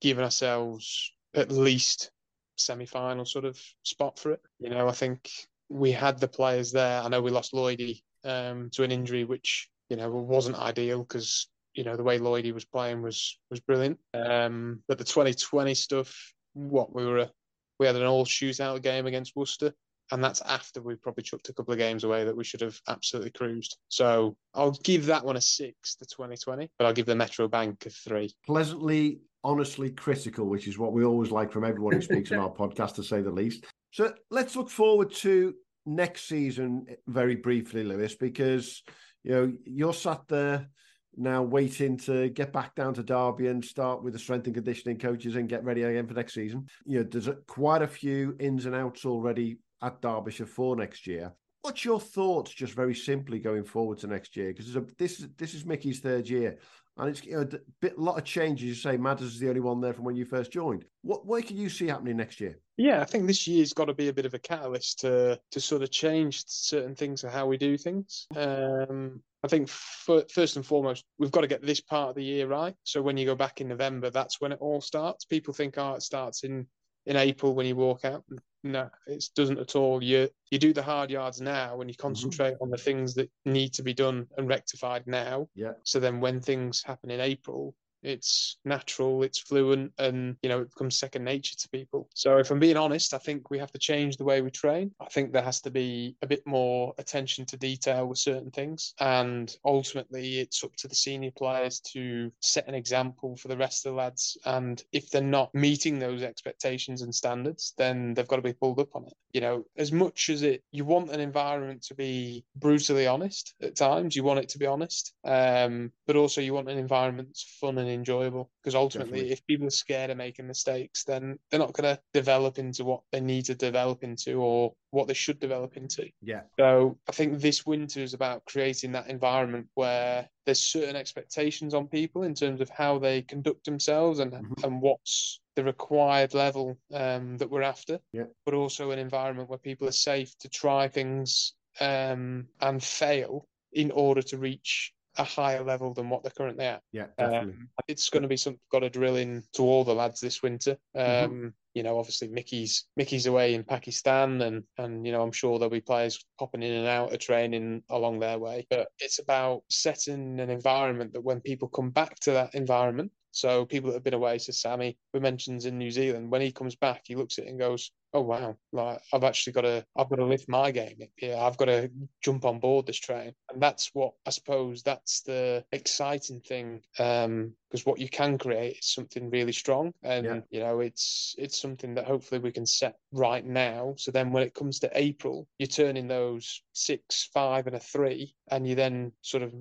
given 0.01 0.25
ourselves 0.25 1.13
at 1.35 1.53
least 1.53 2.11
semi-final 2.57 3.25
sort 3.25 3.45
of 3.45 3.59
spot 3.83 4.19
for 4.19 4.33
it. 4.33 4.41
You 4.59 4.71
know, 4.71 4.89
I 4.89 4.93
think 4.93 5.31
we 5.69 5.93
had 5.93 6.19
the 6.19 6.29
players 6.29 6.73
there. 6.73 7.01
I 7.03 7.09
know 7.09 7.23
we 7.23 7.31
lost 7.31 7.53
Lloydie 7.53 8.03
um, 8.25 8.71
to 8.73 8.83
an 8.83 8.91
injury, 8.91 9.25
which 9.25 9.69
you 9.89 9.97
know 9.97 10.11
wasn't 10.11 10.59
ideal 10.59 11.03
because 11.03 11.49
you 11.75 11.85
know 11.85 11.97
the 11.97 12.03
way 12.03 12.19
Lloydie 12.19 12.53
was 12.53 12.65
playing 12.65 13.03
was 13.03 13.39
was 13.51 13.61
brilliant. 13.61 13.99
Um, 14.15 14.83
but 14.89 14.99
the 14.99 15.05
2020 15.05 15.75
stuff, 15.75 16.35
what 16.55 16.95
we 16.95 17.07
were, 17.07 17.31
we 17.79 17.87
had 17.87 17.97
an 17.97 18.03
all 18.03 18.25
shootout 18.27 18.83
game 18.83 19.07
against 19.07 19.37
Worcester, 19.37 19.73
and 20.11 20.23
that's 20.23 20.41
after 20.43 20.81
we 20.83 20.97
probably 20.97 21.23
chucked 21.23 21.49
a 21.49 21.53
couple 21.53 21.73
of 21.73 21.79
games 21.79 22.05
away 22.05 22.25
that 22.25 22.37
we 22.37 22.45
should 22.45 22.61
have 22.61 22.79
absolutely 22.89 23.31
cruised. 23.31 23.77
So 23.89 24.37
I'll 24.55 24.73
give 24.73 25.07
that 25.07 25.25
one 25.25 25.37
a 25.37 25.41
six, 25.41 25.97
the 25.97 26.07
2020, 26.07 26.71
but 26.79 26.87
I'll 26.87 26.93
give 26.93 27.07
the 27.07 27.15
Metro 27.15 27.49
Bank 27.49 27.85
a 27.87 27.91
three. 27.91 28.35
Pleasantly, 28.47 29.21
honestly 29.45 29.91
critical, 29.91 30.47
which 30.47 30.67
is 30.67 30.79
what 30.79 30.93
we 30.93 31.05
always 31.05 31.31
like 31.31 31.53
from 31.53 31.65
everyone 31.65 31.95
who 31.95 32.03
speaks 32.03 32.33
on 32.33 32.39
our 32.39 32.51
podcast, 32.55 32.95
to 32.97 33.03
say 33.03 33.21
the 33.21 33.31
least. 33.31 33.65
So 33.91 34.13
let's 34.31 34.57
look 34.57 34.71
forward 34.71 35.13
to 35.17 35.55
next 35.87 36.29
season 36.29 36.87
very 37.07 37.37
briefly, 37.37 37.85
Luis, 37.85 38.15
because 38.15 38.83
you 39.25 39.33
know 39.33 39.53
you're 39.65 39.95
sat 39.95 40.23
there 40.29 40.69
now 41.17 41.43
waiting 41.43 41.97
to 41.97 42.29
get 42.31 42.53
back 42.53 42.75
down 42.75 42.95
to 42.95 43.03
Derby 43.03 43.49
and 43.49 43.65
start 43.65 44.03
with 44.03 44.13
the 44.13 44.19
strength 44.19 44.47
and 44.47 44.55
conditioning 44.55 44.99
coaches 44.99 45.35
and 45.35 45.49
get 45.49 45.65
ready 45.65 45.83
again 45.83 46.07
for 46.07 46.15
next 46.15 46.35
season. 46.35 46.67
You 46.85 46.99
know, 46.99 47.05
there's 47.05 47.29
quite 47.47 47.83
a 47.83 47.89
few 47.89 48.37
ins 48.39 48.67
and 48.67 48.75
outs 48.75 49.05
already 49.05 49.59
at 49.83 50.01
Derbyshire 50.01 50.47
for 50.47 50.77
next 50.77 51.07
year. 51.07 51.33
What's 51.63 51.85
your 51.85 52.01
thoughts, 52.01 52.53
just 52.53 52.73
very 52.73 52.95
simply, 52.95 53.41
going 53.41 53.65
forward 53.65 53.99
to 53.99 54.07
next 54.07 54.37
year? 54.37 54.49
Because 54.55 54.73
this 54.97 55.19
is 55.19 55.29
this 55.37 55.55
is 55.55 55.67
Mickey's 55.67 55.99
third 55.99 56.29
year, 56.29 56.59
and 56.99 57.09
it's 57.09 57.25
you 57.25 57.33
know, 57.33 57.43
a 57.43 57.59
bit, 57.81 57.99
lot 57.99 58.19
of 58.19 58.25
changes. 58.25 58.65
You 58.65 58.75
say 58.75 58.97
Matters 58.97 59.35
is 59.35 59.39
the 59.39 59.49
only 59.49 59.61
one 59.61 59.81
there 59.81 59.95
from 59.95 60.05
when 60.05 60.17
you 60.17 60.25
first 60.25 60.51
joined. 60.51 60.85
What 61.03 61.27
what 61.27 61.47
can 61.47 61.57
you 61.57 61.69
see 61.69 61.87
happening 61.87 62.17
next 62.17 62.41
year? 62.41 62.59
Yeah, 62.77 63.01
I 63.01 63.05
think 63.05 63.27
this 63.27 63.47
year's 63.47 63.73
got 63.73 63.87
to 63.87 63.95
be 63.95 64.09
a 64.09 64.13
bit 64.13 64.27
of 64.27 64.35
a 64.35 64.39
catalyst 64.39 65.01
to 65.01 65.41
to 65.53 65.61
sort 65.61 65.83
of 65.83 65.91
change 65.91 66.45
certain 66.47 66.95
things 66.95 67.25
of 67.25 67.33
how 67.33 67.47
we 67.47 67.57
do 67.57 67.77
things. 67.77 68.27
Um, 68.37 69.23
I 69.45 69.49
think 69.49 69.69
f- 69.69 70.25
first 70.33 70.57
and 70.57 70.67
foremost, 70.67 71.05
we've 71.19 71.31
got 71.31 71.43
to 71.43 71.47
get 71.47 71.63
this 71.63 71.81
part 71.81 72.11
of 72.11 72.17
the 72.17 72.25
year 72.25 72.49
right. 72.49 72.75
So 72.83 73.01
when 73.01 73.17
you 73.17 73.25
go 73.25 73.37
back 73.37 73.61
in 73.61 73.69
November, 73.69 74.11
that's 74.11 74.41
when 74.41 74.51
it 74.51 74.59
all 74.61 74.81
starts. 74.81 75.25
People 75.25 75.55
think, 75.55 75.79
oh, 75.79 75.95
it 75.95 76.03
starts 76.03 76.43
in 76.43 76.67
in 77.07 77.17
April 77.17 77.55
when 77.55 77.67
you 77.67 77.77
walk 77.77 78.05
out. 78.05 78.25
No, 78.65 78.91
it 79.07 79.25
doesn't 79.37 79.59
at 79.59 79.77
all. 79.77 80.03
You 80.03 80.29
you 80.51 80.59
do 80.59 80.73
the 80.73 80.83
hard 80.83 81.11
yards 81.11 81.41
now, 81.41 81.81
and 81.81 81.89
you 81.89 81.95
mm-hmm. 81.95 82.09
concentrate 82.09 82.57
on 82.61 82.71
the 82.71 82.77
things 82.77 83.15
that 83.15 83.31
need 83.45 83.73
to 83.75 83.83
be 83.83 83.95
done 83.95 84.27
and 84.37 84.49
rectified 84.49 85.07
now. 85.07 85.49
Yeah. 85.55 85.73
So 85.85 86.01
then, 86.01 86.21
when 86.21 86.41
things 86.41 86.83
happen 86.83 87.11
in 87.11 87.21
April, 87.21 87.75
It's 88.03 88.59
natural, 88.65 89.23
it's 89.23 89.39
fluent, 89.39 89.93
and 89.99 90.37
you 90.43 90.49
know, 90.49 90.61
it 90.61 90.71
becomes 90.71 90.99
second 90.99 91.25
nature 91.25 91.57
to 91.57 91.69
people. 91.71 92.09
So 92.15 92.39
if 92.39 92.51
I'm 92.51 92.59
being 92.59 92.77
honest, 92.77 93.15
I 93.15 93.19
think 93.19 93.51
we 93.51 93.59
have 93.59 93.73
to 93.73 93.79
change 93.79 94.17
the 94.17 94.25
way 94.25 94.41
we 94.41 94.51
train. 94.51 94.93
I 95.01 95.07
think 95.07 95.33
there 95.33 95.43
has 95.43 95.61
to 95.63 95.71
be 95.71 96.17
a 96.23 96.27
bit 96.27 96.47
more 96.47 96.95
attention 96.99 97.47
to 97.47 97.57
detail 97.57 98.07
with 98.07 98.19
certain 98.19 98.51
things. 98.51 98.95
And 99.01 99.55
ultimately 99.65 100.39
it's 100.41 100.63
up 100.65 100.75
to 100.77 100.89
the 100.89 100.95
senior 100.95 101.31
players 101.31 101.81
to 101.93 102.33
set 102.41 102.69
an 102.69 102.75
example 102.75 103.37
for 103.37 103.49
the 103.49 103.57
rest 103.57 103.87
of 103.87 103.93
the 103.93 103.99
lads. 103.99 104.37
And 104.45 104.83
if 104.93 105.11
they're 105.11 105.23
not 105.23 105.55
meeting 105.55 105.99
those 105.99 106.23
expectations 106.23 107.03
and 107.03 107.15
standards, 107.15 107.75
then 107.79 108.15
they've 108.15 108.29
got 108.29 108.37
to 108.37 108.43
be 108.43 108.53
pulled 108.53 108.81
up 108.81 108.95
on 108.95 109.05
it. 109.05 109.15
You 109.33 109.41
know, 109.41 109.65
as 109.77 109.93
much 109.93 110.31
as 110.31 110.43
it 110.43 110.63
you 110.71 110.85
want 110.85 111.11
an 111.11 111.21
environment 111.21 111.83
to 111.85 111.95
be 111.95 112.45
brutally 112.57 113.07
honest 113.07 113.55
at 113.63 113.77
times, 113.77 114.17
you 114.17 114.23
want 114.23 114.41
it 114.41 114.49
to 114.51 114.59
be 114.59 114.67
honest. 114.67 115.15
Um, 115.25 115.93
but 116.07 116.17
also 116.17 116.41
you 116.41 116.55
want 116.55 116.71
an 116.71 116.79
environment 116.79 117.29
that's 117.29 117.59
fun 117.61 117.79
and 117.79 117.88
enjoyable. 117.95 118.51
Because 118.63 118.75
ultimately 118.75 119.13
Definitely. 119.21 119.33
if 119.33 119.47
people 119.47 119.67
are 119.67 119.71
scared 119.71 120.11
of 120.11 120.17
making 120.17 120.47
mistakes, 120.47 121.05
then 121.05 121.39
they're 121.51 121.61
not 121.61 121.73
gonna 121.73 121.99
develop 122.13 122.59
into 122.59 122.85
what 122.85 123.03
they 123.13 123.21
need 123.21 123.45
to 123.47 123.55
develop 123.55 124.03
into 124.05 124.41
or 124.41 124.75
what 124.91 125.07
they 125.07 125.15
should 125.15 125.39
develop 125.39 125.77
into. 125.77 126.11
Yeah. 126.23 126.43
So 126.59 126.99
I 127.09 127.13
think 127.13 127.41
this 127.41 127.67
winter 127.67 128.01
is 128.01 128.15
about 128.15 128.45
creating 128.47 128.93
that 128.93 129.09
environment 129.09 129.69
where 129.75 130.29
there's 130.47 130.61
certain 130.61 130.97
expectations 130.97 131.75
on 131.75 131.89
people 131.89 132.23
in 132.23 132.35
terms 132.35 132.61
of 132.61 132.71
how 132.71 132.99
they 132.99 133.23
conduct 133.23 133.65
themselves 133.65 134.19
and 134.19 134.33
Mhm. 134.33 134.65
and 134.65 134.81
what's 134.81 135.41
the 135.57 135.65
required 135.65 136.35
level 136.35 136.79
um, 136.93 137.37
that 137.39 137.51
we're 137.51 137.63
after. 137.63 138.01
Yeah. 138.13 138.25
But 138.45 138.55
also 138.55 138.91
an 138.93 138.99
environment 138.99 139.49
where 139.49 139.59
people 139.59 139.89
are 139.89 139.93
safe 139.93 140.37
to 140.39 140.49
try 140.49 140.89
things 140.89 141.55
um, 141.81 142.49
and 142.61 142.83
fail 142.83 143.47
in 143.73 143.91
order 143.91 144.23
to 144.23 144.39
reach 144.39 144.95
a 145.19 145.25
higher 145.25 145.63
level 145.65 145.93
than 145.95 146.09
what 146.09 146.23
they're 146.23 146.33
currently 146.33 146.65
at. 146.65 146.83
Yeah, 146.93 147.09
definitely. 147.19 147.55
Um, 147.55 147.69
it's 147.89 148.09
going 148.09 148.23
to 148.23 148.29
be 148.29 148.37
something 148.37 148.61
got 148.71 148.81
to 148.81 148.91
drill 148.91 149.17
in 149.17 149.43
to 149.55 149.63
all 149.63 149.85
the 149.85 149.95
lads 149.95 150.21
this 150.21 150.43
winter. 150.43 150.79
Um, 150.95 151.05
Mhm. 151.05 151.55
You 151.75 151.83
know, 151.85 151.99
obviously 151.99 152.29
Mickey's 152.29 152.89
Mickey's 152.97 153.27
away 153.27 153.55
in 153.55 153.63
Pakistan, 153.63 154.41
and 154.43 154.65
and 154.79 155.07
you 155.07 155.13
know 155.13 155.23
I'm 155.23 155.31
sure 155.33 155.59
there'll 155.59 155.71
be 155.71 155.81
players 155.81 156.25
popping 156.39 156.63
in 156.63 156.73
and 156.73 156.87
out 156.89 157.13
of 157.13 157.21
training 157.21 157.85
along 157.89 158.19
their 158.19 158.39
way. 158.39 158.67
But 158.69 158.89
it's 158.99 159.19
about 159.21 159.63
setting 159.71 160.41
an 160.41 160.51
environment 160.51 161.13
that 161.13 161.21
when 161.21 161.41
people 161.41 161.69
come 161.69 161.91
back 161.91 162.19
to 162.21 162.33
that 162.33 162.55
environment, 162.55 163.13
so 163.31 163.65
people 163.67 163.91
that 163.91 163.97
have 163.97 164.05
been 164.05 164.15
away, 164.15 164.39
so 164.39 164.53
Sammy, 164.53 164.99
we 165.13 165.21
mentions 165.21 165.67
in 165.67 165.79
New 165.79 165.91
Zealand, 165.91 166.31
when 166.31 166.41
he 166.43 166.53
comes 166.53 166.77
back, 166.77 167.03
he 167.05 167.17
looks 167.17 167.39
at 167.39 167.45
it 167.45 167.49
and 167.49 167.59
goes, 167.59 167.91
"Oh 168.15 168.23
wow, 168.23 168.57
like 168.73 169.01
I've 169.13 169.25
actually 169.25 169.53
got 169.53 169.63
to, 169.63 169.87
I've 169.97 170.09
got 170.09 170.17
to 170.17 170.25
lift 170.25 170.49
my 170.49 170.71
game. 170.71 170.99
Yeah, 171.21 171.39
I've 171.45 171.57
got 171.57 171.67
to 171.67 171.91
jump 172.23 172.45
on 172.45 172.59
board 172.61 172.87
this 172.87 172.99
train." 172.99 173.35
And 173.53 173.63
that's 173.63 173.91
what 173.95 174.15
I 174.27 174.31
suppose 174.31 174.83
that's 174.83 175.23
the 175.23 175.65
exciting 175.73 176.41
thing, 176.41 176.83
um, 176.99 177.55
because 177.71 177.85
what 177.87 177.99
you 178.01 178.09
can 178.09 178.39
create 178.39 178.79
is 178.79 178.87
something 178.93 179.31
really 179.31 179.53
strong, 179.53 179.93
and 180.03 180.25
Yeah. 180.27 180.41
you 180.51 180.61
know, 180.61 180.81
it's 180.81 181.35
it's 181.39 181.61
something 181.61 181.95
that 181.95 182.07
hopefully 182.07 182.41
we 182.41 182.53
can 182.53 182.67
set 182.67 182.97
right 183.13 183.45
now. 183.45 183.95
So 183.99 184.11
then, 184.11 184.33
when 184.33 184.43
it 184.43 184.55
comes 184.55 184.79
to 184.81 184.91
April, 184.95 185.47
you're 185.59 185.67
turning 185.67 186.09
those 186.09 186.63
six, 186.73 187.29
five, 187.33 187.67
and 187.67 187.77
a 187.77 187.81
three, 187.81 188.35
and 188.51 188.67
you're 188.67 188.77
then 188.77 189.13
sort 189.23 189.43
of 189.43 189.53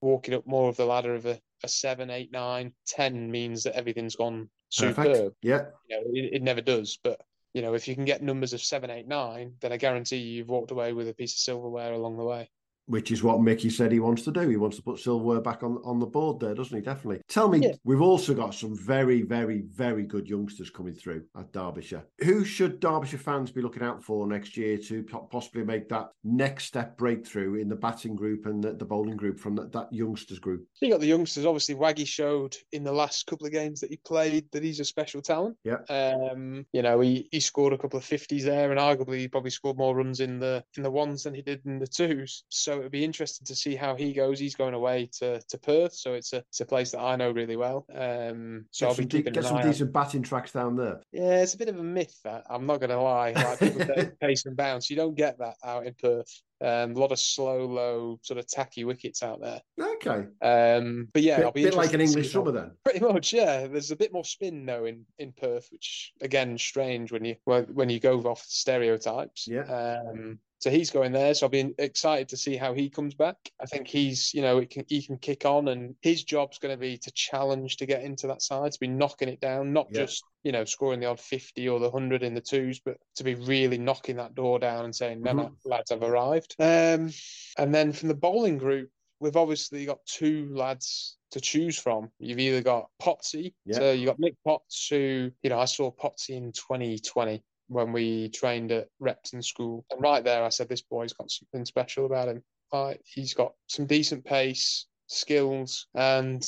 walking 0.00 0.34
up 0.34 0.46
more 0.46 0.68
of 0.68 0.76
the 0.76 0.84
ladder 0.86 1.14
of 1.14 1.26
a 1.26 1.40
a 1.64 1.68
seven, 1.68 2.10
eight, 2.10 2.30
nine, 2.32 2.72
ten 2.86 3.30
means 3.30 3.64
that 3.64 3.74
everything's 3.74 4.16
gone 4.16 4.48
Perfect. 4.76 5.16
superb. 5.16 5.34
Yeah. 5.42 5.66
You 5.88 5.96
know, 5.96 6.02
it, 6.12 6.34
it 6.34 6.42
never 6.42 6.60
does, 6.60 6.98
but 7.02 7.20
you 7.52 7.62
know, 7.62 7.74
if 7.74 7.86
you 7.86 7.94
can 7.94 8.04
get 8.04 8.22
numbers 8.22 8.52
of 8.52 8.62
seven, 8.62 8.90
eight, 8.90 9.06
nine, 9.06 9.54
then 9.60 9.72
I 9.72 9.76
guarantee 9.76 10.16
you 10.16 10.38
you've 10.38 10.48
walked 10.48 10.72
away 10.72 10.92
with 10.92 11.08
a 11.08 11.14
piece 11.14 11.34
of 11.34 11.38
silverware 11.38 11.92
along 11.92 12.16
the 12.16 12.24
way. 12.24 12.50
Which 12.86 13.10
is 13.10 13.22
what 13.22 13.40
Mickey 13.40 13.70
said 13.70 13.92
he 13.92 14.00
wants 14.00 14.22
to 14.22 14.32
do. 14.32 14.48
He 14.48 14.56
wants 14.56 14.76
to 14.76 14.82
put 14.82 14.98
silverware 14.98 15.40
back 15.40 15.62
on, 15.62 15.78
on 15.84 15.98
the 15.98 16.06
board 16.06 16.40
there, 16.40 16.54
doesn't 16.54 16.76
he? 16.76 16.82
Definitely. 16.82 17.22
Tell 17.28 17.48
me, 17.48 17.58
Yeah. 17.60 17.72
we've 17.84 18.02
also 18.02 18.34
got 18.34 18.54
some 18.54 18.76
very, 18.76 19.22
very, 19.22 19.62
very 19.62 20.04
good 20.04 20.28
youngsters 20.28 20.70
coming 20.70 20.94
through 20.94 21.24
at 21.38 21.52
Derbyshire. 21.52 22.04
Who 22.24 22.44
should 22.44 22.80
Derbyshire 22.80 23.18
fans 23.18 23.50
be 23.50 23.62
looking 23.62 23.82
out 23.82 24.02
for 24.02 24.26
next 24.26 24.56
year 24.56 24.76
to 24.78 25.02
possibly 25.30 25.64
make 25.64 25.88
that 25.88 26.10
next 26.24 26.64
step 26.66 26.96
breakthrough 26.98 27.54
in 27.54 27.68
the 27.68 27.76
batting 27.76 28.16
group 28.16 28.46
and 28.46 28.62
the, 28.62 28.72
the 28.72 28.84
bowling 28.84 29.16
group 29.16 29.38
from 29.38 29.54
that, 29.56 29.72
that 29.72 29.92
youngsters 29.92 30.38
group? 30.38 30.66
You 30.80 30.90
got 30.90 31.00
the 31.00 31.06
youngsters. 31.06 31.46
Obviously, 31.46 31.74
Waggy 31.74 32.06
showed 32.06 32.56
in 32.72 32.84
the 32.84 32.92
last 32.92 33.26
couple 33.26 33.46
of 33.46 33.52
games 33.52 33.80
that 33.80 33.90
he 33.90 33.96
played 33.98 34.50
that 34.52 34.62
he's 34.62 34.80
a 34.80 34.84
special 34.84 35.22
talent. 35.22 35.56
Yeah. 35.64 35.78
Um, 35.88 36.66
you 36.72 36.82
know, 36.82 37.00
he, 37.00 37.28
he 37.30 37.40
scored 37.40 37.72
a 37.72 37.78
couple 37.78 37.98
of 37.98 38.04
fifties 38.04 38.44
there, 38.44 38.70
and 38.70 38.80
arguably 38.80 39.18
he 39.18 39.28
probably 39.28 39.50
scored 39.50 39.78
more 39.78 39.96
runs 39.96 40.20
in 40.20 40.38
the 40.38 40.62
in 40.76 40.82
the 40.82 40.90
ones 40.90 41.22
than 41.22 41.34
he 41.34 41.42
did 41.42 41.60
in 41.64 41.78
the 41.78 41.86
twos. 41.86 42.44
So 42.48 42.73
it'd 42.78 42.92
be 42.92 43.04
interesting 43.04 43.46
to 43.46 43.54
see 43.54 43.74
how 43.74 43.94
he 43.94 44.12
goes. 44.12 44.38
He's 44.38 44.54
going 44.54 44.74
away 44.74 45.08
to, 45.18 45.40
to 45.40 45.58
Perth, 45.58 45.94
so 45.94 46.14
it's 46.14 46.32
a 46.32 46.38
it's 46.38 46.60
a 46.60 46.66
place 46.66 46.92
that 46.92 47.00
I 47.00 47.16
know 47.16 47.30
really 47.30 47.56
well. 47.56 47.86
Um, 47.94 48.66
so 48.70 48.86
Get 48.86 48.88
I'll 48.88 48.94
some, 48.94 49.04
be 49.04 49.08
de- 49.08 49.16
keeping 49.18 49.32
get 49.32 49.44
some 49.44 49.56
out. 49.58 49.64
decent 49.64 49.92
batting 49.92 50.22
tracks 50.22 50.52
down 50.52 50.76
there. 50.76 51.00
Yeah, 51.12 51.42
it's 51.42 51.54
a 51.54 51.58
bit 51.58 51.68
of 51.68 51.78
a 51.78 51.82
myth 51.82 52.18
that 52.24 52.44
I'm 52.48 52.66
not 52.66 52.80
going 52.80 52.90
to 52.90 53.00
lie. 53.00 53.32
Like 53.32 53.58
people 53.58 53.80
say 53.86 54.10
pace 54.20 54.46
and 54.46 54.56
bounce, 54.56 54.90
you 54.90 54.96
don't 54.96 55.14
get 55.14 55.38
that 55.38 55.54
out 55.64 55.86
in 55.86 55.94
Perth. 55.94 56.42
Um, 56.60 56.92
a 56.92 56.98
lot 56.98 57.12
of 57.12 57.18
slow, 57.18 57.66
low, 57.66 58.18
sort 58.22 58.38
of 58.38 58.46
tacky 58.46 58.84
wickets 58.84 59.22
out 59.22 59.40
there. 59.40 59.60
Okay. 59.78 60.26
Um, 60.40 61.08
but 61.12 61.22
yeah, 61.22 61.36
bit 61.36 61.44
I'll 61.44 61.52
be 61.52 61.64
bit 61.64 61.74
like 61.74 61.92
an 61.92 62.00
English 62.00 62.32
summer 62.32 62.52
then. 62.52 62.70
Pretty 62.84 63.00
much, 63.00 63.32
yeah. 63.32 63.66
There's 63.66 63.90
a 63.90 63.96
bit 63.96 64.12
more 64.12 64.24
spin 64.24 64.64
though 64.64 64.86
in, 64.86 65.04
in 65.18 65.32
Perth, 65.32 65.68
which 65.70 66.12
again 66.22 66.56
strange 66.56 67.12
when 67.12 67.24
you 67.24 67.36
when 67.44 67.64
when 67.64 67.90
you 67.90 68.00
go 68.00 68.18
off 68.20 68.42
stereotypes. 68.46 69.46
Yeah. 69.46 69.62
Um, 69.62 70.38
so 70.64 70.70
he's 70.70 70.90
going 70.90 71.12
there, 71.12 71.34
so 71.34 71.44
I'll 71.44 71.50
be 71.50 71.74
excited 71.76 72.30
to 72.30 72.38
see 72.38 72.56
how 72.56 72.72
he 72.72 72.88
comes 72.88 73.14
back. 73.14 73.36
I 73.60 73.66
think 73.66 73.86
he's, 73.86 74.32
you 74.32 74.40
know, 74.40 74.56
it 74.56 74.70
can, 74.70 74.86
he 74.88 75.02
can 75.02 75.18
kick 75.18 75.44
on, 75.44 75.68
and 75.68 75.94
his 76.00 76.24
job's 76.24 76.58
going 76.58 76.72
to 76.74 76.80
be 76.80 76.96
to 76.96 77.10
challenge 77.10 77.76
to 77.76 77.84
get 77.86 78.02
into 78.02 78.28
that 78.28 78.40
side, 78.40 78.72
to 78.72 78.80
be 78.80 78.88
knocking 78.88 79.28
it 79.28 79.42
down, 79.42 79.74
not 79.74 79.92
Yeah. 79.92 80.06
just 80.06 80.24
you 80.42 80.52
know 80.52 80.64
scoring 80.64 81.00
the 81.00 81.06
odd 81.06 81.20
fifty 81.20 81.68
or 81.68 81.80
the 81.80 81.90
hundred 81.90 82.22
in 82.22 82.32
the 82.32 82.40
twos, 82.40 82.80
but 82.80 82.96
to 83.16 83.24
be 83.24 83.34
really 83.34 83.76
knocking 83.76 84.16
that 84.16 84.34
door 84.34 84.58
down 84.58 84.86
and 84.86 84.96
saying, 84.96 85.20
"No, 85.22 85.34
no, 85.34 85.42
Mm-hmm. 85.42 85.68
lads, 85.68 85.90
I've 85.90 86.02
arrived." 86.02 86.56
Um, 86.58 87.12
and 87.58 87.74
then 87.74 87.92
from 87.92 88.08
the 88.08 88.14
bowling 88.14 88.56
group, 88.56 88.88
we've 89.20 89.36
obviously 89.36 89.84
got 89.84 89.98
two 90.06 90.48
lads 90.54 91.18
to 91.32 91.42
choose 91.42 91.78
from. 91.78 92.10
You've 92.18 92.38
either 92.38 92.62
got 92.62 92.88
Potsy, 93.02 93.52
Yeah. 93.66 93.80
so 93.80 93.92
you 93.92 94.06
got 94.06 94.18
Nick 94.18 94.36
Potts, 94.46 94.88
who 94.88 95.30
you 95.42 95.50
know 95.50 95.58
I 95.58 95.66
saw 95.66 95.90
Potsy 95.90 96.30
in 96.30 96.52
2020 96.52 97.42
when 97.68 97.92
we 97.92 98.28
trained 98.30 98.72
at 98.72 98.88
Repton 98.98 99.42
School, 99.42 99.84
and 99.90 100.00
right 100.02 100.22
there 100.24 100.44
I 100.44 100.48
said 100.50 100.68
this 100.68 100.82
boy's 100.82 101.12
got 101.12 101.30
something 101.30 101.64
special 101.64 102.06
about 102.06 102.28
him. 102.28 102.42
Like 102.72 103.00
he's 103.04 103.34
got 103.34 103.52
some 103.68 103.86
decent 103.86 104.24
pace, 104.24 104.86
skills, 105.06 105.86
and 105.94 106.44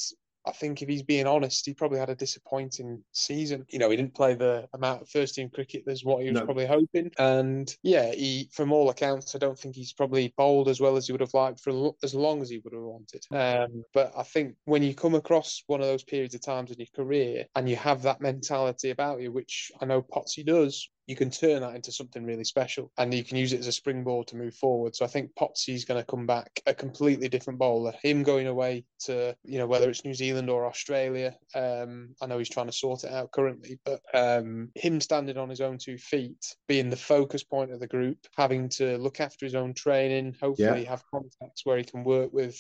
I 0.47 0.53
think 0.53 0.81
if 0.81 0.89
he's 0.89 1.03
being 1.03 1.27
honest, 1.27 1.67
he 1.67 1.75
probably 1.75 1.99
had 1.99 2.09
a 2.09 2.15
disappointing 2.15 3.03
season. 3.11 3.67
You 3.69 3.81
know, 3.81 3.91
he 3.91 3.97
didn't 3.97 4.15
play 4.15 4.35
the 4.35 4.69
amount 4.75 5.03
of 5.03 5.09
first 5.09 5.35
team 5.35 5.51
cricket 5.51 5.83
as 5.89 6.05
what 6.05 6.23
he 6.23 6.29
was 6.29 6.39
No. 6.39 6.45
probably 6.45 6.67
hoping. 6.67 7.11
And 7.19 7.75
yeah, 7.83 8.13
he, 8.13 8.49
from 8.53 8.73
all 8.73 8.89
accounts, 8.89 9.35
I 9.35 9.39
don't 9.39 9.59
think 9.59 9.75
he's 9.75 9.93
probably 9.93 10.33
bowled 10.37 10.69
as 10.69 10.81
well 10.81 10.97
as 10.97 11.07
he 11.07 11.13
would 11.13 11.21
have 11.21 11.35
liked 11.35 11.61
for 11.61 11.93
as 12.05 12.15
long 12.15 12.43
as 12.43 12.49
he 12.49 12.59
would 12.59 12.75
have 12.75 12.83
wanted. 12.83 13.27
Um, 13.33 13.83
but 13.93 14.13
I 14.17 14.23
think 14.23 14.55
when 14.67 14.85
you 14.85 14.95
come 14.95 15.17
across 15.17 15.65
one 15.67 15.81
of 15.81 15.89
those 15.89 16.05
periods 16.05 16.37
of 16.37 16.43
times 16.43 16.71
in 16.71 16.79
your 16.79 16.87
career 16.95 17.47
and 17.57 17.69
you 17.69 17.75
have 17.75 18.03
that 18.03 18.21
mentality 18.21 18.91
about 18.91 19.21
you, 19.21 19.33
which 19.33 19.73
I 19.81 19.85
know 19.85 20.01
Potsy 20.01 20.47
does, 20.47 20.89
you 21.07 21.15
can 21.17 21.31
turn 21.31 21.63
that 21.63 21.77
into 21.77 21.93
something 21.93 22.25
really 22.25 22.45
special 22.45 22.93
and 22.99 23.15
you 23.15 23.23
can 23.23 23.37
use 23.37 23.53
it 23.53 23.61
as 23.61 23.69
a 23.69 23.73
springboard 23.73 24.27
to 24.29 24.37
move 24.37 24.55
forward. 24.55 24.97
So 24.97 25.05
I 25.05 25.09
think 25.09 25.35
Potsy's 25.37 25.85
going 25.85 26.01
to 26.01 26.07
come 26.07 26.27
back 26.27 26.61
a 26.67 26.75
completely 26.75 27.29
different 27.29 27.59
bowler. 27.61 27.93
Him 28.03 28.25
going 28.25 28.49
away 28.49 28.87
to, 29.05 29.37
you 29.45 29.59
know, 29.59 29.67
whether 29.69 29.89
it's 29.89 30.05
New 30.05 30.15
Zealand 30.15 30.51
or 30.51 30.67
Australia, 30.67 31.39
um, 31.55 32.15
I 32.21 32.27
know 32.27 32.39
he's 32.39 32.49
trying 32.49 32.67
to 32.67 32.73
sort 32.73 33.05
it 33.05 33.13
out 33.13 33.31
currently, 33.31 33.79
but 33.85 34.01
um, 34.15 34.73
him 34.75 35.01
standing 35.01 35.37
on 35.39 35.49
his 35.49 35.61
own 35.61 35.79
two 35.79 35.97
feet, 35.99 36.57
being 36.67 36.91
the 36.91 36.97
focus 36.97 37.45
point 37.45 37.73
of 37.73 37.79
the 37.81 37.87
group, 37.87 38.27
having 38.37 38.69
to 38.71 38.99
look 38.99 39.21
after 39.21 39.47
his 39.47 39.55
own 39.55 39.75
training, 39.75 40.35
hopefully 40.41 40.85
have 40.85 41.05
contacts 41.07 41.65
where 41.65 41.79
he 41.79 41.85
can 41.85 42.03
work 42.03 42.33
with, 42.33 42.57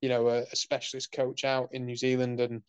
you 0.00 0.08
know, 0.08 0.28
a, 0.28 0.42
a 0.42 0.56
specialist 0.56 1.12
coach 1.12 1.44
out 1.44 1.68
in 1.72 1.86
New 1.86 1.96
Zealand 1.96 2.40
and 2.40 2.62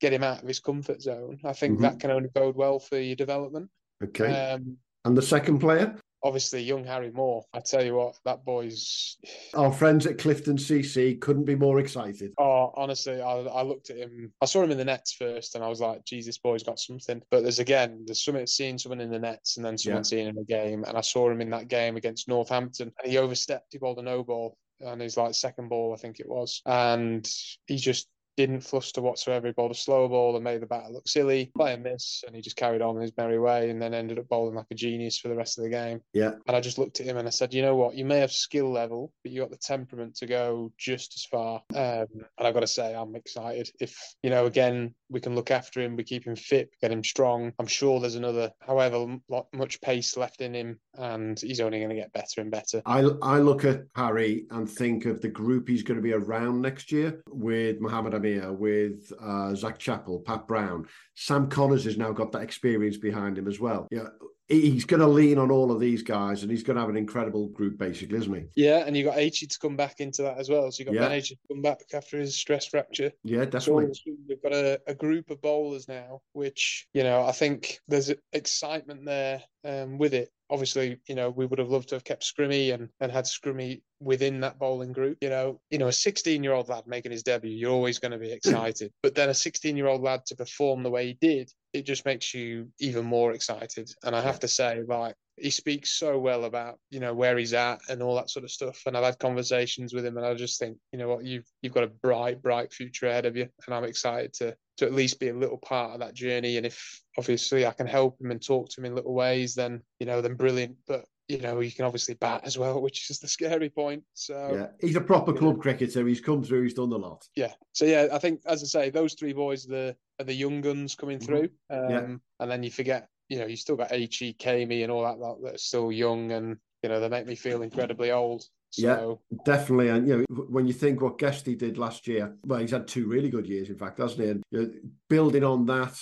get 0.00 0.12
him 0.12 0.24
out 0.24 0.42
of 0.42 0.48
his 0.48 0.60
comfort 0.60 1.02
zone. 1.02 1.40
I 1.44 1.52
think 1.52 1.78
Mhm. 1.78 1.82
that 1.82 2.00
can 2.00 2.10
only 2.10 2.28
bode 2.28 2.56
well 2.56 2.78
for 2.78 2.98
your 2.98 3.16
development. 3.16 3.70
Okay. 4.02 4.52
Um, 4.52 4.76
and 5.04 5.16
the 5.16 5.22
second 5.22 5.58
player? 5.58 5.94
obviously, 6.22 6.62
young 6.62 6.84
Harry 6.84 7.10
Moore. 7.10 7.44
I 7.54 7.60
tell 7.60 7.84
you 7.84 7.94
what, 7.94 8.16
that 8.24 8.44
boy's. 8.44 9.16
Our 9.54 9.72
friends 9.72 10.06
at 10.06 10.18
Clifton 10.18 10.56
CC 10.56 11.18
couldn't 11.20 11.44
be 11.44 11.54
more 11.54 11.80
excited. 11.80 12.32
Oh, 12.38 12.72
honestly, 12.76 13.20
I, 13.20 13.38
I 13.38 13.62
looked 13.62 13.90
at 13.90 13.96
him. 13.96 14.32
I 14.40 14.44
saw 14.46 14.62
him 14.62 14.70
in 14.70 14.78
the 14.78 14.84
nets 14.84 15.12
first, 15.14 15.54
and 15.54 15.64
I 15.64 15.68
was 15.68 15.80
like, 15.80 16.04
"Jesus, 16.04 16.38
boy's 16.38 16.62
got 16.62 16.78
something." 16.78 17.22
But 17.30 17.42
there's 17.42 17.58
again, 17.58 18.02
there's 18.06 18.22
something 18.22 18.46
seeing 18.46 18.78
someone 18.78 19.00
in 19.00 19.10
the 19.10 19.18
nets, 19.18 19.56
and 19.56 19.64
then 19.64 19.78
someone 19.78 20.00
Yeah. 20.00 20.02
seeing 20.04 20.26
him 20.26 20.36
in 20.36 20.44
the 20.46 20.54
game. 20.54 20.84
And 20.84 20.96
I 20.96 21.00
saw 21.00 21.30
him 21.30 21.40
in 21.40 21.50
that 21.50 21.68
game 21.68 21.96
against 21.96 22.28
Northampton, 22.28 22.92
and 23.02 23.10
he 23.10 23.18
overstepped. 23.18 23.72
He 23.72 23.78
bowled 23.78 23.98
a 23.98 24.02
no 24.02 24.22
ball, 24.22 24.56
and 24.80 25.00
his 25.00 25.16
like 25.16 25.34
second 25.34 25.68
ball, 25.68 25.94
I 25.94 25.96
think 25.96 26.20
it 26.20 26.28
was, 26.28 26.60
and 26.66 27.26
he 27.66 27.76
just 27.76 28.08
didn't 28.40 28.60
fluster 28.62 29.00
whatsoever. 29.00 29.46
He 29.46 29.52
bowled 29.52 29.70
a 29.70 29.74
slow 29.74 30.08
ball 30.08 30.34
and 30.34 30.44
made 30.44 30.62
the 30.62 30.66
batter 30.66 30.90
look 30.90 31.06
silly, 31.06 31.50
play 31.56 31.74
a 31.74 31.78
miss, 31.78 32.24
and 32.26 32.34
he 32.34 32.42
just 32.42 32.56
carried 32.56 32.82
on 32.82 32.96
in 32.96 33.02
his 33.02 33.12
merry 33.16 33.38
way 33.38 33.70
and 33.70 33.80
then 33.80 33.94
ended 33.94 34.18
up 34.18 34.28
bowling 34.28 34.54
like 34.54 34.66
a 34.70 34.74
genius 34.74 35.18
for 35.18 35.28
the 35.28 35.34
rest 35.34 35.58
of 35.58 35.64
the 35.64 35.70
game. 35.70 36.00
Yeah. 36.12 36.32
And 36.46 36.56
I 36.56 36.60
just 36.60 36.78
looked 36.78 37.00
at 37.00 37.06
him 37.06 37.16
and 37.16 37.26
I 37.26 37.30
said, 37.30 37.52
you 37.52 37.62
know 37.62 37.76
what, 37.76 37.94
you 37.94 38.04
may 38.04 38.18
have 38.18 38.32
skill 38.32 38.70
level, 38.70 39.12
but 39.22 39.32
you 39.32 39.40
got 39.40 39.50
the 39.50 39.56
temperament 39.56 40.16
to 40.16 40.26
go 40.26 40.72
just 40.78 41.14
as 41.14 41.24
far. 41.24 41.62
Um, 41.74 42.06
and 42.12 42.46
I've 42.46 42.54
got 42.54 42.60
to 42.60 42.66
say, 42.66 42.94
I'm 42.94 43.14
excited. 43.14 43.70
If, 43.80 43.96
you 44.22 44.30
know, 44.30 44.46
again, 44.46 44.94
we 45.10 45.20
can 45.20 45.34
look 45.34 45.50
after 45.50 45.80
him, 45.80 45.96
we 45.96 46.04
keep 46.04 46.26
him 46.26 46.36
fit, 46.36 46.70
get 46.80 46.92
him 46.92 47.04
strong. 47.04 47.52
I'm 47.58 47.66
sure 47.66 48.00
there's 48.00 48.14
another, 48.14 48.50
however 48.60 49.18
much 49.52 49.80
pace 49.80 50.16
left 50.16 50.40
in 50.40 50.54
him, 50.54 50.78
and 50.94 51.38
he's 51.38 51.60
only 51.60 51.78
going 51.78 51.90
to 51.90 51.96
get 51.96 52.12
better 52.12 52.40
and 52.40 52.50
better. 52.50 52.82
I, 52.86 53.00
I 53.22 53.38
look 53.38 53.64
at 53.64 53.82
Harry 53.96 54.46
and 54.50 54.68
think 54.68 55.06
of 55.06 55.20
the 55.20 55.28
group 55.28 55.68
he's 55.68 55.82
going 55.82 55.96
to 55.96 56.02
be 56.02 56.12
around 56.12 56.60
next 56.60 56.92
year 56.92 57.22
with 57.28 57.80
Mohammad 57.80 58.14
Amir, 58.38 58.52
with 58.52 59.12
uh, 59.20 59.54
Zak 59.54 59.78
Chappell, 59.78 60.20
Pat 60.20 60.46
Brown. 60.46 60.86
Sam 61.14 61.48
Conners 61.48 61.84
has 61.84 61.96
now 61.96 62.12
got 62.12 62.32
that 62.32 62.42
experience 62.42 62.96
behind 62.96 63.38
him 63.38 63.46
as 63.48 63.60
well. 63.60 63.86
Yeah, 63.90 64.08
he's 64.48 64.84
going 64.84 65.00
to 65.00 65.06
lean 65.06 65.38
on 65.38 65.50
all 65.50 65.70
of 65.70 65.80
these 65.80 66.02
guys, 66.02 66.42
and 66.42 66.50
he's 66.50 66.62
going 66.62 66.74
to 66.76 66.80
have 66.80 66.90
an 66.90 66.96
incredible 66.96 67.48
group, 67.48 67.78
basically, 67.78 68.18
isn't 68.18 68.34
he? 68.34 68.44
Yeah, 68.64 68.84
and 68.86 68.96
you 68.96 69.04
got 69.04 69.18
H 69.18 69.40
to 69.40 69.58
come 69.60 69.76
back 69.76 70.00
into 70.00 70.22
that 70.22 70.38
as 70.38 70.48
well. 70.48 70.70
So 70.70 70.82
you've 70.82 70.92
got 70.94 71.10
Yeah. 71.10 71.14
H 71.14 71.28
to 71.30 71.36
come 71.48 71.62
back 71.62 71.78
after 71.94 72.18
his 72.18 72.36
stress 72.38 72.66
fracture. 72.66 73.12
Yeah, 73.24 73.44
So 73.44 73.46
definitely. 73.80 73.92
we've 74.28 74.42
got 74.42 74.52
a, 74.52 74.80
a 74.86 74.94
group 74.94 75.30
of 75.30 75.40
bowlers 75.40 75.88
now, 75.88 76.22
which 76.32 76.86
you 76.94 77.02
know 77.02 77.24
I 77.24 77.32
think 77.32 77.78
there's 77.88 78.12
excitement 78.32 79.04
there 79.04 79.42
um, 79.64 79.98
with 79.98 80.14
it. 80.14 80.30
Obviously, 80.50 80.98
you 81.06 81.14
know 81.14 81.30
we 81.30 81.46
would 81.46 81.58
have 81.58 81.70
loved 81.70 81.88
to 81.90 81.94
have 81.94 82.04
kept 82.04 82.22
Scrimmy 82.22 82.74
and, 82.74 82.88
and 83.00 83.10
had 83.10 83.24
Scrimmy 83.24 83.82
within 84.00 84.40
that 84.40 84.58
bowling 84.58 84.92
group. 84.92 85.18
You 85.20 85.30
know, 85.30 85.60
you 85.70 85.78
know 85.78 85.88
a 85.88 85.92
16 85.92 86.42
year 86.42 86.52
old 86.52 86.68
lad 86.68 86.86
making 86.86 87.12
his 87.12 87.22
debut, 87.22 87.50
you're 87.50 87.70
always 87.70 87.98
going 87.98 88.12
to 88.12 88.18
be 88.18 88.32
excited. 88.32 88.92
but 89.02 89.14
then 89.14 89.28
a 89.28 89.34
16 89.34 89.76
year 89.76 89.86
old 89.86 90.02
lad 90.02 90.26
to 90.26 90.36
perform 90.36 90.82
the 90.82 90.90
way 90.90 91.06
he 91.06 91.14
did, 91.14 91.52
it 91.72 91.86
just 91.86 92.04
makes 92.04 92.34
you 92.34 92.68
even 92.78 93.04
more 93.04 93.32
excited. 93.32 93.90
And 94.02 94.14
I 94.14 94.20
have 94.20 94.40
to 94.40 94.48
say, 94.48 94.82
like 94.86 95.14
he 95.36 95.50
speaks 95.50 95.92
so 95.92 96.18
well 96.18 96.44
about 96.44 96.78
you 96.90 97.00
know 97.00 97.14
where 97.14 97.38
he's 97.38 97.54
at 97.54 97.80
and 97.88 98.02
all 98.02 98.16
that 98.16 98.30
sort 98.30 98.44
of 98.44 98.50
stuff. 98.50 98.82
And 98.86 98.96
I've 98.96 99.04
had 99.04 99.18
conversations 99.18 99.94
with 99.94 100.04
him, 100.04 100.16
and 100.16 100.26
I 100.26 100.34
just 100.34 100.58
think 100.58 100.76
you 100.92 100.98
know 100.98 101.08
what 101.08 101.24
you've 101.24 101.46
you've 101.62 101.74
got 101.74 101.84
a 101.84 101.88
bright, 101.88 102.42
bright 102.42 102.72
future 102.72 103.06
ahead 103.06 103.26
of 103.26 103.36
you, 103.36 103.48
and 103.66 103.74
I'm 103.74 103.84
excited 103.84 104.32
to 104.34 104.56
to 104.78 104.86
at 104.86 104.94
least 104.94 105.20
be 105.20 105.28
a 105.28 105.34
little 105.34 105.58
part 105.58 105.92
of 105.92 106.00
that 106.00 106.14
journey. 106.14 106.56
And 106.56 106.66
if 106.66 107.00
obviously 107.18 107.66
I 107.66 107.72
can 107.72 107.86
help 107.86 108.20
him 108.20 108.30
and 108.30 108.44
talk 108.44 108.70
to 108.70 108.80
him 108.80 108.86
in 108.86 108.94
little 108.94 109.14
ways, 109.14 109.54
then 109.54 109.82
you 109.98 110.06
know 110.06 110.20
then 110.20 110.34
brilliant. 110.34 110.76
But 110.86 111.04
you 111.30 111.38
know 111.38 111.60
he 111.60 111.70
can 111.70 111.84
obviously 111.84 112.14
bat 112.14 112.42
as 112.44 112.58
well, 112.58 112.82
which 112.86 113.08
is 113.10 113.18
the 113.20 113.28
scary 113.28 113.70
point. 113.70 114.02
So 114.14 114.50
Yeah, 114.54 114.66
he's 114.86 114.96
a 114.96 115.00
proper 115.00 115.32
club 115.32 115.60
cricketer. 115.60 116.06
He's 116.06 116.20
come 116.20 116.42
through. 116.42 116.64
He's 116.64 116.74
done 116.74 116.92
a 116.92 116.96
lot. 116.96 117.26
yeah. 117.36 117.52
So 117.72 117.84
yeah, 117.84 118.08
I 118.12 118.18
think 118.18 118.40
as 118.46 118.62
I 118.62 118.66
say, 118.66 118.90
those 118.90 119.14
three 119.14 119.32
boys 119.32 119.66
are 119.66 119.70
the 119.70 119.96
are 120.18 120.24
the 120.24 120.34
young 120.34 120.60
guns 120.60 120.94
coming 120.94 121.18
through. 121.20 121.48
Um, 121.70 121.80
Mm-hmm. 121.80 121.90
Yeah. 121.90 122.16
And 122.40 122.50
then 122.50 122.62
you 122.62 122.70
forget, 122.70 123.08
you 123.28 123.38
know, 123.38 123.46
you 123.46 123.56
still 123.56 123.76
got 123.76 123.92
H.E. 123.92 124.34
Kamey 124.38 124.82
and 124.82 124.90
all 124.90 125.04
that 125.04 125.18
lot 125.18 125.42
that 125.42 125.54
are 125.54 125.58
still 125.58 125.92
young, 125.92 126.32
and 126.32 126.56
you 126.82 126.88
know 126.88 127.00
they 127.00 127.08
make 127.08 127.26
me 127.26 127.34
feel 127.34 127.62
incredibly 127.62 128.10
old. 128.10 128.44
So 128.72 129.20
Definitely, 129.44 129.88
and 129.88 130.06
you 130.08 130.16
know 130.16 130.24
when 130.48 130.66
you 130.66 130.72
think 130.72 131.00
what 131.00 131.18
Guesty 131.18 131.54
did 131.54 131.78
last 131.78 132.06
year, 132.06 132.36
well, 132.44 132.60
he's 132.60 132.70
had 132.70 132.86
two 132.88 133.08
really 133.08 133.28
good 133.28 133.46
years, 133.46 133.68
in 133.68 133.76
fact, 133.76 133.98
hasn't 133.98 134.20
he? 134.22 134.28
And 134.30 134.42
you 134.50 134.62
know, 134.62 134.70
building 135.08 135.44
on 135.44 135.66
that, 135.66 135.96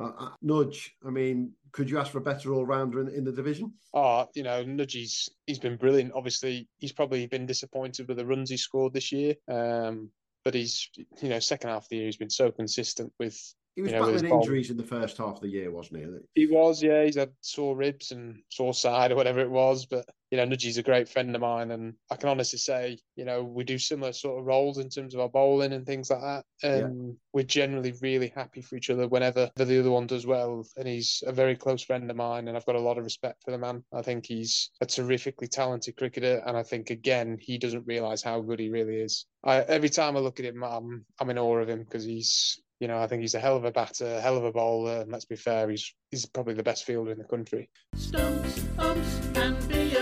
uh, 0.00 0.10
uh, 0.18 0.28
nudge. 0.40 0.94
I 1.06 1.10
mean, 1.10 1.52
could 1.72 1.90
you 1.90 1.98
ask 1.98 2.12
for 2.12 2.18
a 2.18 2.22
better 2.22 2.52
all 2.52 2.66
rounder 2.66 3.00
in, 3.00 3.08
in 3.08 3.24
the 3.24 3.32
division? 3.32 3.72
Oh, 3.94 4.28
you 4.34 4.42
know, 4.42 4.62
Nudgy's 4.64 5.28
he's 5.46 5.58
been 5.58 5.76
brilliant. 5.76 6.12
Obviously, 6.14 6.68
he's 6.78 6.92
probably 6.92 7.26
been 7.26 7.46
disappointed 7.46 8.08
with 8.08 8.16
the 8.16 8.26
runs 8.26 8.50
he 8.50 8.56
scored 8.56 8.94
this 8.94 9.12
year. 9.12 9.34
Um, 9.48 10.10
but 10.44 10.54
he's 10.54 10.88
you 11.20 11.28
know, 11.28 11.38
second 11.38 11.70
half 11.70 11.84
of 11.84 11.88
the 11.88 11.96
year 11.96 12.06
he's 12.06 12.16
been 12.16 12.30
so 12.30 12.50
consistent 12.50 13.12
with 13.18 13.38
He 13.76 13.82
was 13.82 13.92
you 13.92 13.98
know, 13.98 14.06
battling 14.06 14.32
injuries 14.32 14.70
in 14.70 14.76
the 14.76 14.82
first 14.82 15.18
half 15.18 15.36
of 15.36 15.40
the 15.40 15.48
year, 15.48 15.70
wasn't 15.70 16.00
he? 16.00 16.42
He 16.42 16.46
was, 16.46 16.82
yeah. 16.82 17.04
He's 17.04 17.16
had 17.16 17.32
sore 17.40 17.76
ribs 17.76 18.12
and 18.12 18.42
sore 18.48 18.74
side 18.74 19.12
or 19.12 19.16
whatever 19.16 19.40
it 19.40 19.50
was. 19.50 19.86
But, 19.86 20.06
you 20.32 20.38
know, 20.38 20.46
Nudgy's 20.46 20.78
a 20.78 20.82
great 20.82 21.10
friend 21.10 21.34
of 21.34 21.42
mine. 21.42 21.72
And 21.72 21.92
I 22.10 22.16
can 22.16 22.30
honestly 22.30 22.58
say, 22.58 22.98
you 23.16 23.26
know, 23.26 23.44
we 23.44 23.64
do 23.64 23.76
similar 23.76 24.14
sort 24.14 24.40
of 24.40 24.46
roles 24.46 24.78
in 24.78 24.88
terms 24.88 25.12
of 25.12 25.20
our 25.20 25.28
bowling 25.28 25.74
and 25.74 25.84
things 25.84 26.08
like 26.08 26.22
that. 26.22 26.44
And 26.62 27.16
we're 27.34 27.44
generally 27.44 27.92
really 28.00 28.32
happy 28.34 28.62
for 28.62 28.76
each 28.76 28.88
other 28.88 29.06
whenever 29.06 29.50
the 29.56 29.78
other 29.78 29.90
one 29.90 30.06
does 30.06 30.26
well. 30.26 30.66
And 30.78 30.88
he's 30.88 31.22
a 31.26 31.32
very 31.32 31.54
close 31.54 31.82
friend 31.82 32.10
of 32.10 32.16
mine. 32.16 32.48
And 32.48 32.56
I've 32.56 32.64
got 32.64 32.76
a 32.76 32.80
lot 32.80 32.96
of 32.96 33.04
respect 33.04 33.42
for 33.44 33.50
the 33.50 33.58
man. 33.58 33.84
I 33.92 34.00
think 34.00 34.24
he's 34.24 34.70
a 34.80 34.86
terrifically 34.86 35.48
talented 35.48 35.98
cricketer. 35.98 36.42
And 36.46 36.56
I 36.56 36.62
think, 36.62 36.88
again, 36.88 37.36
he 37.38 37.58
doesn't 37.58 37.86
realise 37.86 38.22
how 38.22 38.40
good 38.40 38.58
he 38.58 38.70
really 38.70 38.96
is. 38.96 39.26
I, 39.44 39.58
every 39.58 39.90
time 39.90 40.16
I 40.16 40.20
look 40.20 40.40
at 40.40 40.46
him, 40.46 40.64
I'm, 40.64 41.04
I'm 41.20 41.28
in 41.28 41.38
awe 41.38 41.58
of 41.58 41.68
him 41.68 41.80
because 41.80 42.04
he's 42.04 42.58
you 42.82 42.88
know, 42.88 42.98
I 42.98 43.06
think 43.06 43.20
he's 43.20 43.36
a 43.36 43.38
hell 43.38 43.56
of 43.56 43.64
a 43.64 43.70
batter, 43.70 44.16
a 44.16 44.20
hell 44.20 44.36
of 44.36 44.44
a 44.44 44.50
bowler, 44.50 45.02
and 45.02 45.12
let's 45.12 45.24
be 45.24 45.36
fair, 45.36 45.70
he's 45.70 45.94
he's 46.10 46.26
probably 46.26 46.54
the 46.54 46.64
best 46.64 46.82
fielder 46.82 47.12
in 47.12 47.18
the 47.18 47.22
country. 47.22 47.70
Stumps, 47.94 48.60
umps, 48.76 49.20
and 49.36 49.68
beer 49.68 50.01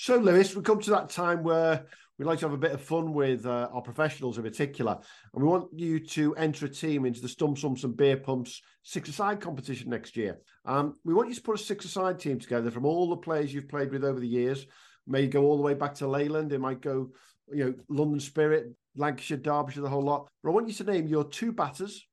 So, 0.00 0.16
Luis, 0.16 0.54
we 0.54 0.62
come 0.62 0.80
to 0.82 0.90
that 0.92 1.10
time 1.10 1.42
where 1.42 1.84
we 2.20 2.24
like 2.24 2.38
to 2.38 2.46
have 2.46 2.52
a 2.52 2.56
bit 2.56 2.70
of 2.70 2.80
fun 2.80 3.12
with 3.12 3.44
uh, 3.44 3.68
our 3.72 3.82
professionals 3.82 4.38
in 4.38 4.44
particular, 4.44 4.96
and 5.34 5.42
we 5.42 5.48
want 5.48 5.76
you 5.76 5.98
to 5.98 6.36
enter 6.36 6.66
a 6.66 6.68
team 6.68 7.04
into 7.04 7.20
the 7.20 7.28
Stumps 7.28 7.64
Umps 7.64 7.82
and 7.82 7.96
Beer 7.96 8.16
Pumps 8.16 8.62
six-a-side 8.84 9.40
competition 9.40 9.90
next 9.90 10.16
year. 10.16 10.38
Um, 10.64 10.94
we 11.04 11.14
want 11.14 11.30
you 11.30 11.34
to 11.34 11.42
put 11.42 11.58
a 11.58 11.64
six-a-side 11.64 12.20
team 12.20 12.38
together 12.38 12.70
from 12.70 12.86
all 12.86 13.08
the 13.08 13.16
players 13.16 13.52
you've 13.52 13.68
played 13.68 13.90
with 13.90 14.04
over 14.04 14.20
the 14.20 14.28
years. 14.28 14.66
May 15.08 15.26
go 15.26 15.42
all 15.42 15.56
the 15.56 15.64
way 15.64 15.74
back 15.74 15.94
to 15.96 16.06
Leyland. 16.06 16.52
It 16.52 16.60
might 16.60 16.80
go, 16.80 17.10
you 17.52 17.64
know, 17.64 17.74
London 17.88 18.20
Spirit, 18.20 18.72
Lancashire, 18.94 19.38
Derbyshire, 19.38 19.82
the 19.82 19.88
whole 19.88 20.04
lot. 20.04 20.28
But 20.44 20.50
I 20.50 20.52
want 20.52 20.68
you 20.68 20.74
to 20.74 20.84
name 20.84 21.08
your 21.08 21.24
two 21.24 21.50
batters, 21.50 22.06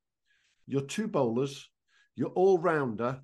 your 0.66 0.82
two 0.82 1.08
bowlers, 1.08 1.70
your 2.16 2.30
all-rounder, 2.30 3.22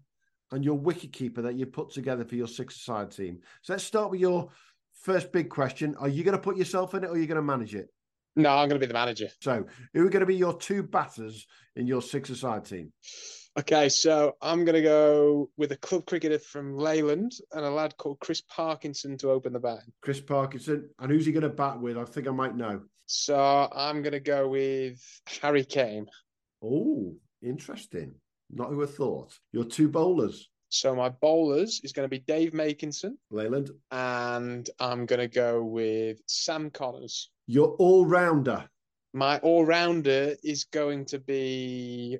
and 0.51 0.63
your 0.65 0.77
wicketkeeper 0.77 1.43
that 1.43 1.55
you 1.55 1.65
put 1.65 1.91
together 1.91 2.25
for 2.25 2.35
your 2.35 2.47
six-a-side 2.47 3.11
team. 3.11 3.39
So 3.61 3.73
let's 3.73 3.83
start 3.83 4.11
with 4.11 4.19
your 4.19 4.49
first 5.01 5.31
big 5.31 5.49
question. 5.49 5.95
Are 5.99 6.09
you 6.09 6.23
going 6.23 6.37
to 6.37 6.41
put 6.41 6.57
yourself 6.57 6.93
in 6.93 7.03
it 7.03 7.07
or 7.07 7.13
are 7.13 7.17
you 7.17 7.27
going 7.27 7.35
to 7.35 7.41
manage 7.41 7.75
it? 7.75 7.89
No, 8.35 8.49
I'm 8.49 8.69
going 8.69 8.79
to 8.79 8.85
be 8.85 8.85
the 8.85 8.93
manager. 8.93 9.27
So 9.41 9.65
who 9.93 10.05
are 10.05 10.09
going 10.09 10.21
to 10.21 10.25
be 10.25 10.35
your 10.35 10.57
two 10.57 10.83
batters 10.83 11.47
in 11.75 11.87
your 11.87 12.01
six-a-side 12.01 12.65
team? 12.65 12.93
Okay, 13.59 13.89
so 13.89 14.37
I'm 14.41 14.63
going 14.63 14.75
to 14.75 14.81
go 14.81 15.49
with 15.57 15.73
a 15.73 15.77
club 15.77 16.05
cricketer 16.05 16.39
from 16.39 16.77
Leyland 16.77 17.33
and 17.51 17.65
a 17.65 17.69
lad 17.69 17.97
called 17.97 18.21
Chris 18.21 18.41
Parkinson 18.41 19.17
to 19.17 19.29
open 19.31 19.51
the 19.51 19.59
batting. 19.59 19.91
Chris 20.01 20.21
Parkinson. 20.21 20.89
And 20.99 21.11
who's 21.11 21.25
he 21.25 21.33
going 21.33 21.43
to 21.43 21.49
bat 21.49 21.79
with? 21.79 21.97
I 21.97 22.05
think 22.05 22.29
I 22.29 22.31
might 22.31 22.55
know. 22.55 22.81
So 23.07 23.67
I'm 23.75 24.01
going 24.01 24.13
to 24.13 24.21
go 24.21 24.47
with 24.47 25.01
Harry 25.41 25.65
Came. 25.65 26.05
Oh, 26.63 27.13
interesting. 27.41 28.13
Not 28.53 28.69
who 28.69 28.83
I 28.83 28.87
thought. 28.87 29.37
Your 29.53 29.63
two 29.65 29.87
bowlers, 29.89 30.49
So 30.69 30.95
my 30.95 31.09
bowlers 31.09 31.81
is 31.83 31.91
going 31.93 32.05
to 32.05 32.09
be 32.09 32.19
Dave 32.19 32.51
Makinson, 32.53 33.17
Leyland. 33.29 33.71
and 33.91 34.69
I'm 34.79 35.05
going 35.05 35.19
to 35.19 35.27
go 35.27 35.63
with 35.63 36.19
Sam 36.27 36.69
Conners. 36.69 37.29
Your 37.47 37.69
all-rounder, 37.79 38.69
My 39.13 39.37
all 39.39 39.65
rounder 39.65 40.35
is 40.43 40.65
going 40.65 41.05
to 41.05 41.19
be. 41.19 42.17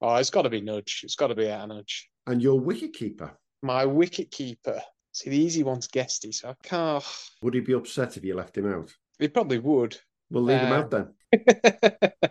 Oh, 0.00 0.16
it's 0.16 0.30
got 0.30 0.42
to 0.42 0.50
be 0.50 0.60
Nudge. 0.60 1.00
It's 1.04 1.14
got 1.16 1.28
to 1.28 1.34
be 1.34 1.50
out 1.50 1.68
Nudge. 1.68 2.08
and 2.26 2.42
your 2.42 2.60
wicketkeeper. 2.60 3.30
My 3.62 3.86
wicket 3.86 4.30
keeper. 4.30 4.80
See, 5.12 5.30
the 5.30 5.38
easy 5.38 5.62
one's 5.62 5.86
Guesty, 5.88 6.32
so 6.32 6.50
I 6.50 6.54
can't. 6.62 7.02
Would 7.42 7.54
he 7.54 7.60
be 7.60 7.72
upset 7.72 8.16
if 8.18 8.24
you 8.24 8.34
left 8.34 8.58
him 8.58 8.70
out? 8.70 8.92
He 9.18 9.28
probably 9.28 9.58
would. 9.58 9.96
We'll 10.30 10.42
leave 10.42 10.60
him 10.60 10.72
out 10.72 10.92
um, 10.92 11.14
then. 11.32 12.12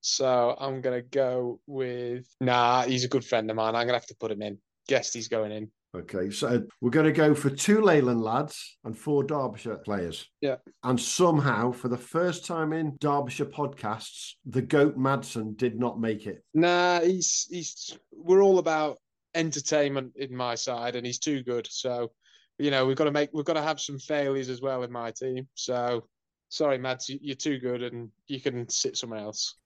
so 0.00 0.56
I'm 0.58 0.80
gonna 0.80 1.02
go 1.02 1.60
with. 1.66 2.26
Nah, 2.40 2.82
he's 2.82 3.04
a 3.04 3.08
good 3.08 3.24
friend 3.24 3.50
of 3.50 3.56
mine. 3.56 3.74
I'm 3.74 3.86
gonna 3.86 3.98
have 3.98 4.06
to 4.06 4.16
put 4.16 4.30
him 4.30 4.42
in. 4.42 4.58
Guess 4.88 5.12
he's 5.12 5.28
going 5.28 5.52
in. 5.52 5.70
Okay, 5.96 6.30
so 6.30 6.64
we're 6.82 6.90
going 6.90 7.06
to 7.06 7.12
go 7.12 7.34
for 7.34 7.48
two 7.48 7.80
Leyland 7.80 8.20
lads 8.20 8.76
and 8.84 8.96
four 8.96 9.24
Derbyshire 9.24 9.78
players. 9.78 10.28
Yeah. 10.42 10.56
And 10.84 11.00
somehow, 11.00 11.72
for 11.72 11.88
the 11.88 11.96
first 11.96 12.44
time 12.44 12.74
in 12.74 12.96
Derbyshire 13.00 13.46
podcasts, 13.46 14.32
the 14.44 14.60
goat 14.60 14.98
Madsen 14.98 15.56
did 15.56 15.78
not 15.78 15.98
make 15.98 16.26
it. 16.26 16.44
Nah, 16.52 17.00
he's 17.00 17.46
he's. 17.50 17.98
We're 18.12 18.42
all 18.42 18.58
about 18.58 18.98
entertainment 19.34 20.12
in 20.16 20.36
my 20.36 20.56
side, 20.56 20.94
and 20.94 21.06
he's 21.06 21.18
too 21.18 21.42
good. 21.42 21.66
So, 21.70 22.12
you 22.58 22.70
know, 22.70 22.86
we've 22.86 22.96
got 22.96 23.04
to 23.04 23.10
make 23.10 23.30
we've 23.32 23.46
got 23.46 23.54
to 23.54 23.62
have 23.62 23.80
some 23.80 23.98
failures 23.98 24.50
as 24.50 24.60
well 24.60 24.82
in 24.82 24.92
my 24.92 25.10
team. 25.10 25.48
So, 25.54 26.06
sorry, 26.48 26.78
Mads, 26.78 27.08
you- 27.08 27.18
you're 27.22 27.36
too 27.36 27.58
good, 27.58 27.82
and 27.82 28.10
you 28.26 28.40
can 28.40 28.68
sit 28.68 28.96
somewhere 28.96 29.20
else. 29.20 29.54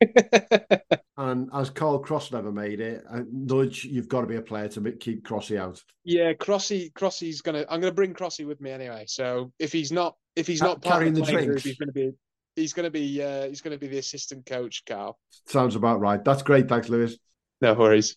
And 1.18 1.50
as 1.54 1.68
Carl 1.68 1.98
Cross 1.98 2.32
never 2.32 2.50
made 2.50 2.80
it, 2.80 3.04
uh, 3.08 3.20
Nudge, 3.30 3.84
you've 3.84 4.08
got 4.08 4.22
to 4.22 4.26
be 4.26 4.36
a 4.36 4.42
player 4.42 4.66
to 4.68 4.92
keep 4.92 5.22
Crossy 5.24 5.58
out. 5.60 5.80
yeah, 6.04 6.32
Crossy, 6.32 6.90
Crossy's 6.94 7.42
gonna. 7.42 7.66
I'm 7.68 7.80
gonna 7.80 7.92
bring 7.92 8.14
Crossy 8.14 8.46
with 8.46 8.60
me 8.62 8.70
anyway. 8.70 9.04
So 9.06 9.52
if 9.58 9.72
he's 9.72 9.92
not, 9.92 10.16
if 10.36 10.46
he's 10.46 10.62
not 10.62 10.80
part 10.80 10.94
carrying 11.00 11.12
of 11.12 11.26
the, 11.26 11.26
the 11.26 11.32
drinks. 11.32 11.46
group, 11.52 11.60
he's 11.64 11.76
gonna 11.76 11.92
be. 11.92 12.12
He's 12.56 12.72
gonna 12.72 12.90
be. 12.90 13.22
Uh, 13.22 13.46
he's 13.46 13.60
gonna 13.60 13.78
be 13.78 13.88
the 13.88 13.98
assistant 13.98 14.46
coach, 14.46 14.84
Carl. 14.86 15.18
Sounds 15.46 15.76
about 15.76 16.00
right. 16.00 16.24
That's 16.24 16.42
great. 16.42 16.66
Thanks, 16.68 16.88
Luis. 16.88 17.18
No 17.60 17.74
worries. 17.74 18.16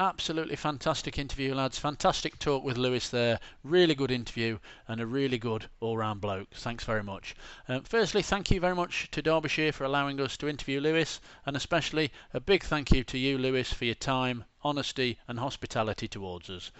Absolutely 0.00 0.56
fantastic 0.56 1.18
interview, 1.18 1.54
lads. 1.54 1.78
Fantastic 1.78 2.38
talk 2.38 2.64
with 2.64 2.78
Luis 2.78 3.10
there. 3.10 3.38
Really 3.62 3.94
good 3.94 4.10
interview 4.10 4.58
and 4.88 4.98
a 4.98 5.06
really 5.06 5.36
good 5.36 5.68
all 5.78 5.98
round 5.98 6.22
bloke. 6.22 6.48
Thanks 6.54 6.84
very 6.84 7.02
much. 7.02 7.36
Um, 7.68 7.82
firstly, 7.82 8.22
thank 8.22 8.50
you 8.50 8.60
very 8.60 8.74
much 8.74 9.10
to 9.10 9.20
Derbyshire 9.20 9.72
for 9.72 9.84
allowing 9.84 10.18
us 10.18 10.38
to 10.38 10.48
interview 10.48 10.80
Luis, 10.80 11.20
and 11.44 11.54
especially 11.54 12.10
a 12.32 12.40
big 12.40 12.64
thank 12.64 12.90
you 12.90 13.04
to 13.04 13.18
you, 13.18 13.36
Luis, 13.36 13.74
for 13.74 13.84
your 13.84 13.94
time, 13.94 14.44
honesty, 14.62 15.18
and 15.28 15.38
hospitality 15.38 16.08
towards 16.08 16.48
us. 16.48 16.72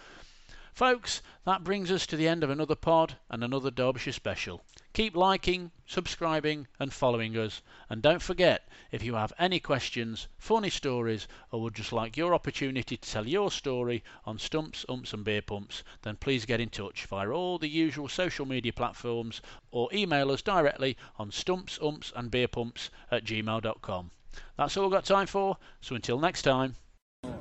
Folks, 0.81 1.20
that 1.45 1.62
brings 1.62 1.91
us 1.91 2.07
to 2.07 2.16
the 2.16 2.26
end 2.26 2.43
of 2.43 2.49
another 2.49 2.74
pod 2.74 3.18
and 3.28 3.45
another 3.45 3.70
Derbyshire 3.70 4.14
special. 4.14 4.62
Keep 4.95 5.14
liking, 5.14 5.72
subscribing, 5.85 6.68
and 6.78 6.91
following 6.91 7.37
us. 7.37 7.61
And 7.91 8.01
don't 8.01 8.22
forget, 8.22 8.66
if 8.91 9.03
you 9.03 9.12
have 9.12 9.35
any 9.39 9.61
questions, 9.61 10.26
funny 10.39 10.70
stories, 10.70 11.28
or 11.51 11.61
would 11.61 11.74
just 11.74 11.93
like 11.93 12.16
your 12.16 12.33
opportunity 12.33 12.97
to 12.97 13.11
tell 13.11 13.28
your 13.28 13.51
story 13.51 14.03
on 14.24 14.39
Stumps, 14.39 14.87
Umps, 14.89 15.12
and 15.12 15.22
Beer 15.22 15.43
Pumps, 15.43 15.83
then 16.01 16.16
please 16.16 16.47
get 16.47 16.62
in 16.62 16.70
touch 16.70 17.05
via 17.05 17.28
all 17.28 17.59
the 17.59 17.68
usual 17.68 18.09
social 18.09 18.47
media 18.47 18.72
platforms 18.72 19.43
or 19.70 19.91
email 19.93 20.31
us 20.31 20.41
directly 20.41 20.97
on 21.18 21.31
stumps, 21.31 21.78
umps, 21.83 22.11
and 22.16 22.31
beer 22.31 22.49
pumps 22.49 22.89
at 23.11 23.24
gmail.com. 23.24 24.12
That's 24.57 24.78
all 24.78 24.85
we've 24.85 24.93
got 24.93 25.05
time 25.05 25.26
for, 25.26 25.59
so 25.83 25.95
until 25.95 26.18
next 26.18 26.41
time. 26.41 26.76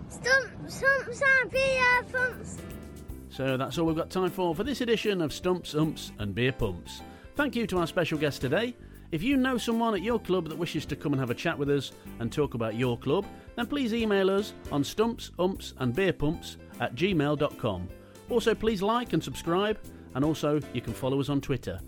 Stump, 0.09 0.51
stumps 0.67 1.21
and 1.21 1.49
beer 1.49 2.03
pumps. 2.11 2.57
So 3.29 3.57
that's 3.57 3.77
all 3.77 3.85
we've 3.85 3.95
got 3.95 4.09
time 4.09 4.29
for 4.29 4.55
for 4.55 4.63
this 4.63 4.81
edition 4.81 5.21
of 5.21 5.31
Stumps, 5.31 5.75
Umps, 5.75 6.11
and 6.19 6.33
Beer 6.33 6.51
Pumps. 6.51 7.01
Thank 7.35 7.55
you 7.55 7.67
to 7.67 7.77
our 7.77 7.87
special 7.87 8.17
guest 8.17 8.41
today. 8.41 8.75
If 9.11 9.23
you 9.23 9.37
know 9.37 9.57
someone 9.57 9.95
at 9.95 10.03
your 10.03 10.19
club 10.19 10.49
that 10.49 10.57
wishes 10.57 10.85
to 10.87 10.95
come 10.95 11.13
and 11.13 11.19
have 11.19 11.31
a 11.31 11.35
chat 11.35 11.57
with 11.57 11.69
us 11.69 11.93
and 12.19 12.31
talk 12.31 12.53
about 12.53 12.75
your 12.75 12.97
club, 12.97 13.25
then 13.55 13.65
please 13.65 13.93
email 13.93 14.29
us 14.29 14.53
on 14.71 14.83
stumps, 14.83 15.31
umps, 15.39 15.73
and 15.77 15.95
beer 15.95 16.13
pumps 16.13 16.57
at 16.79 16.95
gmail.com. 16.95 17.87
Also, 18.29 18.53
please 18.53 18.81
like 18.81 19.13
and 19.13 19.23
subscribe, 19.23 19.79
and 20.13 20.23
also 20.23 20.59
you 20.73 20.81
can 20.81 20.93
follow 20.93 21.19
us 21.19 21.29
on 21.29 21.41
Twitter. 21.41 21.79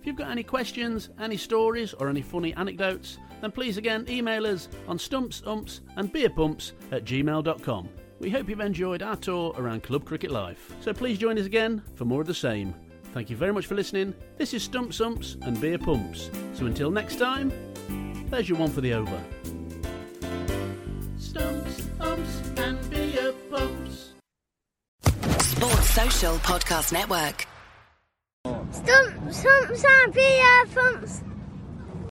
If 0.00 0.06
you've 0.06 0.16
got 0.16 0.30
any 0.30 0.44
questions, 0.44 1.10
any 1.18 1.36
stories, 1.36 1.92
or 1.94 2.08
any 2.08 2.22
funny 2.22 2.54
anecdotes, 2.54 3.18
then 3.40 3.50
please 3.50 3.76
again 3.76 4.06
email 4.08 4.46
us 4.46 4.68
on 4.86 4.98
stumps, 4.98 5.42
umps, 5.46 5.80
and 5.96 6.12
beer 6.12 6.30
pumps 6.30 6.72
at 6.92 7.04
gmail.com. 7.04 7.88
We 8.20 8.28
hope 8.28 8.50
you've 8.50 8.60
enjoyed 8.60 9.02
our 9.02 9.16
tour 9.16 9.54
around 9.56 9.82
club 9.82 10.04
cricket 10.04 10.30
life. 10.30 10.74
So 10.82 10.92
please 10.92 11.16
join 11.16 11.38
us 11.38 11.46
again 11.46 11.82
for 11.94 12.04
more 12.04 12.20
of 12.20 12.26
the 12.26 12.34
same. 12.34 12.74
Thank 13.14 13.30
you 13.30 13.36
very 13.36 13.52
much 13.52 13.66
for 13.66 13.74
listening. 13.74 14.14
This 14.36 14.52
is 14.52 14.62
Stumps 14.62 15.00
Umps 15.00 15.38
and 15.40 15.58
Beer 15.58 15.78
Pumps. 15.78 16.30
So 16.52 16.66
until 16.66 16.90
next 16.90 17.16
time, 17.16 17.50
there's 18.28 18.46
your 18.46 18.58
one 18.58 18.70
for 18.70 18.82
the 18.82 18.92
over. 18.92 19.24
Stumps, 21.18 21.88
umps, 21.98 22.42
and 22.58 22.90
beer 22.90 23.32
pumps. 23.50 24.12
Sports 25.38 25.90
Social 25.90 26.34
Podcast 26.36 26.92
Network. 26.92 27.46
Stump, 28.70 29.32
stumps 29.32 29.84
and 29.84 30.12
beer 30.12 30.66
pumps. 30.74 31.22